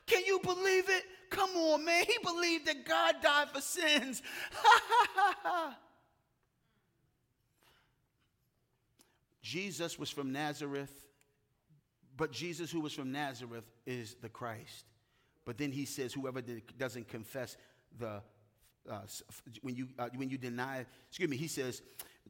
can 0.07 0.25
you 0.25 0.41
believe 0.41 0.89
it? 0.89 1.05
Come 1.31 1.51
on, 1.51 1.85
man. 1.85 2.05
He 2.07 2.17
believed 2.23 2.67
that 2.67 2.85
God 2.87 3.17
died 3.23 3.51
for 3.51 3.61
sins. 3.61 4.23
Jesus 9.43 9.99
was 9.99 10.11
from 10.11 10.33
Nazareth, 10.33 10.93
but 12.17 12.33
Jesus, 12.33 12.71
who 12.71 12.81
was 12.81 12.93
from 12.93 13.13
Nazareth, 13.13 13.65
is 13.87 14.15
the 14.23 14.29
Christ. 14.29 14.87
But 15.45 15.59
then 15.59 15.71
he 15.71 15.85
says, 15.85 16.13
whoever 16.13 16.41
doesn't 16.79 17.09
confess 17.09 17.57
the, 17.99 18.23
uh, 18.91 19.01
when, 19.61 19.77
you, 19.77 19.89
uh, 19.99 20.09
when 20.17 20.31
you 20.31 20.39
deny, 20.39 20.87
excuse 21.09 21.29
me, 21.29 21.37
he 21.37 21.49
says, 21.49 21.83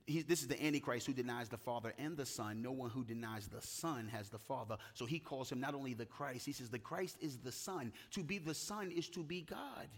he, 0.06 0.22
this 0.22 0.42
is 0.42 0.48
the 0.48 0.62
Antichrist 0.62 1.06
who 1.06 1.12
denies 1.12 1.48
the 1.48 1.56
Father 1.56 1.92
and 1.98 2.16
the 2.16 2.26
Son. 2.26 2.60
No 2.62 2.72
one 2.72 2.90
who 2.90 3.04
denies 3.04 3.46
the 3.46 3.60
Son 3.60 4.08
has 4.12 4.28
the 4.28 4.38
Father. 4.38 4.76
So 4.92 5.06
he 5.06 5.18
calls 5.18 5.50
him 5.50 5.60
not 5.60 5.74
only 5.74 5.94
the 5.94 6.06
Christ, 6.06 6.44
he 6.44 6.52
says 6.52 6.68
the 6.68 6.78
Christ 6.78 7.16
is 7.20 7.38
the 7.38 7.52
Son. 7.52 7.92
To 8.12 8.22
be 8.22 8.38
the 8.38 8.54
Son 8.54 8.90
is 8.90 9.08
to 9.10 9.22
be 9.22 9.42
God. 9.42 9.88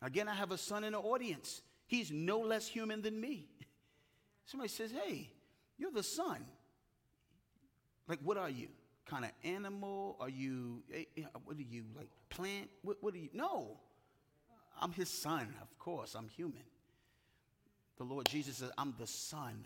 Again, 0.00 0.28
I 0.28 0.34
have 0.34 0.50
a 0.50 0.58
son 0.58 0.82
in 0.84 0.94
the 0.94 0.98
audience. 0.98 1.62
He's 1.86 2.10
no 2.10 2.40
less 2.40 2.66
human 2.66 3.02
than 3.02 3.20
me. 3.20 3.46
Somebody 4.46 4.68
says, 4.68 4.90
Hey, 4.90 5.30
you're 5.78 5.92
the 5.92 6.02
Son. 6.02 6.44
Like, 8.08 8.18
what 8.24 8.36
are 8.36 8.50
you? 8.50 8.68
kind 9.12 9.24
of 9.24 9.30
animal? 9.44 10.16
Are 10.20 10.28
you, 10.28 10.82
eh, 10.92 11.04
eh, 11.16 11.22
what 11.44 11.56
are 11.56 11.62
you, 11.62 11.84
like 11.96 12.08
plant? 12.30 12.68
What, 12.82 12.96
what 13.00 13.14
are 13.14 13.18
you? 13.18 13.28
No. 13.32 13.78
I'm 14.80 14.92
his 14.92 15.10
son, 15.10 15.54
of 15.60 15.78
course. 15.78 16.14
I'm 16.14 16.28
human. 16.28 16.62
The 18.02 18.08
Lord 18.12 18.26
Jesus 18.28 18.56
says, 18.56 18.72
I'm 18.76 18.94
the 18.98 19.06
son. 19.06 19.64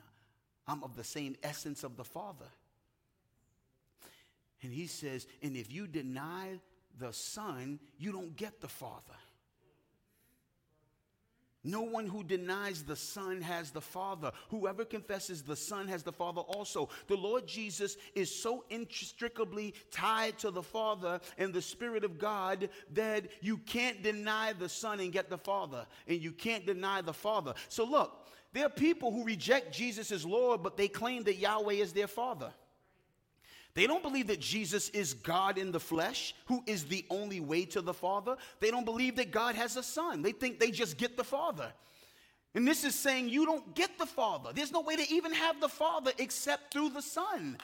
I'm 0.68 0.84
of 0.84 0.95
the 0.95 1.05
same 1.05 1.37
essence 1.43 1.84
of 1.84 1.97
the 1.97 2.05
Father. 2.05 2.45
And 4.61 4.70
he 4.70 4.89
says, 4.89 5.26
and 5.43 5.57
if 5.57 5.72
you 5.72 5.87
deny 5.87 6.59
the 6.99 7.14
son, 7.14 7.80
you 7.99 8.12
don't 8.12 8.37
get 8.37 8.61
the 8.61 8.68
Father. 8.68 9.14
No 11.64 11.80
one 11.80 12.07
who 12.07 12.22
denies 12.22 12.84
the 12.84 12.95
Son 12.95 13.41
has 13.41 13.72
the 13.72 13.80
Father. 13.80 14.30
Whoever 14.51 14.84
confesses 14.84 15.43
the 15.43 15.57
Son 15.57 15.89
has 15.89 16.05
the 16.05 16.12
Father 16.12 16.43
also. 16.43 16.91
The 17.09 17.16
Lord 17.16 17.47
Jesus 17.47 17.97
is 18.14 18.32
so 18.32 18.64
inextricably 18.70 19.74
tied 19.91 20.39
to 20.39 20.53
the 20.53 20.62
Father 20.62 21.20
and 21.39 21.53
the 21.53 21.61
Spirit 21.61 22.05
of 22.05 22.20
God 22.20 22.68
that 22.93 23.24
you 23.41 23.57
can't 23.57 24.01
deny 24.01 24.53
the 24.53 24.68
Son 24.68 25.01
and 25.01 25.12
get 25.12 25.28
the 25.28 25.39
Father, 25.39 25.87
and 26.07 26.22
you 26.22 26.30
can't 26.30 26.66
deny 26.66 27.01
the 27.01 27.12
Father. 27.12 27.55
So, 27.68 27.84
look, 27.84 28.25
there 28.57 28.64
are 28.64 28.70
people 28.70 29.12
who 29.12 29.22
reject 29.22 29.70
Jesus 29.70 30.11
as 30.11 30.24
Lord, 30.24 30.62
but 30.62 30.78
they 30.78 30.88
claim 30.88 31.24
that 31.24 31.36
Yahweh 31.36 31.74
is 31.74 31.92
their 31.92 32.07
Father. 32.07 32.54
They 33.74 33.86
don't 33.86 34.02
believe 34.02 34.28
that 34.28 34.40
Jesus 34.40 34.88
is 34.88 35.12
God 35.12 35.59
in 35.59 35.72
the 35.72 35.78
flesh, 35.78 36.34
who 36.46 36.62
is 36.66 36.86
the 36.86 37.04
only 37.11 37.38
way 37.38 37.66
to 37.66 37.82
the 37.82 37.92
Father. 37.92 38.38
They 38.61 38.70
don't 38.70 38.86
believe 38.86 39.16
that 39.16 39.30
God 39.30 39.57
has 39.57 39.76
a 39.76 39.82
son. 39.82 40.22
They 40.22 40.32
think 40.32 40.59
they 40.59 40.70
just 40.70 40.96
get 40.96 41.18
the 41.18 41.22
Father. 41.22 41.70
And 42.54 42.66
this 42.66 42.82
is 42.84 42.94
saying 42.94 43.28
you 43.28 43.44
don't 43.44 43.74
get 43.74 43.98
the 43.98 44.07
Father. 44.07 44.52
There's 44.54 44.72
no 44.72 44.80
way 44.80 44.96
to 44.96 45.12
even 45.12 45.34
have 45.34 45.61
the 45.61 45.68
Father 45.68 46.12
except 46.16 46.72
through 46.72 46.88
the 46.88 47.02
Son. 47.02 47.59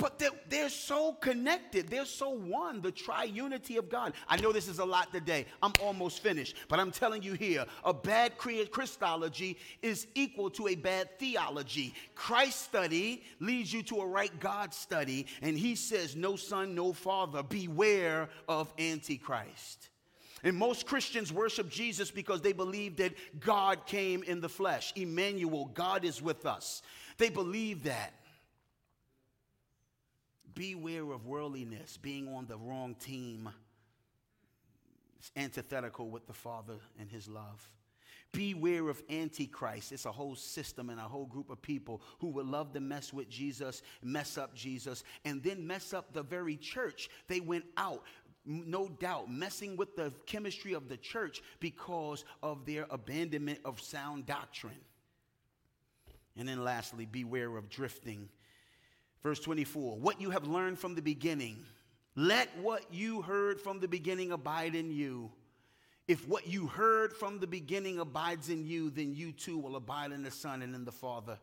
But 0.00 0.18
they're, 0.18 0.30
they're 0.48 0.70
so 0.70 1.12
connected. 1.12 1.88
They're 1.88 2.06
so 2.06 2.30
one, 2.30 2.80
the 2.80 2.90
triunity 2.90 3.76
of 3.76 3.90
God. 3.90 4.14
I 4.26 4.40
know 4.40 4.50
this 4.50 4.66
is 4.66 4.78
a 4.78 4.84
lot 4.84 5.12
today. 5.12 5.44
I'm 5.62 5.74
almost 5.78 6.22
finished. 6.22 6.56
But 6.68 6.80
I'm 6.80 6.90
telling 6.90 7.22
you 7.22 7.34
here 7.34 7.66
a 7.84 7.92
bad 7.92 8.38
Christology 8.38 9.58
is 9.82 10.06
equal 10.14 10.48
to 10.50 10.68
a 10.68 10.74
bad 10.74 11.18
theology. 11.18 11.92
Christ 12.14 12.62
study 12.62 13.22
leads 13.40 13.74
you 13.74 13.82
to 13.84 13.96
a 13.96 14.06
right 14.06 14.32
God 14.40 14.72
study. 14.72 15.26
And 15.42 15.56
he 15.56 15.74
says, 15.74 16.16
No 16.16 16.34
son, 16.34 16.74
no 16.74 16.94
father. 16.94 17.42
Beware 17.42 18.30
of 18.48 18.72
Antichrist. 18.78 19.90
And 20.42 20.56
most 20.56 20.86
Christians 20.86 21.30
worship 21.30 21.68
Jesus 21.68 22.10
because 22.10 22.40
they 22.40 22.54
believe 22.54 22.96
that 22.96 23.12
God 23.38 23.84
came 23.84 24.22
in 24.22 24.40
the 24.40 24.48
flesh. 24.48 24.94
Emmanuel, 24.96 25.70
God 25.74 26.06
is 26.06 26.22
with 26.22 26.46
us. 26.46 26.80
They 27.18 27.28
believe 27.28 27.84
that 27.84 28.14
beware 30.60 31.10
of 31.12 31.24
worldliness, 31.24 31.96
being 31.96 32.28
on 32.28 32.44
the 32.44 32.58
wrong 32.58 32.94
team. 32.94 33.48
It's 35.18 35.32
antithetical 35.34 36.10
with 36.10 36.26
the 36.26 36.34
Father 36.34 36.74
and 36.98 37.10
His 37.10 37.28
love. 37.28 37.70
Beware 38.32 38.90
of 38.90 39.02
Antichrist. 39.08 39.90
It's 39.90 40.04
a 40.04 40.12
whole 40.12 40.36
system 40.36 40.90
and 40.90 41.00
a 41.00 41.04
whole 41.04 41.24
group 41.24 41.48
of 41.48 41.62
people 41.62 42.02
who 42.18 42.28
would 42.32 42.44
love 42.44 42.74
to 42.74 42.80
mess 42.80 43.10
with 43.10 43.30
Jesus, 43.30 43.80
mess 44.02 44.36
up 44.36 44.54
Jesus, 44.54 45.02
and 45.24 45.42
then 45.42 45.66
mess 45.66 45.94
up 45.94 46.12
the 46.12 46.22
very 46.22 46.58
church. 46.58 47.08
They 47.26 47.40
went 47.40 47.64
out, 47.78 48.02
no 48.44 48.86
doubt, 48.86 49.32
messing 49.32 49.78
with 49.78 49.96
the 49.96 50.12
chemistry 50.26 50.74
of 50.74 50.90
the 50.90 50.98
church 50.98 51.40
because 51.60 52.26
of 52.42 52.66
their 52.66 52.86
abandonment 52.90 53.60
of 53.64 53.80
sound 53.80 54.26
doctrine. 54.26 54.84
And 56.36 56.46
then 56.46 56.62
lastly, 56.62 57.06
beware 57.06 57.56
of 57.56 57.70
drifting 57.70 58.28
Verse 59.22 59.40
24, 59.40 59.98
what 59.98 60.20
you 60.20 60.30
have 60.30 60.46
learned 60.46 60.78
from 60.78 60.94
the 60.94 61.02
beginning, 61.02 61.58
let 62.16 62.48
what 62.58 62.92
you 62.92 63.22
heard 63.22 63.60
from 63.60 63.80
the 63.80 63.88
beginning 63.88 64.32
abide 64.32 64.74
in 64.74 64.90
you. 64.90 65.30
If 66.08 66.26
what 66.26 66.46
you 66.48 66.66
heard 66.66 67.12
from 67.12 67.38
the 67.38 67.46
beginning 67.46 68.00
abides 68.00 68.48
in 68.48 68.66
you, 68.66 68.90
then 68.90 69.14
you 69.14 69.32
too 69.32 69.58
will 69.58 69.76
abide 69.76 70.12
in 70.12 70.22
the 70.22 70.30
Son 70.30 70.62
and 70.62 70.74
in 70.74 70.84
the 70.84 70.92
Father. 70.92 71.38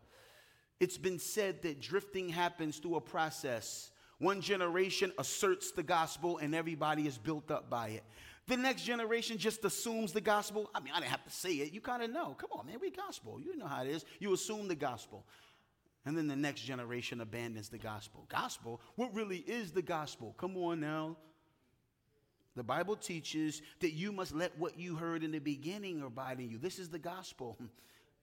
It's 0.80 0.98
been 0.98 1.20
said 1.20 1.62
that 1.62 1.80
drifting 1.80 2.30
happens 2.30 2.78
through 2.78 2.96
a 2.96 3.02
process. 3.02 3.92
One 4.20 4.42
generation 4.42 5.12
asserts 5.18 5.72
the 5.72 5.84
gospel 5.84 6.40
and 6.40 6.54
everybody 6.54 7.08
is 7.08 7.18
built 7.18 7.52
up 7.52 7.70
by 7.70 7.90
it. 7.90 8.04
The 8.48 8.58
next 8.58 8.84
generation 8.84 9.38
just 9.38 9.64
assumes 9.66 10.14
the 10.14 10.22
gospel. 10.22 10.70
I 10.74 10.80
mean, 10.80 10.94
I 10.94 11.00
didn't 11.00 11.12
have 11.12 11.26
to 11.26 11.32
say 11.32 11.52
it. 11.52 11.74
You 11.74 11.82
kind 11.82 12.02
of 12.02 12.12
know. 12.12 12.36
Come 12.38 12.50
on, 12.54 12.66
man, 12.66 12.78
we 12.82 12.92
gospel. 12.92 13.40
You 13.42 13.58
know 13.58 13.68
how 13.68 13.84
it 13.84 13.90
is. 13.90 14.06
You 14.20 14.34
assume 14.34 14.68
the 14.68 14.76
gospel. 14.76 15.26
And 16.08 16.18
then 16.18 16.30
the 16.30 16.38
next 16.38 16.62
generation 16.62 17.20
abandons 17.20 17.68
the 17.68 17.78
gospel. 17.78 18.26
Gospel? 18.30 18.80
What 18.96 19.14
really 19.14 19.40
is 19.40 19.74
the 19.74 19.82
gospel? 19.82 20.34
Come 20.38 20.56
on 20.56 20.80
now. 20.80 21.18
The 22.56 22.64
Bible 22.64 22.96
teaches 22.96 23.62
that 23.82 23.92
you 23.92 24.14
must 24.14 24.34
let 24.34 24.58
what 24.58 24.80
you 24.80 24.96
heard 24.96 25.22
in 25.22 25.32
the 25.32 25.40
beginning 25.40 26.02
abide 26.02 26.40
in 26.40 26.50
you. 26.50 26.60
This 26.60 26.80
is 26.80 26.88
the 26.88 26.98
gospel. 26.98 27.58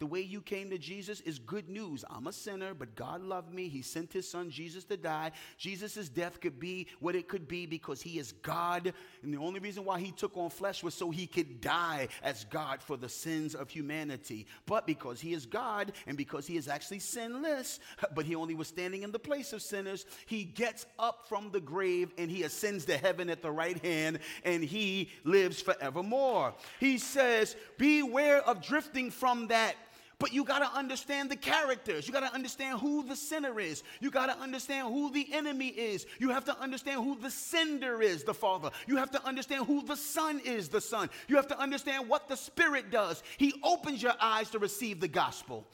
the 0.01 0.07
way 0.07 0.21
you 0.21 0.41
came 0.41 0.71
to 0.71 0.79
Jesus 0.79 1.21
is 1.21 1.39
good 1.39 1.69
news. 1.69 2.05
I'm 2.11 2.27
a 2.27 2.33
sinner, 2.33 2.75
but 2.75 2.97
God 2.97 3.23
loved 3.23 3.55
me. 3.55 3.69
He 3.69 3.81
sent 3.81 4.13
his 4.13 4.29
son 4.29 4.51
Jesus 4.51 4.83
to 4.85 4.97
die. 4.97 5.31
Jesus' 5.57 6.09
death 6.09 6.41
could 6.41 6.59
be 6.59 6.89
what 6.99 7.15
it 7.15 7.29
could 7.29 7.47
be 7.47 7.65
because 7.65 8.03
he 8.03 8.19
is 8.19 8.33
God. 8.43 8.93
And 9.23 9.33
the 9.33 9.39
only 9.39 9.61
reason 9.61 9.85
why 9.85 10.01
he 10.01 10.11
took 10.11 10.37
on 10.37 10.51
flesh 10.51 10.83
was 10.83 10.95
so 10.95 11.13
he 11.13 11.29
could 11.29 11.61
die 11.61 12.09
as 12.25 12.45
God 12.45 12.83
for 12.83 12.97
the 12.97 13.09
sins 13.09 13.55
of 13.55 13.71
humanity. 13.71 14.47
But 14.67 14.85
because 14.85 15.21
he 15.21 15.33
is 15.33 15.47
God 15.47 15.93
and 16.09 16.17
because 16.17 16.45
he 16.45 16.57
is 16.57 16.67
actually 16.67 16.99
sinless, 16.99 17.79
but 18.17 18.27
he 18.27 18.35
only 18.35 18.55
was 18.55 18.67
standing 18.67 19.05
in 19.05 19.13
the 19.13 19.19
place 19.21 19.53
of 19.53 19.63
sinners, 19.63 20.07
he 20.27 20.43
gets 20.43 20.87
up 20.99 21.29
from 21.29 21.53
the 21.53 21.61
grave 21.61 22.13
and 22.19 22.29
he 22.29 22.43
ascends 22.43 22.85
to 22.87 22.97
heaven 22.97 23.31
at 23.31 23.43
the 23.43 23.51
right 23.51 23.83
hand 23.85 24.19
and 24.45 24.65
he 24.65 25.11
lives 25.23 25.63
forevermore. 25.63 26.53
He 26.81 26.99
says, 26.99 27.55
Beware 27.79 28.43
of 28.43 28.61
drifting 28.61 29.13
from 29.13 29.47
that 29.49 29.77
but 30.19 30.33
you 30.33 30.45
got 30.45 30.61
to 30.61 30.79
understand 30.79 31.31
the 31.31 31.37
characters. 31.37 32.07
You 32.07 32.13
got 32.13 32.21
to 32.21 32.33
understand 32.35 32.81
who 32.81 33.05
the 33.05 33.17
sinner 33.17 33.59
is. 33.59 33.83
You 34.01 34.11
got 34.11 34.27
to 34.27 34.39
understand 34.39 34.89
who 34.89 35.11
the 35.11 35.27
enemy 35.33 35.69
is. 35.69 36.07
You 36.19 36.31
have 36.31 36.45
to 36.47 36.59
understand 36.61 37.03
who 37.03 37.19
the 37.19 37.31
sender 37.31 38.01
is, 38.01 38.23
the 38.23 38.35
Father. 38.35 38.71
You 38.87 38.97
have 38.97 39.11
to 39.13 39.27
understand 39.27 39.67
who 39.67 39.83
the 39.83 39.97
Son 39.97 40.41
is, 40.45 40.69
the 40.69 40.81
Son. 40.81 41.11
You 41.29 41.37
have 41.37 41.49
to 41.49 41.59
understand 41.59 42.09
what 42.09 42.29
the 42.29 42.37
Spirit 42.37 42.91
does. 42.91 43.23
He 43.37 43.55
opens 43.63 44.03
your 44.03 44.15
eyes 44.21 44.51
to 44.51 44.59
receive 44.59 45.01
the 45.01 45.09
gospel. 45.09 45.67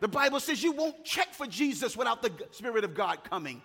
The 0.00 0.08
Bible 0.08 0.40
says 0.40 0.62
you 0.62 0.72
won't 0.72 1.04
check 1.04 1.32
for 1.32 1.46
Jesus 1.46 1.96
without 1.96 2.20
the 2.20 2.32
Spirit 2.50 2.84
of 2.84 2.94
God 2.94 3.24
coming. 3.24 3.62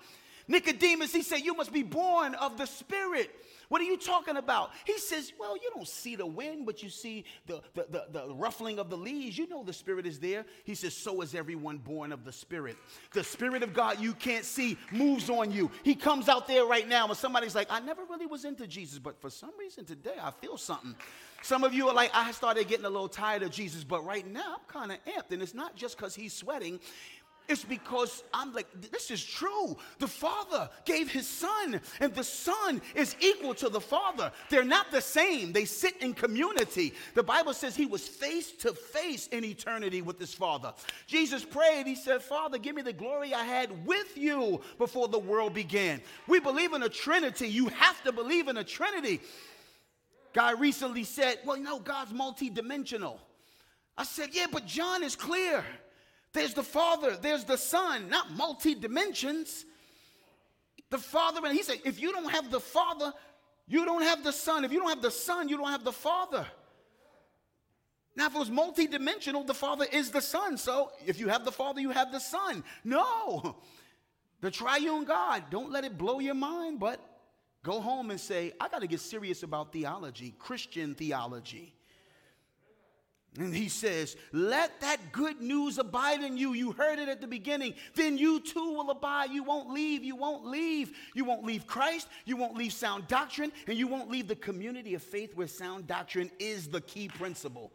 Nicodemus, 0.48 1.14
he 1.14 1.22
said, 1.22 1.40
You 1.40 1.54
must 1.54 1.74
be 1.74 1.84
born 1.84 2.36
of 2.36 2.58
the 2.58 2.66
Spirit. 2.66 3.30
What 3.70 3.82
are 3.82 3.86
you 3.86 3.98
talking 3.98 4.38
about? 4.38 4.72
He 4.86 4.98
says, 4.98 5.32
Well, 5.40 5.56
you 5.56 5.72
don't 5.74 5.88
see 5.88 6.16
the 6.16 6.26
wind, 6.26 6.66
but 6.66 6.84
you 6.84 6.90
see 6.90 7.24
the, 7.46 7.62
the, 7.76 7.86
the, 7.90 8.06
the, 8.12 8.34
ruffling 8.34 8.80
of 8.80 8.90
the 8.90 8.98
leaves. 8.98 9.38
You 9.38 9.48
know 9.48 9.64
the 9.64 9.74
Spirit 9.74 10.06
is 10.08 10.20
there. 10.20 10.46
He 10.64 10.76
says, 10.76 10.96
So 10.96 11.22
is 11.22 11.36
everyone 11.36 11.78
born 11.78 12.12
of 12.12 12.26
the 12.26 12.32
Spirit. 12.32 12.78
The 13.14 13.24
Spirit 13.24 13.64
of 13.64 13.74
God 13.74 14.00
you 14.00 14.14
can't 14.14 14.44
see 14.44 14.78
moves 14.92 15.30
on 15.30 15.52
you. 15.52 15.70
He 15.84 15.96
comes 15.96 16.30
out 16.30 16.48
there 16.48 16.66
right 16.66 16.88
now, 16.88 17.08
and 17.08 17.16
somebody's 17.16 17.56
like, 17.56 17.68
I 17.70 17.80
never 17.80 18.04
really 18.10 18.26
was 18.26 18.44
into 18.44 18.66
Jesus, 18.66 18.98
but 18.98 19.22
for 19.22 19.30
some 19.30 19.52
reason 19.60 19.86
today 19.86 20.16
I 20.22 20.32
feel 20.32 20.58
something. 20.58 20.96
Some 21.42 21.64
of 21.64 21.74
you 21.74 21.88
are 21.88 21.94
like, 21.94 22.12
I 22.14 22.32
started 22.32 22.68
getting 22.68 22.86
a 22.86 22.90
little 22.90 23.08
tired 23.08 23.44
of 23.44 23.52
Jesus, 23.52 23.84
but 23.84 24.04
right 24.06 24.28
now 24.28 24.56
I'm 24.56 24.66
kind 24.68 24.92
of 24.92 24.98
amped. 25.06 25.32
And 25.32 25.42
it's 25.42 25.54
not 25.54 25.76
just 25.76 25.96
because 25.96 26.14
he's 26.14 26.34
sweating, 26.34 26.80
it's 27.50 27.64
because 27.64 28.24
I'm 28.34 28.54
like, 28.54 28.68
this 28.92 29.10
is 29.10 29.24
true. 29.24 29.76
The 29.98 30.08
Father 30.08 30.70
gave 30.86 31.12
His 31.12 31.28
Son, 31.28 31.82
and 32.00 32.14
the 32.14 32.24
Son 32.24 32.82
is 32.94 33.16
equal 33.20 33.56
to 33.56 33.70
the 33.70 33.82
Father. 33.82 34.32
They're 34.50 34.64
not 34.64 34.92
the 34.92 35.02
same, 35.02 35.52
they 35.52 35.66
sit 35.66 35.98
in 36.02 36.14
community. 36.14 36.94
The 37.16 37.24
Bible 37.24 37.54
says 37.54 37.76
He 37.76 37.88
was 37.88 38.08
face 38.08 38.52
to 38.60 38.74
face 38.74 39.28
in 39.28 39.44
eternity 39.44 40.02
with 40.02 40.20
His 40.20 40.34
Father. 40.34 40.74
Jesus 41.08 41.44
prayed, 41.44 41.88
He 41.88 41.96
said, 41.96 42.22
Father, 42.22 42.60
give 42.60 42.76
me 42.76 42.84
the 42.84 42.94
glory 42.94 43.34
I 43.34 43.44
had 43.44 43.86
with 43.86 44.16
you 44.16 44.62
before 44.78 45.08
the 45.08 45.20
world 45.20 45.54
began. 45.54 46.02
We 46.28 46.40
believe 46.40 46.74
in 46.74 46.84
a 46.84 46.90
Trinity. 46.90 47.48
You 47.48 47.68
have 47.70 48.04
to 48.04 48.12
believe 48.12 48.48
in 48.48 48.58
a 48.58 48.64
Trinity. 48.64 49.22
Guy 50.34 50.52
recently 50.52 51.04
said, 51.04 51.40
Well, 51.46 51.58
you 51.58 51.64
know, 51.64 51.80
God's 51.80 52.14
multidimensional. 52.14 53.18
I 53.98 54.04
said, 54.04 54.30
Yeah, 54.34 54.46
but 54.52 54.66
John 54.66 55.04
is 55.04 55.16
clear. 55.16 55.66
There's 56.34 56.54
the 56.54 56.64
Father, 56.64 57.18
there's 57.18 57.44
the 57.44 57.58
Son, 57.58 58.10
not 58.10 58.32
multi 58.32 58.76
dimensions. 58.76 59.66
The 60.90 60.98
Father, 60.98 61.42
and 61.46 61.56
he 61.56 61.64
said, 61.64 61.80
if 61.86 62.00
you 62.00 62.12
don't 62.12 62.32
have 62.32 62.50
the 62.50 62.60
Father, 62.60 63.14
you 63.68 63.86
don't 63.86 64.02
have 64.02 64.24
the 64.24 64.32
Son. 64.32 64.66
If 64.66 64.72
you 64.72 64.80
don't 64.80 64.90
have 64.90 65.02
the 65.02 65.12
Son, 65.12 65.48
you 65.48 65.58
don't 65.58 65.70
have 65.70 65.84
the 65.84 65.92
Father. 65.92 66.46
Now, 68.16 68.26
if 68.26 68.36
it 68.36 68.40
was 68.40 68.50
multi-dimensional, 68.50 69.44
the 69.44 69.54
Father 69.54 69.86
is 69.92 70.12
the 70.12 70.22
Son. 70.22 70.58
So 70.58 70.92
if 71.06 71.20
you 71.20 71.30
have 71.30 71.46
the 71.46 71.52
Father, 71.52 71.80
you 71.80 71.92
have 71.92 72.12
the 72.12 72.20
Son. 72.20 72.64
No. 72.84 73.58
The 74.42 74.50
triune 74.50 75.04
God, 75.04 75.44
don't 75.50 75.70
let 75.70 75.84
it 75.84 75.98
blow 75.98 76.20
your 76.20 76.34
mind, 76.34 76.80
but 76.80 77.02
go 77.62 77.82
home 77.82 78.10
and 78.10 78.18
say, 78.18 78.54
I 78.58 78.70
got 78.70 78.80
to 78.80 78.88
get 78.88 79.02
serious 79.02 79.44
about 79.44 79.74
theology, 79.74 80.34
Christian 80.40 80.96
theology. 80.96 81.76
And 83.38 83.54
he 83.54 83.70
says, 83.70 84.18
Let 84.32 84.82
that 84.82 85.12
good 85.12 85.40
news 85.40 85.78
abide 85.78 86.22
in 86.24 86.36
you. 86.36 86.54
You 86.54 86.72
heard 86.72 86.98
it 86.98 87.08
at 87.10 87.22
the 87.22 87.28
beginning. 87.28 87.76
Then 87.94 88.18
you 88.18 88.40
too 88.40 88.74
will 88.74 88.90
abide. 88.90 89.30
You 89.30 89.44
won't 89.44 89.70
leave. 89.70 90.04
You 90.04 90.16
won't 90.16 90.46
leave. 90.46 90.98
You 91.14 91.26
won't 91.26 91.46
leave 91.46 91.68
Christ. 91.68 92.08
You 92.26 92.38
won't 92.38 92.56
leave 92.56 92.74
sound 92.74 93.08
doctrine. 93.08 93.52
And 93.68 93.78
you 93.78 93.88
won't 93.88 94.10
leave 94.10 94.28
the 94.28 94.36
community 94.36 94.96
of 94.96 95.04
faith 95.04 95.36
where 95.36 95.48
sound 95.48 95.86
doctrine 95.86 96.32
is 96.40 96.68
the 96.68 96.82
key 96.82 97.08
principle. 97.08 97.72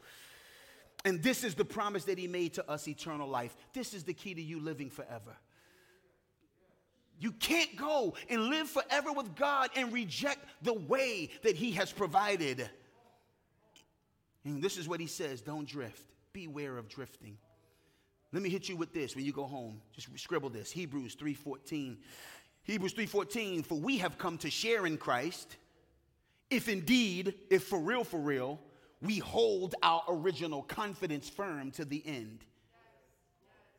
And 1.04 1.22
this 1.22 1.44
is 1.44 1.54
the 1.54 1.64
promise 1.64 2.04
that 2.04 2.18
he 2.18 2.26
made 2.26 2.54
to 2.54 2.68
us 2.68 2.88
eternal 2.88 3.28
life. 3.28 3.54
This 3.74 3.94
is 3.94 4.04
the 4.04 4.14
key 4.14 4.34
to 4.34 4.42
you 4.42 4.58
living 4.58 4.90
forever. 4.90 5.36
You 7.20 7.30
can't 7.30 7.76
go 7.76 8.14
and 8.28 8.48
live 8.48 8.68
forever 8.68 9.12
with 9.12 9.36
God 9.36 9.70
and 9.76 9.92
reject 9.92 10.44
the 10.62 10.74
way 10.74 11.30
that 11.42 11.54
he 11.54 11.72
has 11.72 11.92
provided. 11.92 12.68
And 14.44 14.62
this 14.62 14.76
is 14.76 14.88
what 14.88 15.00
he 15.00 15.06
says 15.06 15.40
don't 15.40 15.68
drift. 15.68 16.12
Beware 16.32 16.78
of 16.78 16.88
drifting. 16.88 17.38
Let 18.32 18.42
me 18.42 18.50
hit 18.50 18.68
you 18.68 18.76
with 18.76 18.92
this 18.92 19.14
when 19.14 19.24
you 19.24 19.32
go 19.32 19.44
home. 19.44 19.80
Just 19.92 20.08
scribble 20.18 20.50
this. 20.50 20.70
Hebrews 20.70 21.14
3:14. 21.14 21.98
Hebrews 22.64 22.94
3:14, 22.94 23.64
for 23.64 23.78
we 23.78 23.98
have 23.98 24.18
come 24.18 24.38
to 24.38 24.50
share 24.50 24.86
in 24.86 24.96
Christ, 24.96 25.56
if 26.50 26.68
indeed, 26.68 27.34
if 27.50 27.64
for 27.64 27.78
real, 27.78 28.04
for 28.04 28.18
real, 28.18 28.60
we 29.02 29.18
hold 29.18 29.74
our 29.82 30.02
original 30.08 30.62
confidence 30.62 31.28
firm 31.28 31.70
to 31.72 31.84
the 31.84 32.02
end. 32.06 32.44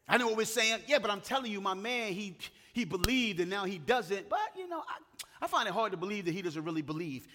I 0.08 0.18
know 0.18 0.28
what 0.28 0.38
we're 0.38 0.46
saying. 0.46 0.82
Yeah, 0.88 1.00
but 1.00 1.10
I'm 1.10 1.22
telling 1.22 1.52
you, 1.52 1.60
my 1.62 1.74
man, 1.74 2.14
he 2.14 2.38
he 2.74 2.86
believed 2.86 3.40
and 3.40 3.50
now 3.50 3.66
he 3.66 3.78
doesn't. 3.78 4.30
But 4.30 4.52
you 4.56 4.68
know, 4.68 4.84
I, 4.88 5.46
I 5.46 5.48
find 5.48 5.68
it 5.68 5.74
hard 5.74 5.92
to 5.92 5.98
believe 5.98 6.26
that 6.26 6.34
he 6.34 6.42
doesn't 6.42 6.64
really 6.64 6.82
believe. 6.82 7.28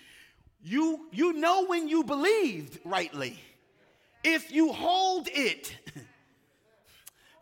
You, 0.62 1.06
you 1.10 1.32
know 1.32 1.66
when 1.66 1.88
you 1.88 2.04
believed 2.04 2.78
rightly. 2.84 3.38
If 4.22 4.52
you 4.52 4.72
hold 4.72 5.28
it. 5.32 5.74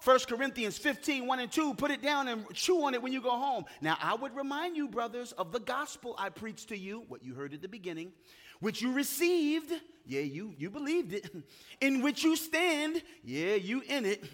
1 0.05 0.21
Corinthians 0.21 0.79
15, 0.79 1.27
1 1.27 1.41
and 1.41 1.53
2, 1.53 1.75
put 1.75 1.91
it 1.91 2.01
down 2.01 2.29
and 2.29 2.47
chew 2.55 2.85
on 2.85 2.95
it 2.95 3.03
when 3.03 3.13
you 3.13 3.21
go 3.21 3.33
home. 3.33 3.65
Now, 3.83 3.99
I 4.01 4.15
would 4.15 4.35
remind 4.35 4.77
you, 4.77 4.89
brothers, 4.89 5.33
of 5.33 5.53
the 5.53 5.59
gospel 5.59 6.15
I 6.17 6.31
preached 6.31 6.69
to 6.69 6.79
you, 6.79 7.05
what 7.09 7.23
you 7.25 7.35
heard 7.35 7.53
at 7.53 7.61
the 7.61 7.69
beginning, 7.69 8.13
which 8.61 8.81
you 8.81 8.93
received, 8.93 9.73
yeah, 10.07 10.21
you, 10.21 10.55
you 10.57 10.71
believed 10.71 11.13
it, 11.13 11.31
in 11.81 12.01
which 12.01 12.25
you 12.25 12.37
stand, 12.37 13.03
yeah, 13.25 13.57
you 13.57 13.83
in 13.87 14.07
it, 14.07 14.25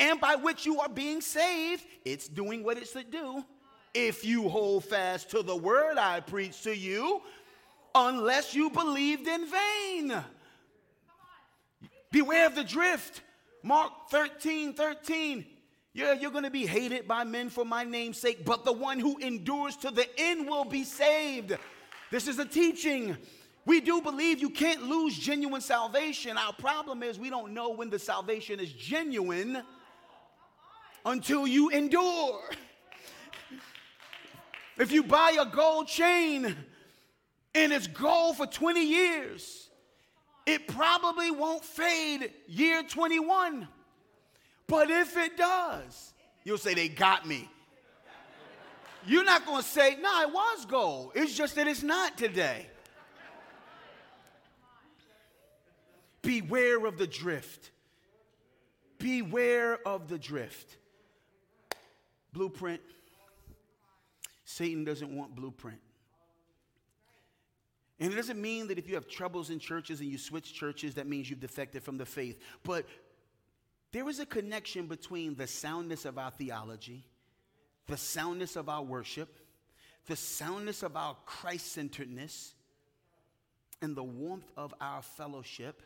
and 0.00 0.20
by 0.20 0.36
which 0.36 0.64
you 0.64 0.80
are 0.80 0.88
being 0.88 1.20
saved, 1.20 1.84
it's 2.04 2.26
doing 2.26 2.64
what 2.64 2.78
it 2.78 2.88
should 2.88 3.10
do. 3.10 3.44
If 3.92 4.24
you 4.24 4.48
hold 4.48 4.84
fast 4.84 5.30
to 5.30 5.42
the 5.42 5.56
word 5.56 5.98
I 5.98 6.20
preached 6.20 6.64
to 6.64 6.76
you, 6.76 7.20
unless 7.94 8.54
you 8.54 8.70
believed 8.70 9.26
in 9.26 9.46
vain. 9.46 10.24
Beware 12.10 12.46
of 12.46 12.54
the 12.54 12.64
drift. 12.64 13.22
Mark 13.62 13.92
13 14.10 14.74
13. 14.74 15.44
Yeah, 15.92 16.12
you're 16.12 16.30
going 16.30 16.44
to 16.44 16.50
be 16.50 16.66
hated 16.66 17.08
by 17.08 17.24
men 17.24 17.50
for 17.50 17.64
my 17.64 17.82
name's 17.82 18.18
sake, 18.18 18.44
but 18.44 18.64
the 18.64 18.72
one 18.72 19.00
who 19.00 19.18
endures 19.18 19.76
to 19.78 19.90
the 19.90 20.06
end 20.18 20.46
will 20.46 20.64
be 20.64 20.84
saved. 20.84 21.56
This 22.12 22.28
is 22.28 22.38
a 22.38 22.44
teaching. 22.44 23.16
We 23.66 23.80
do 23.80 24.00
believe 24.00 24.40
you 24.40 24.50
can't 24.50 24.84
lose 24.84 25.18
genuine 25.18 25.60
salvation. 25.60 26.38
Our 26.38 26.52
problem 26.52 27.02
is 27.02 27.18
we 27.18 27.28
don't 27.28 27.52
know 27.52 27.70
when 27.70 27.90
the 27.90 27.98
salvation 27.98 28.60
is 28.60 28.72
genuine 28.72 29.62
until 31.04 31.46
you 31.46 31.70
endure. 31.70 32.40
If 34.78 34.92
you 34.92 35.02
buy 35.02 35.36
a 35.40 35.44
gold 35.44 35.88
chain 35.88 36.56
and 37.54 37.72
it's 37.72 37.86
gold 37.86 38.36
for 38.36 38.46
20 38.46 38.84
years, 38.84 39.70
it 40.46 40.68
probably 40.68 41.30
won't 41.30 41.64
fade 41.64 42.32
year 42.46 42.82
21. 42.82 43.68
But 44.66 44.90
if 44.90 45.16
it 45.16 45.36
does, 45.36 46.14
you'll 46.44 46.58
say, 46.58 46.74
They 46.74 46.88
got 46.88 47.26
me. 47.26 47.48
You're 49.06 49.24
not 49.24 49.46
going 49.46 49.62
to 49.62 49.68
say, 49.68 49.96
No, 50.00 50.22
it 50.22 50.32
was 50.32 50.66
gold. 50.66 51.12
It's 51.14 51.36
just 51.36 51.56
that 51.56 51.66
it's 51.66 51.82
not 51.82 52.16
today. 52.16 52.66
Beware 56.22 56.84
of 56.86 56.98
the 56.98 57.06
drift. 57.06 57.70
Beware 58.98 59.78
of 59.86 60.08
the 60.08 60.18
drift. 60.18 60.76
Blueprint. 62.32 62.80
Satan 64.44 64.84
doesn't 64.84 65.16
want 65.16 65.34
blueprint. 65.34 65.80
And 68.00 68.12
it 68.12 68.16
doesn't 68.16 68.40
mean 68.40 68.66
that 68.68 68.78
if 68.78 68.88
you 68.88 68.94
have 68.94 69.06
troubles 69.06 69.50
in 69.50 69.58
churches 69.58 70.00
and 70.00 70.08
you 70.08 70.16
switch 70.16 70.54
churches, 70.54 70.94
that 70.94 71.06
means 71.06 71.28
you've 71.28 71.38
defected 71.38 71.82
from 71.82 71.98
the 71.98 72.06
faith. 72.06 72.40
But 72.64 72.86
there 73.92 74.08
is 74.08 74.20
a 74.20 74.26
connection 74.26 74.86
between 74.86 75.34
the 75.34 75.46
soundness 75.46 76.06
of 76.06 76.16
our 76.16 76.30
theology, 76.30 77.04
the 77.86 77.98
soundness 77.98 78.56
of 78.56 78.70
our 78.70 78.82
worship, 78.82 79.38
the 80.06 80.16
soundness 80.16 80.82
of 80.82 80.96
our 80.96 81.14
Christ 81.26 81.72
centeredness, 81.72 82.54
and 83.82 83.94
the 83.94 84.02
warmth 84.02 84.50
of 84.56 84.72
our 84.80 85.02
fellowship, 85.02 85.82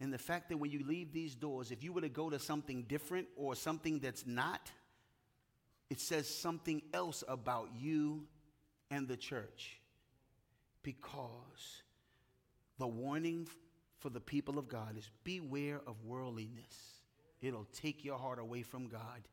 And 0.00 0.12
the 0.12 0.18
fact 0.18 0.50
that 0.50 0.58
when 0.58 0.70
you 0.70 0.84
leave 0.86 1.12
these 1.12 1.34
doors, 1.34 1.70
if 1.70 1.82
you 1.82 1.92
were 1.92 2.02
to 2.02 2.08
go 2.08 2.28
to 2.28 2.38
something 2.38 2.82
different 2.82 3.28
or 3.36 3.54
something 3.54 3.98
that's 3.98 4.26
not, 4.26 4.70
it 5.88 6.00
says 6.00 6.28
something 6.28 6.82
else 6.92 7.24
about 7.26 7.70
you 7.78 8.24
and 8.90 9.08
the 9.08 9.16
church. 9.16 9.80
Because 10.86 11.82
the 12.78 12.86
warning 12.86 13.48
for 13.98 14.08
the 14.08 14.20
people 14.20 14.56
of 14.56 14.68
God 14.68 14.96
is 14.96 15.10
beware 15.24 15.80
of 15.84 16.04
worldliness. 16.04 17.00
It'll 17.42 17.66
take 17.72 18.04
your 18.04 18.18
heart 18.18 18.38
away 18.38 18.62
from 18.62 18.86
God. 18.86 19.26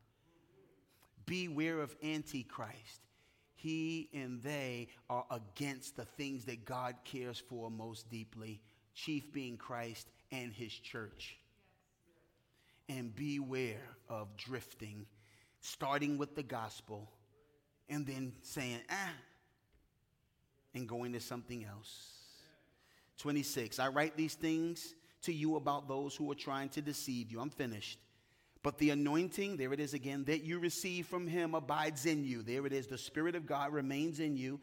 Beware 1.28 1.80
of 1.80 1.96
Antichrist. 2.04 3.02
He 3.54 4.10
and 4.16 4.42
they 4.42 4.88
are 5.12 5.26
against 5.30 5.96
the 5.96 6.06
things 6.06 6.46
that 6.46 6.66
God 6.66 6.96
cares 7.06 7.38
for 7.38 7.70
most 7.70 8.10
deeply, 8.10 8.60
chief 8.96 9.32
being 9.32 9.56
Christ 9.56 10.08
and 10.32 10.52
his 10.52 10.74
church. 10.74 11.38
And 12.90 13.16
beware 13.16 13.96
of 14.10 14.36
drifting, 14.38 15.06
starting 15.62 16.18
with 16.18 16.36
the 16.36 16.42
gospel 16.42 17.12
and 17.90 18.08
then 18.08 18.34
saying, 18.42 18.80
ah, 18.90 19.12
and 20.74 20.88
going 20.88 21.14
to 21.14 21.20
something 21.20 21.66
else. 21.66 22.14
26. 23.20 23.80
I 23.80 23.90
write 23.90 24.18
these 24.18 24.34
things 24.34 24.96
to 25.24 25.34
you 25.34 25.56
about 25.56 25.88
those 25.88 26.16
who 26.16 26.30
are 26.32 26.36
trying 26.36 26.70
to 26.70 26.82
deceive 26.82 27.32
you. 27.32 27.40
I'm 27.40 27.50
finished. 27.50 28.00
But 28.64 28.78
the 28.78 28.92
anointing, 28.92 29.58
there 29.58 29.74
it 29.74 29.80
is 29.80 29.94
again, 29.94 30.24
that 30.26 30.44
you 30.44 30.58
receive 30.58 31.06
from 31.08 31.28
him 31.28 31.54
abides 31.54 32.06
in 32.06 32.24
you. 32.24 32.42
There 32.42 32.66
it 32.66 32.74
is. 32.74 32.88
The 32.88 32.98
Spirit 32.98 33.36
of 33.36 33.46
God 33.46 33.74
remains 33.74 34.20
in 34.20 34.38
you. 34.38 34.60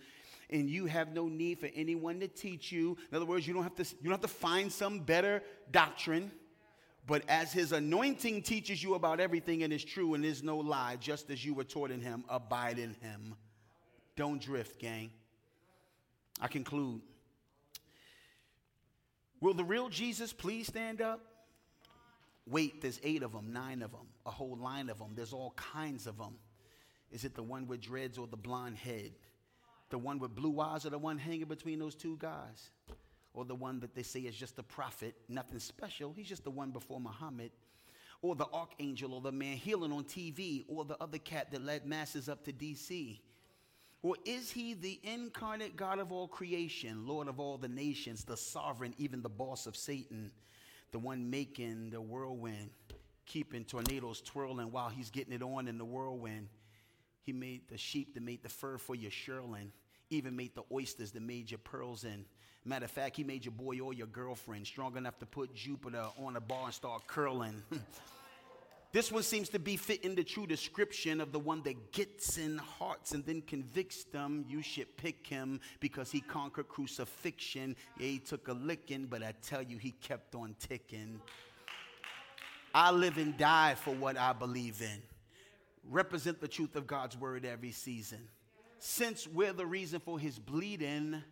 And 0.48 0.68
you 0.68 0.86
have 0.86 1.12
no 1.12 1.28
need 1.28 1.60
for 1.60 1.68
anyone 1.74 2.18
to 2.20 2.28
teach 2.28 2.72
you. 2.72 2.96
In 3.10 3.16
other 3.16 3.26
words, 3.26 3.46
you 3.46 3.54
don't 3.54 3.62
have 3.62 3.76
to, 3.76 3.84
you 3.84 4.04
don't 4.04 4.12
have 4.12 4.20
to 4.22 4.28
find 4.28 4.72
some 4.72 5.00
better 5.00 5.42
doctrine. 5.70 6.32
But 7.06 7.22
as 7.28 7.52
his 7.52 7.72
anointing 7.72 8.42
teaches 8.42 8.82
you 8.82 8.94
about 8.94 9.20
everything 9.20 9.62
and 9.62 9.72
is 9.72 9.84
true 9.84 10.14
and 10.14 10.24
is 10.24 10.42
no 10.42 10.56
lie, 10.56 10.96
just 10.96 11.30
as 11.30 11.44
you 11.44 11.54
were 11.54 11.64
taught 11.64 11.90
in 11.90 12.00
him, 12.00 12.24
abide 12.28 12.78
in 12.78 12.94
him. 13.00 13.36
Don't 14.16 14.40
drift, 14.40 14.80
gang. 14.80 15.10
I 16.40 16.48
conclude. 16.48 17.02
Will 19.40 19.54
the 19.54 19.64
real 19.64 19.88
Jesus 19.88 20.32
please 20.32 20.66
stand 20.66 21.00
up? 21.00 21.20
Wait, 22.46 22.80
there's 22.80 23.00
eight 23.02 23.22
of 23.22 23.32
them, 23.32 23.52
nine 23.52 23.82
of 23.82 23.92
them, 23.92 24.06
a 24.26 24.30
whole 24.30 24.56
line 24.56 24.88
of 24.88 24.98
them. 24.98 25.12
There's 25.14 25.32
all 25.32 25.54
kinds 25.56 26.06
of 26.06 26.18
them. 26.18 26.34
Is 27.10 27.24
it 27.24 27.34
the 27.34 27.42
one 27.42 27.66
with 27.66 27.80
dreads 27.80 28.18
or 28.18 28.26
the 28.26 28.36
blonde 28.36 28.76
head? 28.76 29.12
The 29.90 29.98
one 29.98 30.18
with 30.18 30.34
blue 30.34 30.60
eyes 30.60 30.86
or 30.86 30.90
the 30.90 30.98
one 30.98 31.18
hanging 31.18 31.46
between 31.46 31.78
those 31.78 31.94
two 31.94 32.16
guys? 32.18 32.70
Or 33.34 33.44
the 33.44 33.54
one 33.54 33.80
that 33.80 33.94
they 33.94 34.02
say 34.02 34.20
is 34.20 34.34
just 34.34 34.58
a 34.58 34.62
prophet, 34.62 35.14
nothing 35.28 35.58
special, 35.58 36.12
he's 36.16 36.28
just 36.28 36.44
the 36.44 36.50
one 36.50 36.70
before 36.70 37.00
Muhammad? 37.00 37.50
Or 38.22 38.34
the 38.34 38.46
archangel 38.52 39.14
or 39.14 39.20
the 39.20 39.32
man 39.32 39.56
healing 39.56 39.92
on 39.92 40.04
TV 40.04 40.64
or 40.68 40.84
the 40.84 40.96
other 41.00 41.18
cat 41.18 41.50
that 41.52 41.64
led 41.64 41.86
masses 41.86 42.28
up 42.28 42.44
to 42.44 42.52
DC? 42.52 43.20
Or 44.02 44.16
is 44.24 44.50
he 44.50 44.74
the 44.74 44.98
incarnate 45.02 45.76
God 45.76 45.98
of 45.98 46.10
all 46.10 46.26
creation, 46.26 47.06
Lord 47.06 47.28
of 47.28 47.38
all 47.38 47.58
the 47.58 47.68
nations, 47.68 48.24
the 48.24 48.36
sovereign, 48.36 48.94
even 48.96 49.20
the 49.20 49.28
boss 49.28 49.66
of 49.66 49.76
Satan, 49.76 50.30
the 50.90 50.98
one 50.98 51.28
making 51.28 51.90
the 51.90 52.00
whirlwind, 52.00 52.70
keeping 53.26 53.64
tornadoes 53.64 54.22
twirling 54.22 54.72
while 54.72 54.88
he's 54.88 55.10
getting 55.10 55.34
it 55.34 55.42
on 55.42 55.68
in 55.68 55.76
the 55.76 55.84
whirlwind? 55.84 56.48
He 57.22 57.32
made 57.34 57.68
the 57.68 57.76
sheep 57.76 58.14
that 58.14 58.22
made 58.22 58.42
the 58.42 58.48
fur 58.48 58.78
for 58.78 58.94
your 58.94 59.10
shearling, 59.10 59.70
even 60.08 60.34
made 60.34 60.54
the 60.54 60.64
oysters 60.72 61.12
that 61.12 61.22
made 61.22 61.50
your 61.50 61.58
pearls 61.58 62.04
in. 62.04 62.24
Matter 62.64 62.86
of 62.86 62.90
fact, 62.90 63.16
he 63.16 63.24
made 63.24 63.44
your 63.44 63.52
boy 63.52 63.80
or 63.80 63.92
your 63.92 64.06
girlfriend 64.06 64.66
strong 64.66 64.96
enough 64.96 65.18
to 65.18 65.26
put 65.26 65.54
Jupiter 65.54 66.06
on 66.18 66.36
a 66.36 66.40
bar 66.40 66.64
and 66.66 66.74
start 66.74 67.06
curling. 67.06 67.62
This 68.92 69.12
one 69.12 69.22
seems 69.22 69.48
to 69.50 69.60
be 69.60 69.76
fitting 69.76 70.16
the 70.16 70.24
true 70.24 70.48
description 70.48 71.20
of 71.20 71.30
the 71.30 71.38
one 71.38 71.62
that 71.62 71.92
gets 71.92 72.38
in 72.38 72.58
hearts 72.58 73.12
and 73.12 73.24
then 73.24 73.40
convicts 73.42 74.02
them. 74.02 74.44
You 74.48 74.62
should 74.62 74.96
pick 74.96 75.24
him 75.24 75.60
because 75.78 76.10
he 76.10 76.20
conquered 76.20 76.66
crucifixion. 76.66 77.76
Yeah, 77.98 78.08
he 78.08 78.18
took 78.18 78.48
a 78.48 78.52
licking, 78.52 79.06
but 79.06 79.22
I 79.22 79.34
tell 79.42 79.62
you, 79.62 79.78
he 79.78 79.92
kept 79.92 80.34
on 80.34 80.56
ticking. 80.58 81.20
I 82.74 82.90
live 82.90 83.16
and 83.16 83.36
die 83.38 83.76
for 83.76 83.94
what 83.94 84.16
I 84.16 84.32
believe 84.32 84.82
in. 84.82 85.02
Represent 85.88 86.40
the 86.40 86.48
truth 86.48 86.74
of 86.74 86.88
God's 86.88 87.16
word 87.16 87.44
every 87.44 87.72
season. 87.72 88.28
Since 88.80 89.28
we're 89.28 89.52
the 89.52 89.66
reason 89.66 90.00
for 90.00 90.18
his 90.18 90.38
bleeding, 90.38 91.22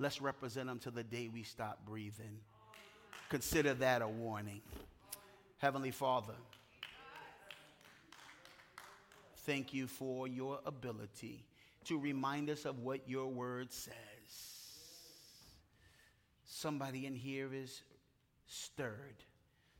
let's 0.00 0.20
represent 0.20 0.68
him 0.68 0.80
to 0.80 0.90
the 0.90 1.04
day 1.04 1.28
we 1.32 1.44
stop 1.44 1.84
breathing. 1.86 2.40
Consider 3.28 3.74
that 3.74 4.02
a 4.02 4.08
warning. 4.08 4.60
Heavenly 5.58 5.90
Father, 5.90 6.34
thank 9.46 9.72
you 9.72 9.86
for 9.86 10.26
your 10.26 10.58
ability 10.66 11.44
to 11.84 11.98
remind 11.98 12.50
us 12.50 12.64
of 12.64 12.80
what 12.80 13.08
your 13.08 13.28
word 13.28 13.72
says. 13.72 13.94
Somebody 16.44 17.06
in 17.06 17.14
here 17.14 17.54
is 17.54 17.82
stirred. 18.46 19.24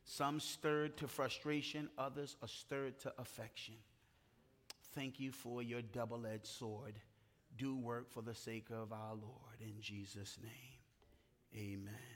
Some 0.04 0.38
stirred 0.38 0.96
to 0.98 1.08
frustration, 1.08 1.88
others 1.98 2.36
are 2.40 2.48
stirred 2.48 3.00
to 3.00 3.12
affection. 3.18 3.74
Thank 4.94 5.18
you 5.18 5.32
for 5.32 5.62
your 5.62 5.82
double 5.82 6.26
edged 6.26 6.46
sword. 6.46 6.94
Do 7.58 7.76
work 7.76 8.10
for 8.10 8.22
the 8.22 8.34
sake 8.34 8.68
of 8.70 8.92
our 8.92 9.14
Lord. 9.14 9.60
In 9.60 9.80
Jesus' 9.80 10.38
name, 10.42 11.72
amen. 11.72 12.15